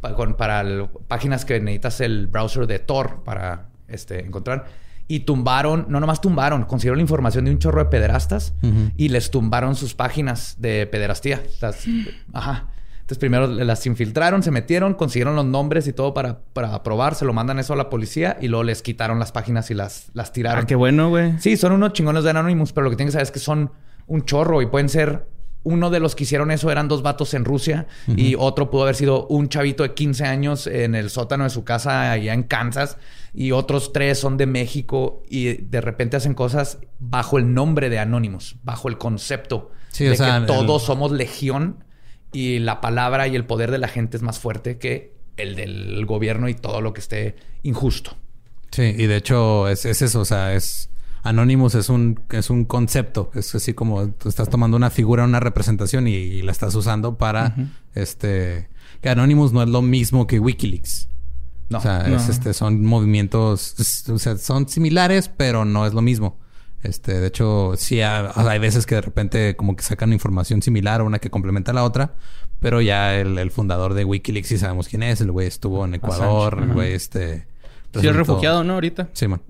[0.00, 4.66] para, para páginas que necesitas el browser de Tor para este, encontrar
[5.08, 8.54] y tumbaron, no nomás tumbaron, consiguieron la información de un chorro de pederastas
[8.96, 11.42] y les tumbaron sus páginas de pederastía.
[12.32, 12.68] ajá.
[13.02, 17.24] Entonces primero las infiltraron, se metieron, consiguieron los nombres y todo para, para probar, se
[17.24, 20.32] lo mandan eso a la policía y luego les quitaron las páginas y las, las
[20.32, 20.62] tiraron.
[20.62, 21.38] Ah, qué bueno, güey.
[21.40, 23.72] Sí, son unos chingones de Anonymous, pero lo que tienen que saber es que son
[24.06, 25.26] un chorro y pueden ser
[25.64, 28.96] uno de los que hicieron eso eran dos vatos en Rusia y otro pudo haber
[28.96, 32.98] sido un chavito de 15 años en el sótano de su casa allá en Kansas
[33.32, 37.98] y otros tres son de México y de repente hacen cosas bajo el nombre de
[38.00, 41.84] Anónimos, bajo el concepto de que todos somos legión
[42.32, 46.04] y la palabra y el poder de la gente es más fuerte que el del
[46.06, 48.16] gobierno y todo lo que esté injusto.
[48.70, 50.90] Sí, y de hecho es, es eso, o sea, es
[51.22, 53.30] Anonymous es un, es un concepto.
[53.34, 57.54] Es así como tú estás tomando una figura, una representación y, la estás usando para
[57.94, 58.68] este.
[59.00, 61.08] Que Anonymous no es lo mismo que Wikileaks.
[61.70, 61.78] No.
[61.78, 64.04] O sea, este, son movimientos.
[64.08, 66.38] o sea, son similares, pero no es lo mismo.
[66.82, 71.06] Este, de hecho, sí hay veces que de repente como que sacan información similar o
[71.06, 72.14] una que complementa a la otra,
[72.58, 76.58] pero ya el, fundador de Wikileaks sí sabemos quién es, el güey estuvo en Ecuador,
[76.60, 77.46] el güey este...
[77.94, 78.74] Sí, es refugiado, ¿no?
[78.74, 79.10] Ahorita.
[79.12, 79.42] Sí, man.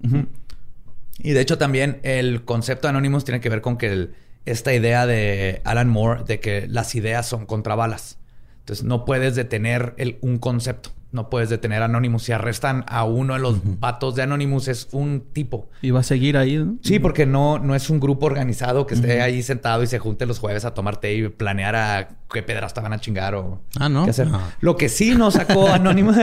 [1.18, 4.10] Y de hecho también el concepto de Anonymous tiene que ver con que
[4.44, 8.18] esta idea de Alan Moore de que las ideas son contra balas.
[8.60, 10.90] Entonces no puedes detener el, un concepto.
[11.12, 12.24] No puedes detener Anonymous.
[12.24, 15.68] Si arrestan a uno de los vatos de Anonymous, es un tipo.
[15.82, 16.76] Y va a seguir ahí, ¿no?
[16.82, 20.26] Sí, porque no, no es un grupo organizado que esté ahí sentado y se junte
[20.26, 23.88] los jueves a tomar té y planear a qué pedras van a chingar o ah,
[23.88, 24.04] ¿no?
[24.04, 24.28] qué hacer.
[24.32, 24.50] Ah.
[24.60, 26.16] Lo que sí no sacó Anonymous,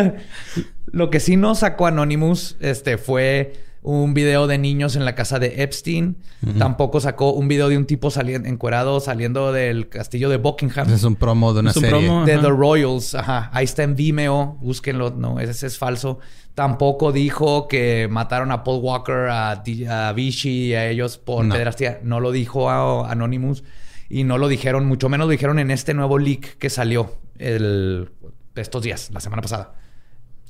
[0.87, 5.39] lo que sí no sacó Anonymous, este, fue un video de niños en la casa
[5.39, 6.17] de Epstein.
[6.57, 10.91] Tampoco sacó un video de un tipo saliendo encuerado saliendo del castillo de Buckingham.
[10.91, 12.09] es un promo de una serie.
[12.25, 13.15] de The Royals.
[13.15, 13.49] Ajá.
[13.53, 14.57] Ahí está en Vimeo.
[14.61, 15.11] Búsquenlo.
[15.11, 16.19] No, ese es falso.
[16.55, 21.55] Tampoco dijo que mataron a Paul Walker, a, Vichy y a ellos por no.
[22.03, 23.63] No lo dijo a Anonymous.
[24.09, 28.09] Y no lo dijeron, mucho menos lo dijeron en este nuevo leak que salió el,
[28.55, 29.75] estos días, la semana pasada.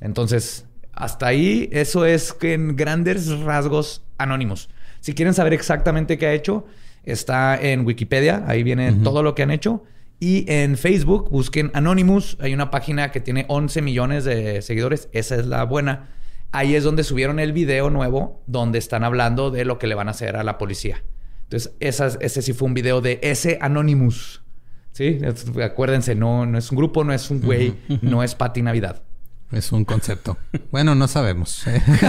[0.00, 4.68] Entonces, hasta ahí, eso es que en grandes rasgos anónimos.
[5.00, 6.66] Si quieren saber exactamente qué ha hecho,
[7.04, 9.82] está en Wikipedia, ahí viene todo lo que han hecho.
[10.18, 15.36] Y en Facebook busquen Anonymous, hay una página que tiene 11 millones de seguidores, esa
[15.36, 16.10] es la buena.
[16.52, 20.08] Ahí es donde subieron el video nuevo, donde están hablando de lo que le van
[20.08, 21.02] a hacer a la policía.
[21.44, 24.42] Entonces, ese sí fue un video de ese Anonymous.
[24.92, 25.20] ¿Sí?
[25.62, 29.02] Acuérdense, no, no es un grupo, no es un güey, no es Pati Navidad.
[29.52, 30.36] Es un concepto.
[30.70, 31.64] bueno, no sabemos.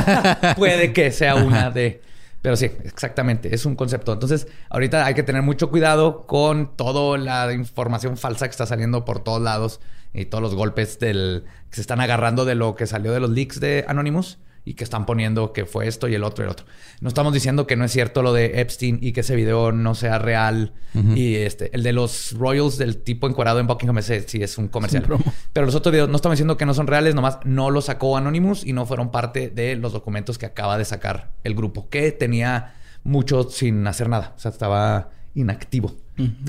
[0.58, 2.02] Puede que sea una de...
[2.42, 4.14] Pero sí, exactamente, es un concepto.
[4.14, 9.06] Entonces, ahorita hay que tener mucho cuidado con toda la información falsa que está saliendo
[9.06, 9.80] por todos lados
[10.14, 13.30] y todos los golpes del que se están agarrando de lo que salió de los
[13.30, 16.52] leaks de Anonymous y que están poniendo que fue esto y el otro y el
[16.52, 16.66] otro.
[17.00, 19.96] No estamos diciendo que no es cierto lo de Epstein y que ese video no
[19.96, 20.74] sea real.
[21.16, 24.68] Y este, el de los Royals del tipo encuadrado en Buckingham, ese sí es un
[24.68, 25.06] comercial.
[25.54, 28.18] Pero los otros videos no estamos diciendo que no son reales, nomás no los sacó
[28.18, 32.12] Anonymous y no fueron parte de los documentos que acaba de sacar el grupo, que
[32.12, 34.34] tenía mucho sin hacer nada.
[34.36, 35.96] O sea, estaba inactivo.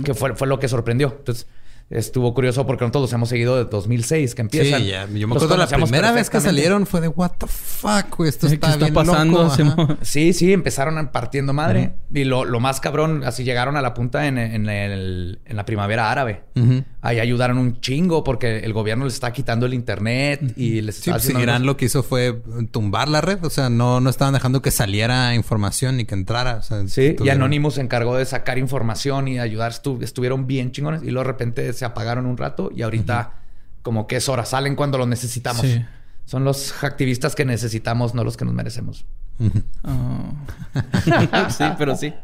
[0.04, 1.14] Que fue, fue lo que sorprendió.
[1.18, 1.46] Entonces,
[1.92, 4.80] estuvo curioso porque nosotros hemos seguido de 2006 que empiezan.
[4.80, 5.06] Sí, ya.
[5.06, 8.28] Yo me acuerdo la primera vez que salieron fue de what the fuck, güey.
[8.28, 9.50] Esto está, bien pasando?
[10.02, 11.94] Sí, sí, empezaron partiendo madre.
[12.12, 15.64] Y lo, lo, más cabrón, así llegaron a la punta en, en, el, en la
[15.64, 16.44] primavera árabe.
[17.04, 21.18] Ahí ayudaron un chingo porque el gobierno les está quitando el internet y les está
[21.18, 23.44] sí, pues, Irán lo que hizo fue tumbar la red.
[23.44, 26.62] O sea, no, no estaban dejando que saliera información ni que entrara.
[26.86, 29.72] sí, y Anonymous se encargó de sacar información y ayudar.
[30.00, 33.32] estuvieron bien chingones y luego de repente se apagaron un rato y ahorita
[33.82, 35.66] como que es hora, salen cuando lo necesitamos.
[36.24, 39.04] Son los activistas que necesitamos, no los que nos merecemos.
[39.82, 40.34] Oh.
[41.50, 42.14] sí, pero sí.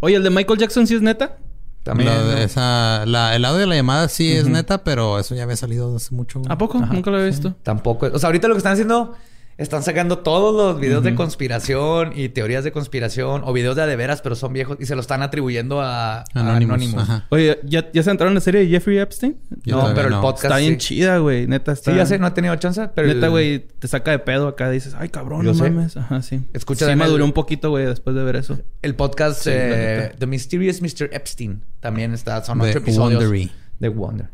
[0.00, 1.36] Oye, ¿el de Michael Jackson sí es neta?
[1.82, 2.10] También.
[2.38, 5.96] esa, la, el audio de la llamada sí es neta, pero eso ya había salido
[5.96, 6.42] hace mucho.
[6.48, 6.78] ¿A poco?
[6.78, 7.54] Nunca lo he visto.
[7.62, 8.06] Tampoco.
[8.12, 9.14] O sea, ahorita lo que están haciendo
[9.60, 14.22] están sacando todos los videos de conspiración y teorías de conspiración o videos de adeveras,
[14.22, 16.96] pero son viejos y se lo están atribuyendo a Anonymous.
[17.28, 19.36] Oye, ¿ya, ¿ya se entraron en la serie de Jeffrey Epstein?
[19.66, 20.44] no, pero el podcast.
[20.44, 21.46] Está bien chida, güey.
[21.46, 21.90] Neta está.
[21.90, 23.06] Sí, ya sé, no he tenido chance, pero.
[23.08, 24.70] Neta, güey, te saca de pedo acá.
[24.70, 25.94] Dices, ay, cabrón, no mames.
[25.98, 26.40] Ajá, sí.
[26.54, 28.58] Escucha Sí, maduré un poquito, güey, después de ver eso.
[28.80, 30.12] El podcast Sí, eh.
[30.18, 31.10] The Mysterious Mr.
[31.12, 32.42] Epstein también está.
[32.42, 33.22] Son ocho episodios.
[33.22, 33.52] Wondery.
[33.78, 34.30] De Wonder.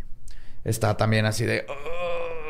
[0.62, 1.64] Está también así de.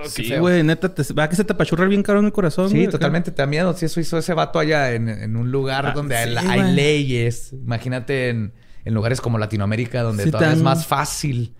[0.06, 0.40] "Oh, qué Sí, feo".
[0.40, 2.70] güey, neta, te, va que se te apachurra bien caro en el corazón.
[2.70, 2.92] Sí, acá.
[2.92, 3.30] totalmente.
[3.30, 3.72] Te da miedo.
[3.74, 6.60] Si eso hizo ese vato allá en, en un lugar Ah, donde hay, sí, hay
[6.62, 6.74] güey.
[6.74, 7.52] leyes.
[7.52, 8.52] Imagínate en,
[8.84, 11.54] en lugares como Latinoamérica donde Sí, todavía es más fácil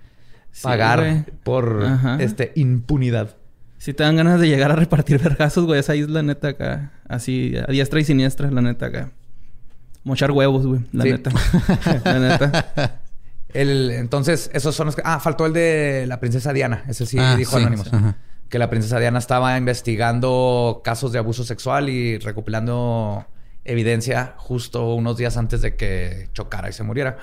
[0.63, 2.17] pagar por Ajá.
[2.21, 3.37] este impunidad.
[3.79, 6.93] Si te dan ganas de llegar a repartir vergazos, güey, esa isla neta acá.
[7.09, 9.11] Así, a diestra y siniestra, la neta acá.
[10.03, 11.11] Mochar huevos, güey, la Sí.
[11.11, 11.31] neta.
[12.05, 13.01] la neta.
[13.53, 15.03] El, entonces, esos son los que...
[15.05, 16.85] Ah, faltó el de la princesa Diana.
[16.89, 17.93] Ese sí Ah, dijo sí, Anónimos.
[17.93, 18.17] ajá.
[18.49, 23.27] Que la princesa Diana estaba investigando casos de abuso sexual y recopilando
[23.65, 27.19] evidencia justo unos días antes de que chocara y se muriera.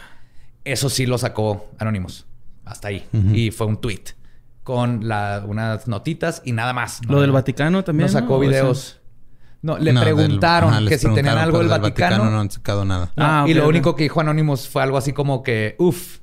[0.66, 2.26] Eso sí lo sacó Anónimos.
[2.66, 3.06] Hasta ahí.
[3.34, 4.04] Y fue un tweet
[4.64, 7.02] con la- unas notitas y nada más.
[7.08, 8.08] Lo del Vaticano también.
[8.08, 9.00] No sacó videos.
[9.62, 12.30] No, le No, del- preguntaron ajá, que si tenían algo del pero Vaticano.
[12.30, 13.12] No han sacado nada.
[13.16, 16.20] No, Ah, y lo único que dijo Anonymous fue algo así como que, uff,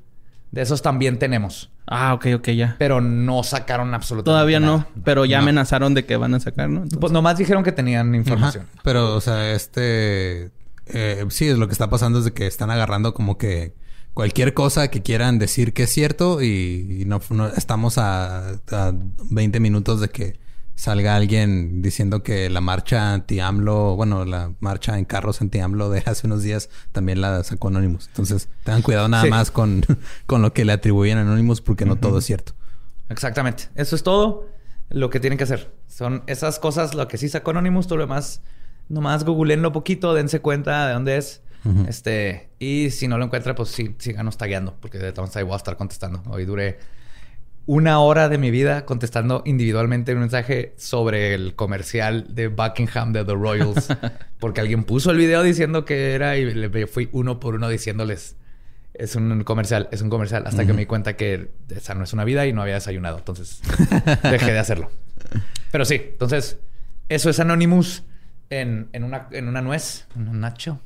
[0.50, 1.70] de esos también tenemos.
[1.92, 2.76] Ah, ok, ok, ya.
[2.78, 5.42] Pero no sacaron absolutamente Todavía no, pero ya No.
[5.42, 6.76] amenazaron de que van a sacar, ¿no?
[6.84, 8.64] Entonces- Pues nomás dijeron que tenían información.
[8.72, 8.80] Ajá.
[8.84, 10.50] Pero, o sea, este...
[10.86, 13.74] eh, sí, es lo que está pasando es de que están agarrando como que
[14.14, 18.92] cualquier cosa que quieran decir que es cierto y, y no, no- estamos a, a
[19.30, 20.39] 20 minutos de que
[20.80, 26.26] salga alguien diciendo que la marcha anti-AMLO, bueno, la marcha en carros anti-AMLO de hace
[26.26, 28.06] unos días también la sacó Anonymous.
[28.08, 29.28] Entonces, tengan cuidado nada Sí.
[29.28, 29.84] más con,
[30.26, 32.54] con lo que le atribuyen a Anonymous porque no todo es cierto.
[33.10, 33.64] Exactamente.
[33.74, 34.46] Eso es todo
[34.88, 35.70] lo que tienen que hacer.
[35.86, 38.40] Son esas cosas lo que sí sacó Anonymous, todo lo demás,
[38.88, 41.42] nomás googleenlo poquito, dense cuenta de dónde es.
[41.88, 45.42] Este, y si no lo encuentra, pues sí, síganos tagueando, porque de todas maneras ahí
[45.44, 46.22] voy a estar contestando.
[46.30, 46.78] Hoy duré
[47.66, 53.24] una hora de mi vida contestando individualmente un mensaje sobre el comercial de Buckingham de
[53.24, 53.88] The Royals,
[54.40, 58.36] porque alguien puso el video diciendo que era y le fui uno por uno diciéndoles.
[58.92, 60.46] Es un comercial, es un comercial.
[60.46, 63.18] Hasta que me di cuenta que esa no es una vida y no había desayunado.
[63.18, 63.62] Entonces
[64.22, 64.90] dejé de hacerlo.
[65.70, 66.58] Pero sí, entonces
[67.08, 68.02] eso es Anonymous
[68.50, 70.80] en, en una, en una nuez, en un nacho,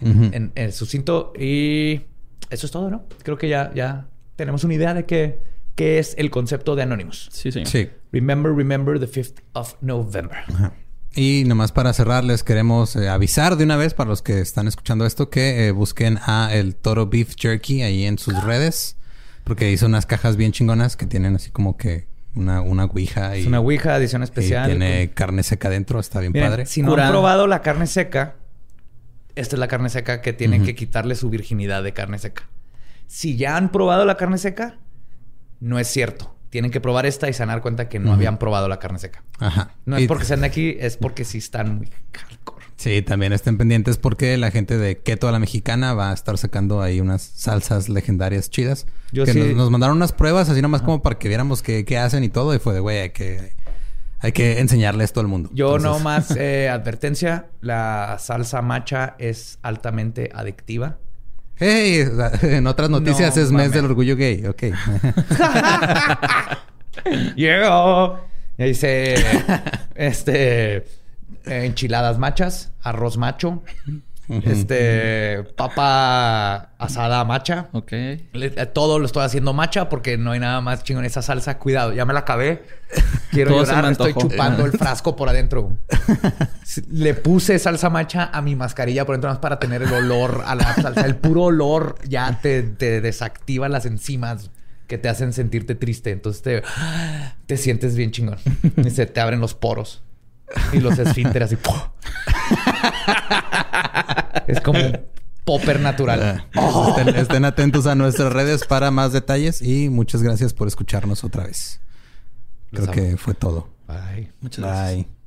[0.00, 1.32] en, en sucinto.
[1.36, 2.02] Y
[2.50, 3.06] eso es todo, ¿no?
[3.22, 4.06] Creo que ya, ya
[4.36, 5.38] tenemos una idea de qué,
[5.80, 7.30] qué es el concepto de Anonymous.
[7.32, 7.66] Sí, señor.
[7.66, 7.88] Sí.
[8.12, 10.36] Remember, remember the 5th of November.
[10.46, 10.74] Ajá.
[11.14, 14.68] Y nomás para cerrar, les queremos eh, avisar de una vez para los que están
[14.68, 18.98] escuchando esto que eh, busquen a el Toro Beef Jerky ahí en sus redes.
[19.42, 23.40] Porque hizo unas cajas bien chingonas que tienen así como que una, una ouija y,
[23.40, 24.66] Es una Ouija, edición y especial.
[24.68, 25.98] tiene carne seca dentro.
[25.98, 26.66] Está bien Miren, padre.
[26.66, 28.36] Si no han probado la carne seca,
[29.34, 32.50] esta es la carne seca que tienen que quitarle su virginidad de carne seca.
[33.06, 34.76] Si ya han probado la carne seca,
[35.60, 36.34] no es cierto.
[36.50, 38.80] Tienen que probar esta y se van a dar cuenta que no habían probado la
[38.80, 39.22] carne seca.
[39.38, 39.70] Ajá.
[39.86, 42.66] No es porque sean de aquí, es porque sí están muy hardcore.
[42.76, 46.36] Sí, también estén pendientes porque la gente de Keto a la Mexicana va a estar
[46.38, 48.86] sacando ahí unas salsas legendarias chidas.
[49.12, 51.84] Yo que sí- nos, nos mandaron unas pruebas así nomás como para que viéramos qué,
[51.84, 52.52] qué hacen y todo.
[52.54, 53.52] Y fue de, güey, hay que,
[54.18, 55.50] hay que enseñarle esto al mundo.
[55.52, 60.98] Yo Entonces- no más eh, advertencia, la salsa macha es altamente adictiva.
[61.60, 62.08] Hey,
[62.42, 64.46] en otras noticias No es mes del orgullo gay.
[64.46, 64.64] Ok.
[67.34, 68.20] Yeah.
[68.58, 69.14] Y dice,
[69.94, 70.86] este,
[71.46, 73.62] enchiladas machas, arroz macho,
[74.44, 77.68] este, papa asada macha.
[77.72, 77.92] Ok.
[78.32, 81.58] Le- todo lo estoy haciendo macha porque no hay nada más chingón esa salsa.
[81.58, 82.62] Cuidado, ya me la acabé.
[83.30, 85.76] Quiero Todo llorar, estoy chupando el frasco por adentro.
[86.90, 90.54] Le puse salsa macha a mi mascarilla por dentro más para tener el olor a
[90.54, 91.06] la salsa.
[91.06, 94.50] El puro olor ya te, te desactiva las enzimas
[94.86, 96.10] que te hacen sentirte triste.
[96.10, 96.62] Entonces te,
[97.46, 98.38] te sientes bien chingón.
[98.76, 100.02] Y se te abren los poros.
[100.72, 101.56] Y los esfínteres así.
[104.50, 105.00] Es como un
[105.44, 106.46] popper natural.
[106.88, 111.44] Estén, estén atentos a nuestras redes para más detalles y muchas gracias por escucharnos otra
[111.44, 111.80] vez.
[112.72, 113.68] Creo que fue todo.
[113.86, 114.30] Bye.
[114.40, 114.96] Muchas gracias.
[114.96, 115.20] Bye.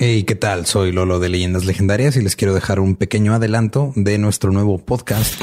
[0.00, 0.64] Hey, ¿qué tal?
[0.64, 4.78] Soy Lolo de Leyendas Legendarias y les quiero dejar un pequeño adelanto de nuestro nuevo
[4.78, 5.42] podcast.